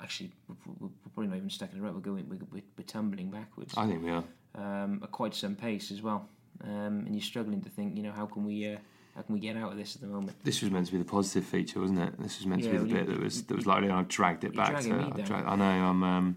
actually, 0.00 0.30
we're, 0.48 0.56
we're 0.66 0.88
we're 0.88 1.10
probably 1.14 1.28
not 1.28 1.36
even 1.36 1.50
stuck 1.50 1.72
in 1.72 1.78
a 1.80 1.82
rut. 1.82 1.94
We're 1.94 2.00
going 2.00 2.28
we're, 2.28 2.38
we're, 2.50 2.62
we're 2.78 2.84
tumbling 2.84 3.30
backwards 3.30 3.74
I 3.76 3.86
think 3.86 4.04
we 4.04 4.10
are. 4.10 4.24
Um, 4.54 5.00
at 5.02 5.10
quite 5.10 5.34
some 5.34 5.54
pace 5.56 5.90
as 5.90 6.02
well. 6.02 6.28
Um, 6.64 7.04
and 7.06 7.14
you're 7.14 7.22
struggling 7.22 7.60
to 7.62 7.68
think, 7.68 7.96
you 7.96 8.02
know, 8.02 8.12
how 8.12 8.26
can 8.26 8.44
we 8.44 8.66
uh, 8.68 8.78
how 9.16 9.22
can 9.22 9.34
we 9.34 9.40
get 9.40 9.56
out 9.56 9.72
of 9.72 9.78
this 9.78 9.94
at 9.96 10.00
the 10.02 10.06
moment? 10.06 10.32
This 10.44 10.62
was 10.62 10.70
meant 10.70 10.86
to 10.86 10.92
be 10.92 10.98
the 10.98 11.04
positive 11.04 11.44
feature, 11.44 11.80
wasn't 11.80 12.00
it? 12.00 12.18
This 12.20 12.38
was 12.38 12.46
meant 12.46 12.62
Yeah, 12.62 12.72
to 12.72 12.72
be 12.72 12.78
the 12.78 12.84
well, 12.94 13.04
bit 13.04 13.08
you- 13.08 13.14
that 13.16 13.22
was 13.24 13.42
that 13.44 13.54
was 13.56 13.66
likely, 13.66 13.88
and 13.88 13.96
I've 13.96 14.08
dragged 14.08 14.44
it 14.44 14.54
back. 14.54 14.74
I've 14.74 15.24
dragged- 15.24 15.48
I 15.48 15.56
know. 15.56 15.64
I'm. 15.64 16.02
Um, 16.04 16.36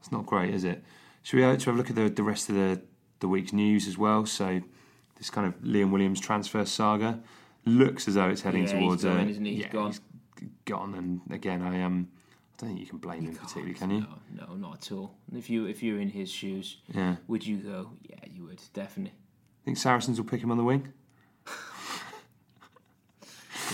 it's 0.00 0.12
not 0.12 0.26
great, 0.26 0.54
is 0.54 0.64
it? 0.64 0.82
Should 1.22 1.36
we, 1.38 1.44
uh, 1.44 1.52
should 1.58 1.64
have 1.66 1.74
a 1.74 1.78
look 1.78 1.90
at 1.90 1.96
the, 1.96 2.08
the 2.08 2.22
rest 2.22 2.48
of 2.48 2.54
the, 2.54 2.80
the 3.18 3.26
week's 3.28 3.52
news 3.52 3.88
as 3.88 3.98
well? 3.98 4.24
So, 4.26 4.60
this 5.16 5.28
kind 5.28 5.46
of 5.46 5.58
Liam 5.60 5.90
Williams 5.90 6.20
transfer 6.20 6.64
saga 6.64 7.20
looks 7.66 8.06
as 8.06 8.14
though 8.14 8.28
it's 8.28 8.42
heading 8.42 8.62
Yeah, 8.66 8.74
he's 8.74 8.80
towards. 8.80 9.02
going, 9.04 9.26
uh, 9.26 9.30
isn't 9.30 9.44
he? 9.44 9.54
He's 9.56 9.60
yeah, 9.64 9.72
gone. 9.72 9.86
he's 9.88 10.00
gone, 10.64 10.94
and 10.94 11.20
again, 11.30 11.62
I 11.62 11.82
um, 11.82 12.08
I 12.58 12.62
don't 12.66 12.70
think 12.70 12.80
you 12.80 12.86
can 12.86 12.98
blame 12.98 13.22
him 13.22 13.36
particularly, 13.36 13.74
can 13.74 13.90
you? 13.90 14.00
No, 14.00 14.46
no, 14.48 14.54
not 14.56 14.74
at 14.76 14.92
all. 14.92 15.14
If 15.32 15.48
you 15.48 15.66
if 15.66 15.80
you're 15.82 16.00
in 16.00 16.08
his 16.08 16.28
shoes, 16.30 16.78
Yeah. 16.92 17.14
would 17.28 17.46
you 17.46 17.58
go? 17.58 17.90
Yeah, 18.02 18.16
you 18.34 18.44
would 18.46 18.60
definitely. 18.74 19.12
Think 19.64 19.76
Saracens 19.78 20.18
will 20.20 20.26
pick 20.28 20.40
him 20.42 20.50
on 20.50 20.56
the 20.56 20.64
wing? 20.64 20.92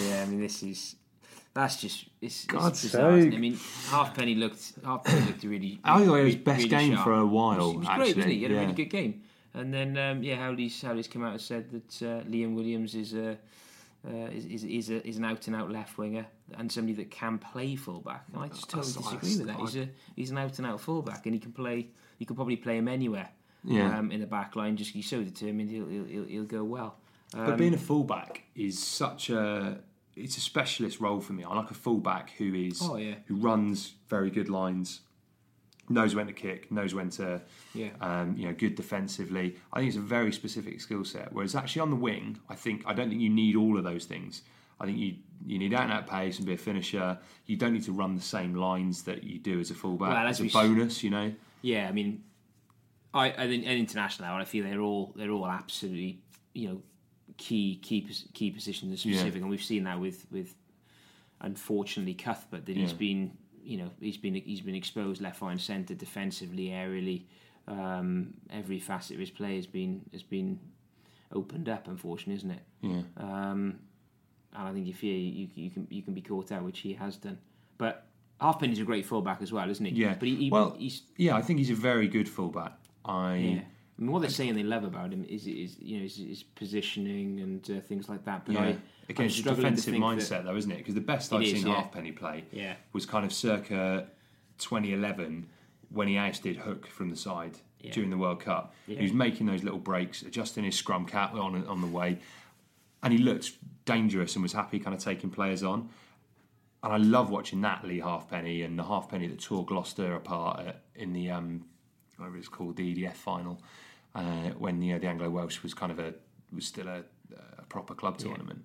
Yeah, 0.03 0.23
I 0.23 0.27
mean 0.27 0.41
this 0.41 0.63
is 0.63 0.97
that's 1.55 1.81
just 1.81 2.07
it's, 2.21 2.45
God's 2.47 2.83
it's 2.85 2.93
bizarre. 2.93 3.21
sake. 3.23 3.33
I 3.33 3.37
mean, 3.39 3.59
Halfpenny 3.89 4.35
looked 4.35 4.73
Halfpenny 4.85 5.27
looked 5.27 5.45
really. 5.45 5.79
I 5.85 6.05
thought 6.05 6.17
it 6.19 6.25
was 6.25 6.35
his 6.35 6.43
best 6.43 6.59
really 6.65 6.69
game 6.69 6.93
sharp. 6.95 7.05
for 7.05 7.15
a 7.15 7.25
while, 7.27 7.71
He 7.71 7.77
was, 7.79 7.87
he 7.87 7.89
was 7.93 7.97
great, 7.97 8.17
wasn't 8.17 8.27
he? 8.33 8.37
He 8.39 8.43
had 8.43 8.53
a 8.53 8.57
really 8.57 8.73
good 8.73 8.91
game. 8.91 9.23
And 9.55 9.73
then 9.73 9.97
um, 9.97 10.23
yeah, 10.23 10.35
Howley's 10.37 10.83
Howley's 10.83 11.07
come 11.09 11.23
out 11.25 11.33
and 11.33 11.41
said 11.41 11.71
that 11.71 12.03
uh, 12.03 12.23
Liam 12.25 12.55
Williams 12.55 12.95
is 12.95 13.15
a. 13.15 13.31
Uh, 13.31 13.35
is, 14.33 14.45
is, 14.45 14.65
is, 14.65 14.91
a, 14.91 15.07
is 15.07 15.17
an 15.17 15.25
out 15.25 15.47
and 15.47 15.57
out 15.57 15.71
left 15.71 15.97
winger 15.99 16.27
and 16.59 16.71
somebody 16.71 16.95
that 16.95 17.11
can 17.11 17.39
play 17.39 17.75
fullback. 17.77 18.25
And 18.33 18.43
I 18.43 18.49
just 18.49 18.69
totally 18.69 18.93
That's- 18.93 19.21
disagree 19.21 19.39
with 19.39 19.47
that. 19.57 19.61
He's 19.61 19.77
a 19.77 19.89
he's 20.17 20.31
an 20.31 20.39
out 20.39 20.59
and 20.59 20.67
out 20.67 20.81
fullback 20.81 21.27
and 21.27 21.35
he 21.35 21.41
can 21.41 21.53
play. 21.53 21.89
You 22.19 22.27
could 22.27 22.37
probably 22.37 22.57
play 22.57 22.77
him 22.79 22.89
anywhere. 22.89 23.29
Yeah. 23.65 23.99
Um, 23.99 24.11
in 24.13 24.21
the 24.21 24.27
back 24.27 24.57
line, 24.57 24.77
just 24.77 24.91
he's 24.93 25.09
so 25.09 25.23
determined, 25.23 25.71
he'll 25.71 25.87
he'll, 25.89 26.05
he'll, 26.05 26.25
he'll 26.25 26.45
go 26.45 26.65
well. 26.65 26.97
Um, 27.33 27.47
But 27.47 27.57
being 27.57 27.73
a 27.75 27.79
fullback 27.79 28.43
is 28.55 28.79
such 28.83 29.31
a 29.31 29.79
it's 30.17 30.37
a 30.37 30.41
specialist 30.41 31.01
role 31.01 31.21
for 31.21 31.33
me. 31.33 31.43
I 31.45 31.55
like 31.55 31.71
a 31.71 31.75
fullback 31.75 32.31
who 32.39 32.55
is 32.55 32.81
Oh, 32.83 32.97
yeah. 32.97 33.15
who 33.27 33.37
runs 33.37 33.95
very 34.09 34.31
good 34.31 34.49
lines, 34.51 35.01
knows 35.89 36.15
when 36.15 36.27
to 36.27 36.33
kick, 36.33 36.71
knows 36.73 36.95
when 36.95 37.11
to 37.11 37.41
Yeah. 37.75 37.91
um, 38.01 38.37
you 38.37 38.47
know 38.47 38.55
good 38.55 38.75
defensively. 38.75 39.57
I 39.73 39.79
think 39.79 39.89
it's 39.89 39.97
a 39.99 40.01
very 40.01 40.33
specific 40.33 40.81
skill 40.81 41.05
set. 41.05 41.33
Whereas 41.33 41.55
actually 41.55 41.81
on 41.83 41.91
the 41.91 41.97
wing, 41.97 42.39
I 42.49 42.55
think 42.55 42.83
I 42.87 42.95
don't 42.95 43.09
think 43.09 43.21
you 43.21 43.31
need 43.31 43.57
all 43.57 43.77
of 43.79 43.85
those 43.85 44.05
things. 44.05 44.43
I 44.81 44.87
think 44.87 44.99
you 44.99 45.17
you 45.47 45.59
need 45.59 45.75
out 45.75 45.83
and 45.85 45.93
out 45.93 46.07
pace 46.07 46.39
and 46.39 46.47
be 46.47 46.55
a 46.55 46.59
finisher. 46.59 47.19
You 47.47 47.57
don't 47.57 47.73
need 47.73 47.85
to 47.85 47.93
run 47.93 48.15
the 48.17 48.23
same 48.23 48.55
lines 48.55 49.03
that 49.05 49.25
you 49.25 49.39
do 49.39 49.61
as 49.61 49.71
a 49.71 49.75
fullback. 49.75 50.09
Well, 50.11 50.27
as 50.27 50.41
as 50.41 50.47
a 50.47 50.53
bonus, 50.53 51.03
you 51.03 51.11
know. 51.11 51.33
Yeah, 51.63 51.89
I 51.89 51.93
mean, 51.93 52.23
I, 53.13 53.27
I 53.31 53.47
think 53.47 53.65
an 53.65 53.73
international, 53.79 54.35
I 54.35 54.45
feel 54.45 54.65
they're 54.65 54.81
all 54.81 55.13
they're 55.17 55.31
all 55.31 55.47
absolutely 55.47 56.19
you 56.55 56.69
know 56.69 56.83
key 57.37 57.77
key 57.77 58.09
key 58.33 58.51
positions 58.51 59.01
specific, 59.01 59.41
and 59.43 59.51
we've 59.51 59.63
seen 59.63 59.85
that 59.85 60.01
with 60.01 60.27
with 60.31 60.55
unfortunately 61.41 62.15
Cuthbert 62.15 62.67
that 62.67 62.77
he's 62.77 62.93
been 62.93 63.33
you 63.65 63.79
know 63.79 63.91
he's 64.01 64.17
been 64.17 64.35
he's 64.35 64.61
been 64.61 64.75
exposed 64.75 65.21
left, 65.21 65.41
right, 65.41 65.53
and 65.53 65.61
centre 65.61 65.95
defensively, 65.95 66.69
aerially. 66.69 67.25
Um, 67.67 68.35
every 68.51 68.79
facet 68.79 69.15
of 69.15 69.21
his 69.21 69.31
play 69.31 69.57
has 69.57 69.67
been 69.67 70.03
has 70.13 70.23
been 70.23 70.61
opened 71.33 71.69
up, 71.69 71.89
unfortunately, 71.89 72.35
isn't 72.35 72.51
it? 72.51 72.63
Yeah. 72.83 73.03
Um, 73.17 73.79
and 74.53 74.69
I 74.69 74.73
think 74.73 74.89
if 74.89 75.03
you, 75.03 75.13
you 75.13 75.49
you 75.55 75.71
can 75.71 75.87
you 75.91 76.03
can 76.03 76.15
be 76.15 76.21
caught 76.21 76.53
out, 76.53 76.63
which 76.63 76.81
he 76.81 76.93
has 76.95 77.17
done. 77.17 77.39
But 77.79 78.07
Halfpenny's 78.41 78.81
a 78.81 78.85
great 78.85 79.07
fullback 79.07 79.43
as 79.43 79.53
well, 79.53 79.69
isn't 79.69 79.85
he? 79.85 79.93
Yeah. 79.93 80.15
But 80.15 80.29
he, 80.29 80.37
he 80.37 80.51
well, 80.51 80.77
he's 80.79 81.03
yeah, 81.17 81.37
I 81.37 81.43
think 81.43 81.59
he's 81.59 81.71
a 81.71 81.75
very 81.75 82.09
good 82.09 82.29
fullback. 82.29 82.79
I 83.05 83.37
yeah. 83.37 83.61
I 83.99 84.03
mean, 84.03 84.11
what 84.11 84.23
they're 84.23 84.31
saying 84.31 84.57
they 84.57 84.65
love 84.65 84.83
about 84.85 85.13
him 85.13 85.25
is, 85.25 85.47
is 85.47 85.79
you 85.79 85.99
know, 85.99 86.03
his, 86.03 86.17
his 86.17 86.43
positioning 86.43 87.39
and 87.41 87.71
uh, 87.71 87.81
things 87.81 88.09
like 88.09 88.25
that. 88.25 88.45
But 88.45 88.55
yeah. 88.55 88.61
I, 88.63 88.77
Again, 89.09 89.25
I'm 89.25 89.27
it's 89.27 89.39
a 89.41 89.43
defensive 89.43 89.95
mindset, 89.95 90.45
though, 90.45 90.57
isn't 90.57 90.71
it? 90.71 90.79
Because 90.79 90.95
the 90.95 91.01
best 91.01 91.33
I've 91.33 91.43
is, 91.43 91.53
seen 91.53 91.67
yeah. 91.67 91.75
Halfpenny 91.75 92.13
play 92.13 92.45
Yeah. 92.53 92.75
was 92.93 93.05
kind 93.07 93.25
of 93.25 93.33
circa 93.33 94.09
2011 94.59 95.47
when 95.91 96.09
he 96.09 96.17
ousted 96.17 96.57
Hook 96.57 96.87
from 96.87 97.11
the 97.11 97.17
side 97.17 97.59
Yeah. 97.81 97.93
during 97.93 98.11
the 98.11 98.17
World 98.19 98.41
Cup. 98.41 98.75
He 98.87 99.01
was 99.03 99.13
making 99.13 99.47
those 99.47 99.63
little 99.63 99.79
breaks, 99.79 100.23
adjusting 100.23 100.65
his 100.65 100.77
scrum 100.77 101.07
cap 101.07 101.35
on 101.35 101.67
on 101.67 101.81
the 101.81 101.87
way, 101.87 102.19
and 103.03 103.13
he 103.13 103.19
looked 103.19 103.53
dangerous 103.85 104.35
and 104.35 104.43
was 104.43 104.53
happy, 104.55 104.79
kind 104.79 104.95
of 104.97 105.03
taking 105.03 105.31
players 105.31 105.63
on. 105.63 105.89
And 106.83 106.93
I 106.93 106.97
love 106.99 107.31
watching 107.31 107.61
that 107.63 107.85
Lee 107.85 108.01
Halfpenny 108.01 108.63
and 108.63 108.79
the 108.79 108.85
Halfpenny 108.85 109.27
that 109.29 109.41
tore 109.41 109.65
Gloucester 109.65 110.15
apart 110.15 110.77
in 110.95 111.13
the 111.13 111.31
um, 111.31 111.65
whatever 112.17 112.37
it's 112.37 112.49
called, 112.49 112.77
the 112.77 112.95
EDF 112.95 113.15
final, 113.15 113.61
uh, 114.15 114.51
when 114.59 114.81
you 114.83 114.93
know, 114.93 114.99
the 114.99 115.07
Anglo 115.07 115.31
Welsh 115.31 115.63
was 115.63 115.75
kind 115.75 115.91
of 115.93 115.99
a 115.99 116.15
was 116.53 116.67
still 116.67 116.89
a, 116.89 117.03
a 117.59 117.63
proper 117.69 117.95
club 117.95 118.19
tournament. 118.19 118.65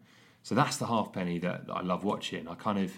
So 0.50 0.56
that's 0.56 0.78
the 0.78 0.88
Halfpenny 0.88 1.38
that, 1.42 1.68
that 1.68 1.74
I 1.74 1.82
love 1.84 2.04
watching. 2.04 2.48
I 2.48 2.56
kind 2.56 2.80
of 2.80 2.92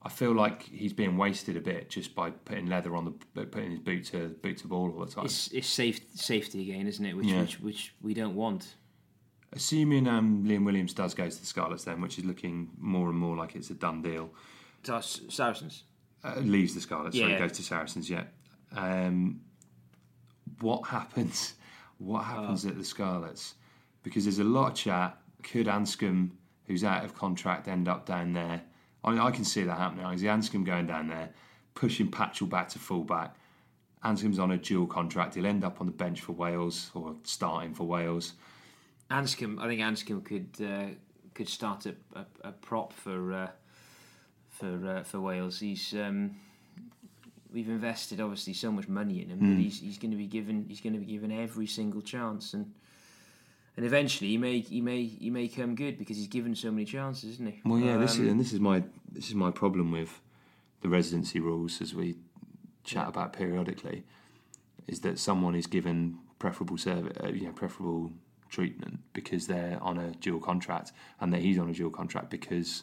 I 0.00 0.08
feel 0.08 0.30
like 0.32 0.62
he's 0.62 0.92
being 0.92 1.16
wasted 1.16 1.56
a 1.56 1.60
bit 1.60 1.90
just 1.90 2.14
by 2.14 2.30
putting 2.30 2.66
leather 2.66 2.94
on 2.94 3.04
the 3.34 3.44
putting 3.46 3.72
his 3.72 3.80
boot 3.80 4.04
to 4.12 4.28
boot 4.28 4.58
to 4.58 4.68
ball 4.68 4.92
all 4.96 5.04
the 5.04 5.10
time. 5.10 5.24
It's, 5.24 5.48
it's 5.48 5.66
safe, 5.66 5.98
safety 6.14 6.70
again, 6.70 6.86
isn't 6.86 7.04
it? 7.04 7.16
Which, 7.16 7.26
Yeah. 7.26 7.40
which 7.40 7.58
which 7.60 7.94
we 8.00 8.14
don't 8.14 8.36
want. 8.36 8.76
Assuming 9.52 10.06
um, 10.06 10.44
Liam 10.46 10.64
Williams 10.64 10.94
does 10.94 11.14
go 11.14 11.28
to 11.28 11.36
the 11.36 11.44
Scarlets, 11.46 11.82
then 11.82 12.00
which 12.00 12.16
is 12.16 12.24
looking 12.24 12.70
more 12.78 13.08
and 13.08 13.18
more 13.18 13.36
like 13.36 13.56
it's 13.56 13.70
a 13.70 13.74
done 13.74 14.00
deal. 14.00 14.30
So, 14.84 15.00
Saracens. 15.00 15.82
uh, 16.22 16.36
leaves 16.38 16.74
the 16.74 16.80
Scarlets, 16.80 17.18
sorry, 17.18 17.32
Yeah. 17.32 17.38
goes 17.40 17.52
to 17.52 17.64
Saracens. 17.64 18.08
Yeah. 18.08 18.22
Um, 18.70 19.40
what 20.60 20.86
happens? 20.86 21.54
What 21.98 22.22
happens 22.22 22.64
at 22.66 22.78
the 22.78 22.84
Scarlets? 22.84 23.54
Because 24.04 24.24
there's 24.26 24.38
a 24.38 24.44
lot 24.44 24.70
of 24.70 24.74
chat. 24.76 25.18
Could 25.42 25.66
Anscombe, 25.66 26.30
who's 26.66 26.84
out 26.84 27.04
of 27.04 27.14
contract, 27.14 27.68
end 27.68 27.88
up 27.88 28.06
down 28.06 28.32
there? 28.32 28.62
I 29.04 29.10
mean, 29.10 29.18
I 29.20 29.30
can 29.30 29.44
see 29.44 29.62
that 29.64 29.78
happening. 29.78 30.04
I 30.04 30.16
see 30.16 30.26
Anscombe 30.26 30.64
going 30.64 30.86
down 30.86 31.08
there, 31.08 31.30
pushing 31.74 32.10
Patchell 32.10 32.48
back 32.48 32.68
to 32.70 32.78
fullback. 32.78 33.34
Anscombe's 34.04 34.38
on 34.38 34.50
a 34.52 34.56
dual 34.56 34.86
contract. 34.86 35.34
He'll 35.34 35.46
end 35.46 35.64
up 35.64 35.80
on 35.80 35.86
the 35.86 35.92
bench 35.92 36.20
for 36.20 36.32
Wales 36.32 36.90
or 36.94 37.14
starting 37.24 37.74
for 37.74 37.84
Wales. 37.84 38.34
Anscombe, 39.10 39.60
I 39.60 39.66
think 39.68 39.80
Anscombe 39.80 40.24
could 40.24 40.48
uh, 40.64 40.94
could 41.34 41.48
start 41.48 41.86
a, 41.86 41.94
a, 42.14 42.26
a 42.48 42.52
prop 42.52 42.92
for 42.92 43.32
uh, 43.32 43.50
for 44.48 44.86
uh, 44.86 45.02
for 45.04 45.20
Wales. 45.20 45.60
He's 45.60 45.92
um, 45.94 46.36
we've 47.52 47.68
invested 47.68 48.20
obviously 48.20 48.54
so 48.54 48.72
much 48.72 48.88
money 48.88 49.22
in 49.22 49.28
him 49.30 49.38
Hmm. 49.38 49.50
that 49.56 49.62
he's 49.62 49.80
he's 49.80 49.98
going 49.98 50.10
to 50.12 50.16
be 50.16 50.26
given 50.26 50.64
he's 50.68 50.80
going 50.80 50.94
to 50.94 50.98
be 50.98 51.06
given 51.06 51.30
every 51.30 51.66
single 51.66 52.00
chance 52.02 52.54
and 52.54 52.72
and 53.76 53.86
eventually 53.86 54.30
he 54.30 54.38
may 54.38 54.60
he 54.60 54.80
may 54.80 55.04
he 55.04 55.30
may 55.30 55.48
come 55.48 55.74
good 55.74 55.98
because 55.98 56.16
he's 56.16 56.28
given 56.28 56.54
so 56.54 56.70
many 56.70 56.84
chances, 56.84 57.30
isn't 57.30 57.46
he? 57.46 57.60
Well, 57.64 57.78
yeah, 57.78 57.96
this 57.96 58.14
is 58.14 58.20
Um, 58.20 58.28
and 58.28 58.40
this 58.40 58.52
is 58.52 58.60
my 58.60 58.82
this 59.10 59.28
is 59.28 59.34
my 59.34 59.50
problem 59.50 59.90
with 59.90 60.20
the 60.80 60.88
residency 60.88 61.40
rules 61.40 61.80
as 61.80 61.94
we 61.94 62.16
chat 62.84 63.08
about 63.08 63.32
periodically, 63.32 64.04
is 64.86 65.00
that 65.00 65.18
someone 65.18 65.54
is 65.54 65.66
given 65.66 66.18
preferable 66.38 66.76
service, 66.76 67.16
uh, 67.22 67.28
you 67.28 67.46
know, 67.46 67.52
preferable 67.52 68.12
treatment 68.50 68.98
because 69.12 69.46
they're 69.46 69.78
on 69.80 69.96
a 69.98 70.10
dual 70.12 70.40
contract, 70.40 70.92
and 71.20 71.32
that 71.32 71.40
he's 71.40 71.58
on 71.58 71.70
a 71.70 71.72
dual 71.72 71.90
contract 71.90 72.30
because 72.30 72.82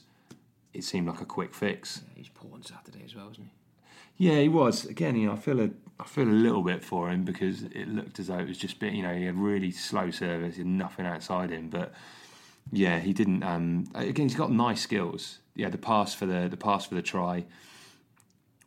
it 0.74 0.84
seemed 0.84 1.08
like 1.08 1.22
a 1.22 1.26
quick 1.26 1.54
fix. 1.54 2.02
he's 2.16 2.30
poor 2.30 2.52
on 2.54 2.64
Saturday 2.64 3.04
as 3.04 3.16
well, 3.16 3.30
isn't 3.32 3.44
he? 3.44 3.52
Yeah, 4.20 4.42
he 4.42 4.50
was. 4.50 4.86
Again, 4.86 5.16
you 5.16 5.28
know, 5.28 5.34
I 5.34 5.38
feel 5.38 5.62
a 5.62 5.70
I 5.98 6.04
feel 6.04 6.28
a 6.28 6.30
little 6.32 6.62
bit 6.62 6.84
for 6.84 7.10
him 7.10 7.24
because 7.24 7.64
it 7.64 7.88
looked 7.88 8.20
as 8.20 8.28
though 8.28 8.38
it 8.38 8.48
was 8.50 8.58
just 8.58 8.78
bit. 8.78 8.94
You 8.94 9.02
know, 9.02 9.16
he 9.16 9.26
had 9.26 9.38
really 9.38 9.72
slow 9.72 10.12
service, 10.12 10.58
had 10.58 10.66
nothing 10.66 11.06
outside 11.06 11.50
him. 11.52 11.70
But 11.70 11.94
yeah, 12.72 13.00
he 13.00 13.14
didn't. 13.14 13.44
Um, 13.44 13.86
again, 13.96 14.28
he's 14.28 14.38
got 14.38 14.52
nice 14.52 14.82
skills. 14.82 15.40
Yeah, 15.56 15.70
the 15.70 15.78
pass 15.78 16.14
for 16.14 16.26
the 16.26 16.50
the 16.50 16.58
pass 16.58 16.86
for 16.86 16.96
the 16.96 17.02
try. 17.02 17.46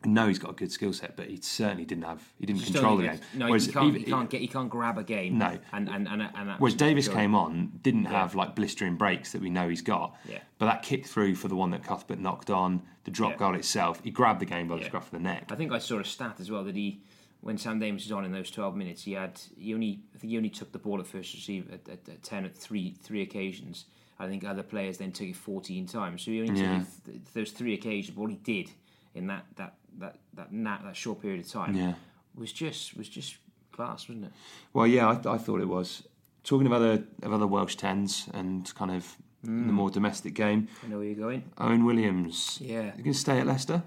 Know 0.05 0.27
he's 0.27 0.39
got 0.39 0.51
a 0.51 0.53
good 0.53 0.71
skill 0.71 0.91
set, 0.93 1.15
but 1.15 1.27
he 1.27 1.37
certainly 1.41 1.85
didn't 1.85 2.03
have. 2.03 2.21
He 2.39 2.45
didn't 2.45 2.59
Just 2.61 2.73
control 2.73 2.97
the 2.97 3.03
game. 3.03 3.19
No, 3.35 3.47
Whereas 3.47 3.65
he 3.67 3.71
can't. 3.71 3.87
even- 3.87 4.01
he 4.01 4.05
can't 4.11 4.29
get. 4.29 4.41
He 4.41 4.47
can't 4.47 4.69
grab 4.69 4.97
a 4.97 5.03
game. 5.03 5.37
No. 5.37 5.57
and 5.71 5.89
and 5.89 6.07
and, 6.07 6.21
and 6.21 6.51
Whereas 6.59 6.75
Davies 6.75 7.07
came 7.07 7.33
on, 7.35 7.71
didn't 7.81 8.05
have 8.05 8.35
like 8.35 8.55
blistering 8.55 8.95
breaks 8.95 9.31
that 9.31 9.41
we 9.41 9.49
know 9.49 9.69
he's 9.69 9.81
got. 9.81 10.15
Yeah. 10.27 10.39
But 10.57 10.65
that 10.65 10.83
kick 10.83 11.05
through 11.05 11.35
for 11.35 11.47
the 11.47 11.55
one 11.55 11.71
that 11.71 11.83
Cuthbert 11.83 12.19
knocked 12.19 12.49
on, 12.49 12.81
the 13.05 13.11
drop 13.11 13.31
Yeah. 13.31 13.37
goal 13.37 13.55
itself, 13.55 14.01
he 14.03 14.11
grabbed 14.11 14.39
the 14.41 14.45
game 14.45 14.67
by 14.67 14.77
the 14.77 14.85
scruff 14.85 15.05
of 15.05 15.11
the 15.11 15.19
neck. 15.19 15.45
I 15.51 15.55
think 15.55 15.71
I 15.71 15.79
saw 15.79 15.99
a 15.99 16.03
stat 16.05 16.35
as 16.39 16.49
well 16.51 16.63
that 16.65 16.75
he, 16.75 17.01
when 17.41 17.57
Sam 17.57 17.79
Davies 17.79 18.05
was 18.05 18.11
on 18.11 18.25
in 18.25 18.31
those 18.31 18.51
twelve 18.51 18.75
minutes, 18.75 19.03
he 19.03 19.13
had 19.13 19.39
he 19.57 19.73
only 19.73 20.01
I 20.13 20.17
think 20.17 20.31
he 20.31 20.37
only 20.37 20.49
took 20.49 20.71
the 20.71 20.79
ball 20.79 20.99
at 20.99 21.07
first 21.07 21.33
receive 21.33 21.71
at, 21.71 21.87
at, 21.87 22.07
at 22.09 22.23
ten 22.23 22.43
at 22.45 22.55
three 22.55 22.95
three 23.01 23.21
occasions. 23.21 23.85
I 24.19 24.27
think 24.27 24.43
other 24.45 24.63
players 24.63 24.99
then 24.99 25.11
took 25.11 25.27
it 25.27 25.35
fourteen 25.35 25.85
times. 25.87 26.21
So 26.21 26.31
he 26.31 26.41
only 26.41 26.59
Yeah. 26.61 26.79
took 26.79 26.87
it 26.87 27.05
th- 27.05 27.21
those 27.33 27.51
three 27.51 27.73
occasions. 27.73 28.15
What 28.15 28.29
he 28.29 28.35
did 28.37 28.69
in 29.15 29.27
that 29.27 29.45
that 29.55 29.75
that 29.99 30.17
that 30.33 30.47
that, 30.51 30.83
that 30.83 30.95
short 30.95 31.21
period 31.21 31.39
of 31.45 31.51
time 31.51 31.75
Yeah. 31.75 31.93
was 32.35 32.51
just 32.51 32.95
was 32.97 33.09
just 33.09 33.37
class, 33.71 34.07
wasn't 34.09 34.25
it? 34.25 34.31
Well, 34.73 34.87
yeah, 34.87 35.07
I, 35.07 35.33
I 35.33 35.37
thought 35.37 35.61
it 35.61 35.67
was. 35.67 36.03
Talking 36.43 36.67
of 36.67 36.73
other 36.73 37.03
of 37.21 37.31
other 37.33 37.47
Welsh 37.47 37.75
tens 37.75 38.27
and 38.33 38.73
kind 38.75 38.91
of 38.91 39.15
the 39.43 39.49
more 39.51 39.89
domestic 39.89 40.33
game, 40.35 40.69
I 40.83 40.87
know 40.87 40.97
where 40.99 41.05
you're 41.07 41.15
going. 41.15 41.43
Owen 41.57 41.83
Williams. 41.85 42.59
Yeah. 42.61 42.83
you 42.97 43.03
going 43.03 43.11
to 43.11 43.13
stay 43.13 43.39
at 43.39 43.45
Leicester? 43.45 43.83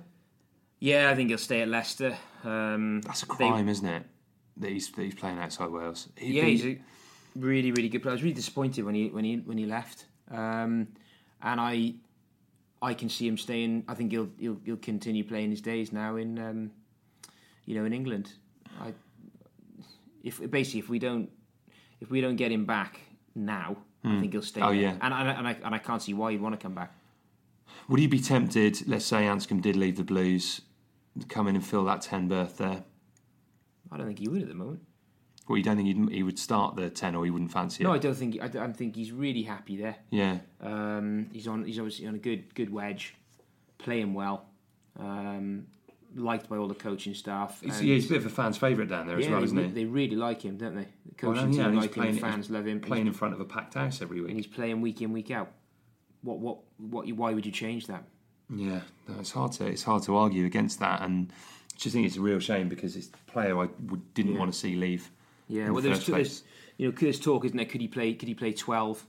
Yeah, 0.81 1.09
I 1.11 1.15
think 1.15 1.31
he'll 1.31 1.39
stay 1.39 1.63
at 1.63 1.69
Leicester. 1.69 2.15
Um, 2.45 3.01
That's 3.01 3.23
a 3.23 3.27
they- 3.27 3.35
crime, 3.35 3.67
isn't 3.71 3.87
it? 3.89 4.03
That 4.59 4.71
he's 4.71 4.91
that 4.91 5.03
he's 5.03 5.15
playing 5.15 5.39
outside 5.39 5.69
Wales. 5.71 6.09
He'd 6.17 6.35
yeah, 6.35 6.45
be- 6.45 6.51
he's 6.57 6.65
a 6.67 6.79
really, 7.37 7.73
really 7.73 7.89
good 7.89 8.03
player. 8.03 8.13
I 8.13 8.17
was 8.17 8.23
really 8.23 8.35
disappointed 8.35 8.85
when 8.85 8.95
he 8.95 9.09
when 9.09 9.25
he 9.25 9.37
when 9.37 9.57
he 9.59 9.65
left, 9.67 10.05
um, 10.31 10.89
and 11.43 11.61
I 11.61 11.95
I 12.83 12.95
can 12.95 13.09
see 13.09 13.27
him 13.27 13.39
staying. 13.39 13.85
I 13.89 13.95
think 13.95 14.13
he'll 14.13 14.31
he'll, 14.39 14.61
he'll 14.65 14.77
continue 14.77 15.25
playing 15.25 15.51
his 15.51 15.61
days 15.61 15.93
now 15.93 16.17
in 16.17 16.39
um, 16.39 16.71
you 17.65 17.75
know 17.75 17.85
in 17.85 17.93
England. 17.93 18.33
I 18.81 18.93
if 20.23 20.39
basically 20.51 20.81
if 20.81 20.89
we 20.89 20.99
don't 20.99 21.31
if 22.01 22.11
we 22.11 22.21
don't 22.21 22.37
get 22.37 22.53
him 22.53 22.67
back 22.67 23.01
now, 23.35 23.77
I 24.05 24.21
think 24.21 24.33
he'll 24.33 24.43
stay. 24.43 24.61
Oh, 24.61 24.69
there. 24.69 24.75
yeah. 24.75 24.97
and 25.01 25.15
and 25.15 25.15
I, 25.15 25.33
and 25.33 25.49
I 25.49 25.57
and 25.65 25.75
I 25.75 25.79
can't 25.79 26.03
see 26.03 26.15
why 26.15 26.33
he'd 26.33 26.41
want 26.41 26.59
to 26.59 26.63
come 26.63 26.75
back. 26.75 26.93
Would 27.89 28.01
you 28.01 28.09
be 28.09 28.21
tempted? 28.21 28.87
Let's 28.87 29.05
say 29.05 29.23
Anscombe 29.23 29.61
did 29.61 29.77
leave 29.77 29.97
the 29.97 30.05
Blues, 30.05 30.63
come 31.29 31.49
in 31.49 31.57
and 31.57 31.65
fill 31.65 31.85
that 31.85 32.03
ten 32.03 32.29
berth 32.29 32.59
there. 32.59 32.85
I 33.91 33.97
don't 33.97 34.07
think 34.07 34.19
he 34.19 34.29
would 34.29 34.43
at 34.43 34.49
the 34.49 34.55
moment. 34.55 34.83
Well, 35.49 35.57
you 35.57 35.63
don't 35.63 35.77
think 35.77 35.87
he'd, 35.89 36.11
he 36.17 36.23
would 36.25 36.39
start 36.39 36.75
the 36.77 36.91
ten, 36.91 37.15
or 37.15 37.25
he 37.25 37.31
wouldn't 37.31 37.53
fancy 37.53 37.83
it? 37.83 37.87
No, 37.87 37.93
I 37.93 37.99
don't 37.99 38.15
think. 38.15 38.39
I 38.43 38.49
don't 38.49 38.77
think 38.77 38.97
he's 38.97 39.13
really 39.13 39.43
happy 39.43 39.77
there. 39.77 39.97
Yeah, 40.11 40.39
Um, 40.61 41.29
he's 41.33 41.47
on. 41.47 41.65
He's 41.65 41.79
obviously 41.79 42.07
on 42.09 42.15
a 42.17 42.19
good 42.19 42.53
good 42.55 42.73
wedge, 42.73 43.15
playing 43.79 44.13
well, 44.15 44.47
um, 44.99 45.67
liked 46.15 46.49
by 46.49 46.57
all 46.57 46.67
the 46.69 46.75
coaching 46.75 47.15
staff. 47.15 47.61
he's, 47.63 47.81
yeah, 47.83 47.95
he's 47.95 48.07
a 48.07 48.09
bit 48.09 48.19
of 48.19 48.27
a 48.27 48.31
fan's 48.31 48.57
favourite 48.59 48.89
down 48.91 49.07
there 49.07 49.19
as 49.19 49.29
well, 49.29 49.43
isn't 49.45 49.57
he? 49.57 49.69
they 49.71 49.85
really 49.85 50.17
like 50.17 50.43
him, 50.43 50.57
don't 50.57 50.75
they? 50.75 50.87
The 51.19 51.27
Well, 51.29 51.37
yeah, 51.37 51.43
team 51.43 51.61
and 51.61 51.75
he's 51.75 51.83
like 51.83 51.95
him, 51.95 52.03
playing- 52.03 52.19
fans 52.19 52.51
love 52.51 52.67
him, 52.67 52.81
playing 52.81 53.07
in 53.07 53.13
front 53.13 53.35
of 53.35 53.41
a 53.41 53.45
packed 53.45 53.75
house 53.75 54.03
every 54.03 54.21
week, 54.21 54.29
and 54.31 54.37
week. 54.37 54.47
he's 54.47 54.55
playing 54.55 54.81
week 54.81 55.01
in 55.03 55.13
week 55.13 55.31
out. 55.31 55.51
What 56.23 56.39
what 56.41 56.59
what? 56.79 57.07
Why 57.13 57.33
would 57.35 57.47
you 57.47 57.53
change 57.53 57.87
that? 57.87 58.03
Yeah, 58.49 58.81
no, 59.09 59.15
it's 59.21 59.31
hard 59.33 59.53
to 59.53 59.67
it's 59.67 59.83
hard 59.85 60.03
to 60.05 60.17
argue 60.17 60.45
against 60.45 60.81
that, 60.81 61.03
and 61.03 61.31
I 61.33 61.79
just 61.79 61.95
think 61.95 62.07
it's 62.07 62.17
a 62.17 62.21
real 62.21 62.39
shame 62.41 62.69
because 62.69 62.97
it's 62.97 63.09
a 63.09 63.31
player 63.31 63.57
I 63.61 63.69
would, 63.89 64.15
didn't 64.15 64.33
Yeah. 64.33 64.39
want 64.41 64.53
to 64.53 64.59
see 64.59 64.75
leave. 64.75 65.11
Yeah, 65.49 65.71
well, 65.71 65.83
the 65.83 65.89
there's, 65.91 66.07
there's 66.07 66.43
you 66.77 66.89
know, 66.89 66.95
there's 66.99 67.21
talk, 67.21 67.45
isn't 67.45 67.57
there? 67.57 67.67
Could 67.67 67.81
he 67.81 67.89
play? 67.89 68.15
Could 68.15 68.29
he 68.29 68.35
play 68.35 68.53
twelve? 68.53 69.05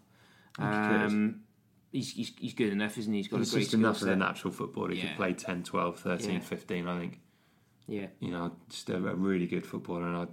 Um, 0.59 1.41
he's, 1.91 2.11
he's 2.13 2.31
he's 2.39 2.53
good 2.53 2.71
enough, 2.71 2.97
isn't 2.97 3.11
he? 3.11 3.19
He's 3.19 3.27
got 3.27 3.41
It's 3.41 3.51
a 3.51 3.55
great 3.55 3.61
just 3.63 3.73
enough 3.73 3.97
of 3.97 4.03
a 4.03 4.11
set. 4.11 4.17
natural 4.17 4.53
footballer. 4.53 4.91
He 4.91 4.97
Yeah. 5.01 5.07
could 5.09 5.17
play 5.17 5.33
10, 5.33 5.63
12, 5.63 5.99
13, 5.99 6.31
Yeah. 6.33 6.39
15, 6.39 6.87
I 6.87 6.99
think. 6.99 7.19
Yeah. 7.87 8.07
You 8.19 8.31
know, 8.31 8.51
just 8.69 8.89
a, 8.89 8.95
a 8.97 9.15
really 9.15 9.47
good 9.47 9.65
footballer, 9.65 10.07
and 10.07 10.17
I'd 10.17 10.27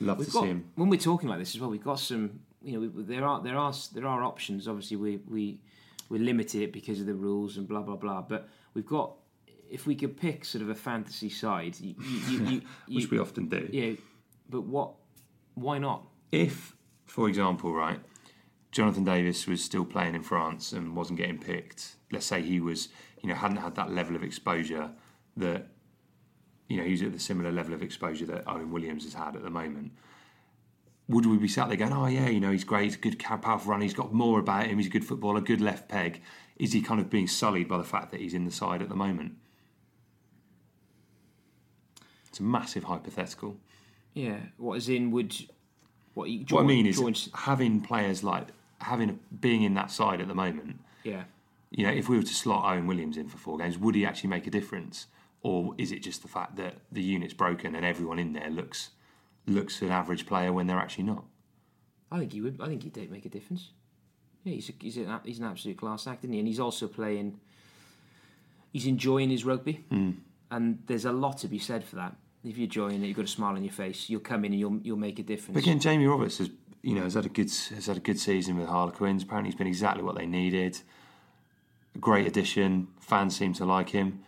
love 0.00 0.18
We've 0.18 0.26
to 0.28 0.32
got, 0.32 0.42
see 0.42 0.48
him. 0.48 0.64
when 0.74 0.88
we're 0.90 0.98
talking 1.00 1.28
like 1.28 1.38
this 1.38 1.54
as 1.54 1.60
well, 1.60 1.70
we've 1.70 1.82
got 1.84 2.00
some. 2.00 2.40
You 2.62 2.72
know, 2.80 2.88
we, 2.88 3.02
there 3.04 3.24
are 3.24 3.40
there 3.42 3.56
are 3.56 3.72
there 3.94 4.06
are 4.06 4.22
options. 4.24 4.66
Obviously, 4.68 4.96
we 4.96 5.16
we 5.28 5.60
we're 6.08 6.20
limited 6.20 6.72
because 6.72 7.00
of 7.00 7.06
the 7.06 7.14
rules 7.14 7.56
and 7.56 7.66
blah 7.68 7.82
blah 7.82 7.96
blah. 7.96 8.22
But 8.22 8.48
we've 8.74 8.86
got 8.86 9.12
if 9.70 9.86
we 9.86 9.94
could 9.94 10.16
pick 10.16 10.44
sort 10.44 10.62
of 10.62 10.70
a 10.70 10.74
fantasy 10.74 11.28
side, 11.30 11.78
you, 11.80 11.94
you, 12.28 12.44
you, 12.46 12.62
which 12.96 13.10
we 13.10 13.18
often 13.18 13.48
do. 13.48 13.68
yeah. 13.72 13.92
But 14.50 14.62
what? 14.62 14.92
Why 15.58 15.78
not? 15.78 16.06
If, 16.30 16.76
for 17.06 17.28
example, 17.28 17.74
right, 17.74 18.00
Jonathan 18.70 19.04
Davies 19.04 19.46
was 19.46 19.64
still 19.64 19.84
playing 19.84 20.14
in 20.14 20.22
France 20.22 20.72
and 20.72 20.94
wasn't 20.94 21.18
getting 21.18 21.38
picked. 21.38 21.96
Let's 22.12 22.26
say 22.26 22.42
he 22.42 22.60
was, 22.60 22.88
you 23.22 23.28
know, 23.28 23.34
hadn't 23.34 23.56
had 23.56 23.74
that 23.74 23.90
level 23.90 24.14
of 24.14 24.22
exposure 24.22 24.90
that, 25.36 25.66
you 26.68 26.76
know, 26.76 26.84
he's 26.84 27.02
at 27.02 27.12
the 27.12 27.18
similar 27.18 27.50
level 27.50 27.74
of 27.74 27.82
exposure 27.82 28.26
that 28.26 28.44
Owen 28.46 28.70
Williams 28.70 29.04
has 29.04 29.14
had 29.14 29.34
at 29.34 29.42
the 29.42 29.50
moment. 29.50 29.92
Would 31.08 31.26
we 31.26 31.38
be 31.38 31.48
sat 31.48 31.68
there 31.68 31.76
going, 31.76 31.92
oh 31.92 32.06
yeah, 32.06 32.28
you 32.28 32.40
know, 32.40 32.52
he's 32.52 32.64
great, 32.64 32.84
he's 32.84 32.96
a 32.96 32.98
good, 32.98 33.18
powerful 33.18 33.70
runner, 33.70 33.82
he's 33.82 33.94
got 33.94 34.12
more 34.12 34.38
about 34.38 34.66
him, 34.66 34.76
he's 34.76 34.88
a 34.88 34.90
good 34.90 35.06
footballer, 35.06 35.40
good 35.40 35.60
left 35.60 35.88
peg. 35.88 36.20
Is 36.56 36.72
he 36.72 36.82
kind 36.82 37.00
of 37.00 37.08
being 37.08 37.26
sullied 37.26 37.66
by 37.66 37.78
the 37.78 37.84
fact 37.84 38.10
that 38.10 38.20
he's 38.20 38.34
in 38.34 38.44
the 38.44 38.52
side 38.52 38.82
at 38.82 38.90
the 38.90 38.94
moment? 38.94 39.36
It's 42.28 42.40
a 42.40 42.42
massive 42.42 42.84
hypothetical. 42.84 43.56
Yeah. 44.18 44.38
What 44.56 44.78
is 44.78 44.88
in 44.88 45.12
would? 45.12 45.34
What 46.14 46.28
you? 46.28 46.44
what 46.50 46.62
I 46.62 46.66
mean 46.66 46.86
is 46.86 47.30
having 47.34 47.80
players 47.80 48.24
like 48.24 48.48
having 48.80 49.20
being 49.40 49.62
in 49.62 49.74
that 49.74 49.92
side 49.92 50.20
at 50.20 50.26
the 50.26 50.34
moment. 50.34 50.80
yeah. 51.04 51.24
You 51.70 51.86
know, 51.86 51.92
if 51.92 52.08
we 52.08 52.16
were 52.16 52.22
to 52.22 52.34
slot 52.34 52.64
Owen 52.64 52.86
Williams 52.86 53.18
in 53.18 53.28
for 53.28 53.36
four 53.36 53.58
games, 53.58 53.76
would 53.76 53.94
he 53.94 54.06
actually 54.06 54.30
make 54.30 54.46
a 54.46 54.50
difference, 54.50 55.06
or 55.42 55.74
is 55.76 55.92
it 55.92 56.02
just 56.02 56.22
the 56.22 56.28
fact 56.28 56.56
that 56.56 56.76
the 56.90 57.02
unit's 57.02 57.34
broken 57.34 57.74
and 57.74 57.84
everyone 57.84 58.18
in 58.18 58.32
there 58.32 58.48
looks 58.48 58.90
looks 59.46 59.82
an 59.82 59.90
average 59.90 60.26
player 60.26 60.50
when 60.52 60.66
they're 60.66 60.78
actually 60.78 61.04
not? 61.04 61.24
I 62.10 62.18
think 62.18 62.32
he 62.32 62.40
would. 62.40 62.60
I 62.60 62.66
think 62.66 62.82
he'd 62.82 63.10
make 63.10 63.26
a 63.26 63.28
difference. 63.28 63.70
Yeah, 64.44 64.54
he's 64.54 64.70
a, 64.70 64.72
he's 64.80 64.96
an 64.96 65.20
he's 65.24 65.38
an 65.38 65.44
absolute 65.44 65.76
class 65.76 66.06
act, 66.06 66.24
isn't 66.24 66.32
he? 66.32 66.38
And 66.40 66.48
he's 66.48 66.60
also 66.60 66.88
playing. 66.88 67.38
He's 68.72 68.86
enjoying 68.86 69.30
his 69.30 69.44
rugby, 69.44 69.84
hmm. 69.90 70.12
and 70.50 70.82
there's 70.86 71.04
a 71.04 71.12
lot 71.12 71.38
to 71.38 71.48
be 71.48 71.58
said 71.58 71.84
for 71.84 71.96
that. 71.96 72.16
If 72.48 72.56
you're 72.56 72.64
enjoying 72.64 73.02
it, 73.02 73.06
you've 73.06 73.16
got 73.16 73.26
a 73.26 73.28
smile 73.28 73.54
on 73.54 73.62
your 73.62 73.72
face. 73.72 74.08
You'll 74.08 74.20
come 74.20 74.44
in 74.46 74.52
and 74.52 74.60
you'll 74.60 74.80
you'll 74.82 74.96
make 74.96 75.18
a 75.18 75.22
difference. 75.22 75.54
But 75.54 75.62
again, 75.62 75.80
Jamie 75.80 76.06
Roberts 76.06 76.38
has 76.38 76.48
you 76.82 76.94
know 76.94 77.02
has 77.02 77.12
had 77.12 77.26
a 77.26 77.28
good 77.28 77.50
has 77.50 77.86
had 77.86 77.98
a 77.98 78.00
good 78.00 78.18
season 78.18 78.56
with 78.56 78.68
Harlequins. 78.68 79.22
Apparently, 79.22 79.50
he's 79.50 79.58
been 79.58 79.66
exactly 79.66 80.02
what 80.02 80.16
they 80.16 80.24
needed. 80.24 80.80
A 81.94 81.98
great 81.98 82.26
addition. 82.26 82.88
Fans 83.00 83.36
seem 83.36 83.52
to 83.54 83.66
like 83.66 83.90
him, 83.90 84.24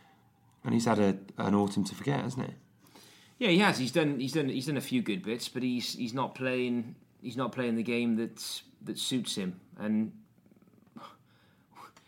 and 0.65 0.75
he's 0.75 0.85
had 0.85 0.99
a, 0.99 1.17
an 1.39 1.55
autumn 1.55 1.85
to 1.85 1.95
forget, 1.95 2.21
hasn't 2.21 2.47
he? 2.47 2.53
Yeah, 3.39 3.49
he 3.53 3.59
has. 3.61 3.79
He's 3.79 3.93
done. 3.93 4.21
He's 4.21 4.35
done. 4.35 4.51
He's 4.51 4.67
done 4.67 4.77
a 4.77 4.83
few 4.83 5.01
good 5.01 5.23
bits, 5.23 5.49
but 5.49 5.63
he's 5.63 5.95
he's 5.95 6.13
not 6.13 6.35
playing. 6.35 6.97
He's 7.23 7.39
not 7.39 7.53
playing 7.53 7.77
the 7.77 7.83
game 7.83 8.17
that 8.17 8.63
that 8.85 8.99
suits 8.99 9.35
him, 9.35 9.61
and 9.79 10.13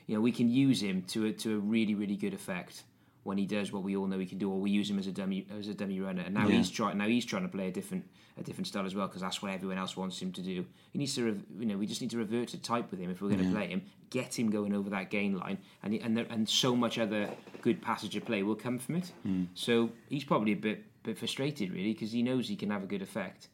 you 0.07 0.15
know 0.15 0.21
we 0.21 0.33
can 0.33 0.51
use 0.51 0.83
him 0.83 1.05
to 1.09 1.25
a, 1.27 1.33
to 1.33 1.55
a 1.55 1.59
really 1.59 1.95
really 1.95 2.17
good 2.17 2.35
effect 2.35 2.83
when 3.25 3.39
he 3.39 3.47
does 3.47 3.73
what 3.73 3.83
we 3.85 3.97
all 3.97 4.07
know 4.07 4.18
he 4.18 4.27
can 4.27 4.39
do, 4.39 4.51
or 4.51 4.59
we 4.59 4.70
use 4.70 4.91
him 4.91 4.99
as 4.99 5.07
a 5.07 5.12
dummy 5.12 5.47
as 5.59 5.68
a 5.68 5.75
dummy 5.75 6.01
runner. 6.01 6.23
And 6.23 6.35
now 6.35 6.49
Yeah. 6.49 6.57
he's 6.57 6.70
trying. 6.70 6.99
Now 6.99 7.07
he's 7.07 7.25
trying 7.25 7.43
to 7.43 7.49
play 7.49 7.68
a 7.68 7.70
different 7.73 8.05
a 8.39 8.43
different 8.43 8.66
style 8.66 8.87
as 8.87 8.95
well 8.95 9.07
because 9.07 9.20
that's 9.20 9.43
what 9.43 9.53
everyone 9.53 9.77
else 9.79 9.97
wants 9.97 10.20
him 10.20 10.33
to 10.33 10.41
do. 10.41 10.64
He 10.91 10.99
needs 10.99 11.14
to, 11.16 11.25
rev- 11.27 11.45
you 11.61 11.66
know, 11.66 11.77
we 11.77 11.87
just 11.87 12.01
need 12.01 12.11
to 12.12 12.16
revert 12.18 12.49
to 12.49 12.59
type 12.61 12.91
with 12.91 12.99
him 12.99 13.11
if 13.11 13.20
we're 13.20 13.29
going 13.29 13.45
to 13.45 13.51
play 13.51 13.68
him. 13.68 13.83
Get 14.09 14.39
him 14.39 14.51
going 14.51 14.75
over 14.75 14.89
that 14.91 15.11
gain 15.11 15.37
line, 15.39 15.59
and 15.83 15.95
and 15.95 16.16
there, 16.16 16.27
and 16.31 16.49
so 16.49 16.75
much 16.75 16.99
other 16.99 17.31
good 17.61 17.81
passage 17.81 18.16
of 18.16 18.25
play 18.25 18.43
will 18.43 18.57
come 18.57 18.79
from 18.79 18.97
it. 18.97 19.12
So 19.55 19.91
he's 20.09 20.25
probably 20.25 20.53
a 20.53 20.57
bit 20.57 20.85
bit 21.03 21.18
frustrated 21.18 21.73
really 21.73 21.93
because 21.93 22.12
he 22.12 22.23
knows 22.23 22.49
he 22.49 22.57
can 22.57 22.70
have 22.70 22.83
a 22.83 22.87
good 22.87 23.03
effect, 23.03 23.49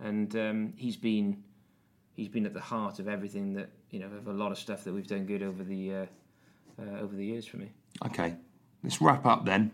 and 0.00 0.34
um, 0.36 0.72
he's 0.76 0.96
been 0.96 1.42
he's 2.14 2.28
been 2.28 2.44
at 2.46 2.54
the 2.54 2.60
heart 2.60 2.98
of 2.98 3.08
everything 3.08 3.54
that 3.54 3.70
you 3.90 4.00
know 4.00 4.06
of 4.06 4.26
a 4.28 4.32
lot 4.32 4.50
of 4.52 4.58
stuff 4.58 4.84
that 4.84 4.92
we've 4.92 5.06
done 5.06 5.24
good 5.26 5.42
over 5.42 5.62
the 5.64 5.94
uh, 5.94 6.06
uh, 6.80 7.00
over 7.00 7.14
the 7.16 7.24
years 7.24 7.46
for 7.46 7.56
me. 7.58 7.70
Okay, 8.06 8.34
let's 8.82 9.00
wrap 9.00 9.26
up 9.26 9.44
then. 9.44 9.72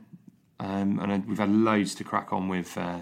Um, 0.60 0.98
and 0.98 1.26
we've 1.26 1.38
had 1.38 1.50
loads 1.50 1.94
to 1.96 2.04
crack 2.04 2.32
on 2.32 2.48
with 2.48 2.76
uh, 2.76 3.00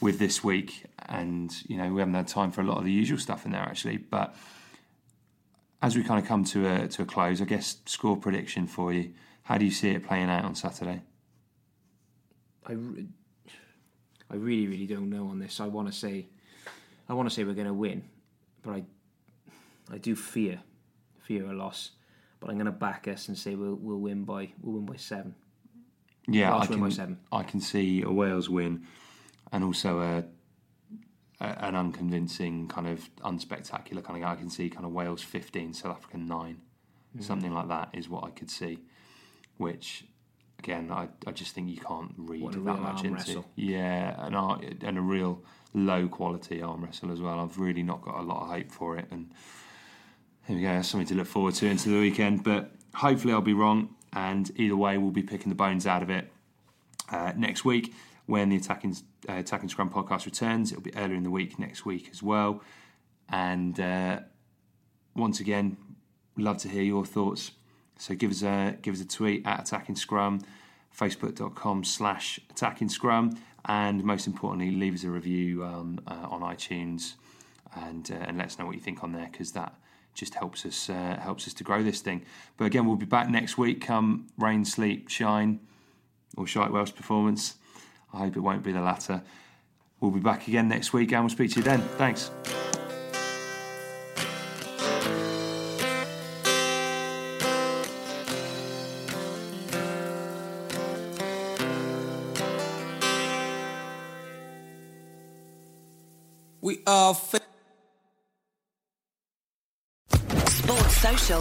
with 0.00 0.18
this 0.18 0.42
week, 0.42 0.84
and 1.08 1.54
you 1.68 1.76
know 1.76 1.92
we 1.92 2.00
haven't 2.00 2.14
had 2.14 2.28
time 2.28 2.50
for 2.50 2.62
a 2.62 2.64
lot 2.64 2.78
of 2.78 2.84
the 2.84 2.92
usual 2.92 3.18
stuff 3.18 3.44
in 3.44 3.52
there 3.52 3.60
actually. 3.60 3.98
But 3.98 4.34
as 5.82 5.94
we 5.94 6.02
kind 6.02 6.20
of 6.20 6.26
come 6.26 6.44
to 6.44 6.66
a 6.66 6.88
to 6.88 7.02
a 7.02 7.04
close, 7.04 7.42
I 7.42 7.44
guess 7.44 7.76
score 7.86 8.16
prediction 8.16 8.66
for 8.66 8.92
you. 8.92 9.12
How 9.42 9.58
do 9.58 9.64
you 9.64 9.70
see 9.70 9.90
it 9.90 10.04
playing 10.04 10.28
out 10.28 10.44
on 10.44 10.56
Saturday? 10.56 11.02
I, 12.66 12.72
re- 12.72 13.06
I 14.28 14.34
really, 14.34 14.66
really 14.66 14.86
don't 14.86 15.08
know 15.08 15.28
on 15.28 15.38
this. 15.38 15.60
I 15.60 15.68
want 15.68 15.86
to 15.86 15.94
say, 15.94 16.26
I 17.08 17.14
want 17.14 17.28
to 17.28 17.34
say 17.34 17.44
we're 17.44 17.54
going 17.54 17.68
to 17.68 17.72
win, 17.72 18.02
but 18.62 18.72
I, 18.72 18.84
I 19.92 19.98
do 19.98 20.16
fear, 20.16 20.60
fear 21.20 21.48
a 21.48 21.54
loss. 21.54 21.92
But 22.40 22.50
I'm 22.50 22.56
going 22.56 22.66
to 22.66 22.72
back 22.72 23.08
us 23.08 23.28
and 23.28 23.36
say 23.38 23.54
we'll 23.54 23.76
we'll 23.76 23.98
win 23.98 24.24
by 24.24 24.50
we'll 24.62 24.74
win 24.76 24.86
by 24.86 24.96
seven. 24.96 25.34
Yeah, 26.28 26.50
Welsh 26.50 26.66
I 26.66 26.70
win 26.70 26.80
by 26.80 26.86
can. 26.86 26.94
seven. 26.94 27.18
I 27.32 27.42
can 27.44 27.60
see 27.60 28.02
a 28.02 28.10
Wales 28.10 28.48
win, 28.50 28.82
and 29.52 29.64
also 29.64 30.00
a, 30.00 30.24
a 31.40 31.64
an 31.64 31.74
unconvincing 31.76 32.68
kind 32.68 32.86
of 32.88 33.08
unspectacular 33.18 34.02
kind 34.04 34.22
of. 34.22 34.28
I 34.30 34.34
can 34.36 34.50
see 34.50 34.68
kind 34.68 34.84
of 34.84 34.92
Wales 34.92 35.22
fifteen, 35.22 35.72
South 35.72 35.96
Africa 35.96 36.18
nine, 36.18 36.58
Mm. 37.16 37.22
something 37.22 37.52
like 37.54 37.68
that 37.68 37.88
is 37.94 38.08
what 38.10 38.24
I 38.24 38.30
could 38.30 38.50
see. 38.50 38.80
Which, 39.56 40.04
again, 40.58 40.90
I, 40.92 41.08
I 41.26 41.30
just 41.30 41.54
think 41.54 41.70
you 41.70 41.78
can't 41.78 42.12
read 42.18 42.52
that 42.52 42.60
much 42.60 43.04
into. 43.04 43.14
wrestle. 43.16 43.44
Yeah, 43.54 44.14
and 44.26 44.34
and 44.84 44.98
a 44.98 45.00
real 45.00 45.42
low 45.72 46.08
quality 46.08 46.60
arm 46.60 46.84
wrestle 46.84 47.10
as 47.12 47.22
well. 47.22 47.40
I've 47.40 47.58
really 47.58 47.82
not 47.82 48.02
got 48.02 48.16
a 48.18 48.22
lot 48.22 48.42
of 48.42 48.48
hope 48.50 48.70
for 48.70 48.98
it, 48.98 49.06
and 49.10 49.30
here 50.46 50.56
we 50.56 50.62
go. 50.62 50.68
That's 50.68 50.88
something 50.88 51.08
to 51.08 51.14
look 51.14 51.26
forward 51.26 51.54
to 51.56 51.66
into 51.66 51.88
the 51.88 51.98
weekend. 51.98 52.44
But 52.44 52.70
hopefully, 52.94 53.32
I'll 53.32 53.40
be 53.40 53.54
wrong. 53.54 53.94
And 54.12 54.50
either 54.56 54.76
way, 54.76 54.96
we'll 54.96 55.10
be 55.10 55.22
picking 55.22 55.48
the 55.48 55.56
bones 55.56 55.86
out 55.86 56.02
of 56.02 56.10
it 56.10 56.30
uh, 57.10 57.32
next 57.36 57.64
week 57.64 57.94
when 58.26 58.48
the 58.48 58.56
attacking 58.56 58.96
uh, 59.28 59.34
attacking 59.34 59.68
scrum 59.68 59.90
podcast 59.90 60.24
returns. 60.24 60.72
It'll 60.72 60.82
be 60.82 60.94
earlier 60.96 61.16
in 61.16 61.22
the 61.22 61.30
week 61.30 61.58
next 61.58 61.84
week 61.84 62.08
as 62.10 62.22
well. 62.22 62.62
And 63.28 63.78
uh, 63.78 64.20
once 65.14 65.40
again, 65.40 65.76
love 66.36 66.58
to 66.58 66.68
hear 66.68 66.82
your 66.82 67.04
thoughts. 67.04 67.50
So 67.98 68.14
give 68.14 68.30
us 68.30 68.42
a 68.42 68.76
give 68.82 68.94
us 68.94 69.00
a 69.00 69.08
tweet 69.08 69.46
at 69.46 69.60
attacking 69.60 69.96
scrum, 69.96 70.42
facebook.com 70.96 71.84
slash 71.84 72.38
attacking 72.50 72.88
scrum, 72.88 73.36
and 73.64 74.04
most 74.04 74.26
importantly, 74.26 74.70
leave 74.70 74.94
us 74.94 75.04
a 75.04 75.10
review 75.10 75.64
um, 75.64 76.00
uh, 76.06 76.26
on 76.30 76.42
iTunes 76.42 77.14
and 77.74 78.10
uh, 78.10 78.24
and 78.26 78.38
let 78.38 78.46
us 78.46 78.58
know 78.58 78.66
what 78.66 78.74
you 78.74 78.80
think 78.80 79.02
on 79.02 79.12
there 79.12 79.28
because 79.30 79.52
that 79.52 79.74
just 80.16 80.34
helps 80.34 80.66
us 80.66 80.90
uh, 80.90 81.18
helps 81.20 81.46
us 81.46 81.54
to 81.54 81.64
grow 81.64 81.82
this 81.82 82.00
thing. 82.00 82.24
But 82.56 82.64
again, 82.64 82.86
we'll 82.86 82.96
be 82.96 83.06
back 83.06 83.28
next 83.28 83.56
week. 83.56 83.82
Come 83.82 84.26
rain, 84.38 84.64
sleep, 84.64 85.08
shine, 85.08 85.60
or 86.36 86.46
shite 86.46 86.72
Welsh 86.72 86.94
performance. 86.94 87.56
I 88.12 88.18
hope 88.18 88.36
it 88.36 88.40
won't 88.40 88.64
be 88.64 88.72
the 88.72 88.80
latter. 88.80 89.22
We'll 90.00 90.10
be 90.10 90.20
back 90.20 90.48
again 90.48 90.68
next 90.68 90.92
week 90.92 91.12
and 91.12 91.22
we'll 91.22 91.30
speak 91.30 91.52
to 91.52 91.56
you 91.58 91.62
then. 91.62 91.80
Thanks. 91.96 92.30
We 106.60 106.82
are. 106.86 107.14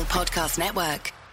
Podcast 0.06 0.58
Network. 0.58 1.25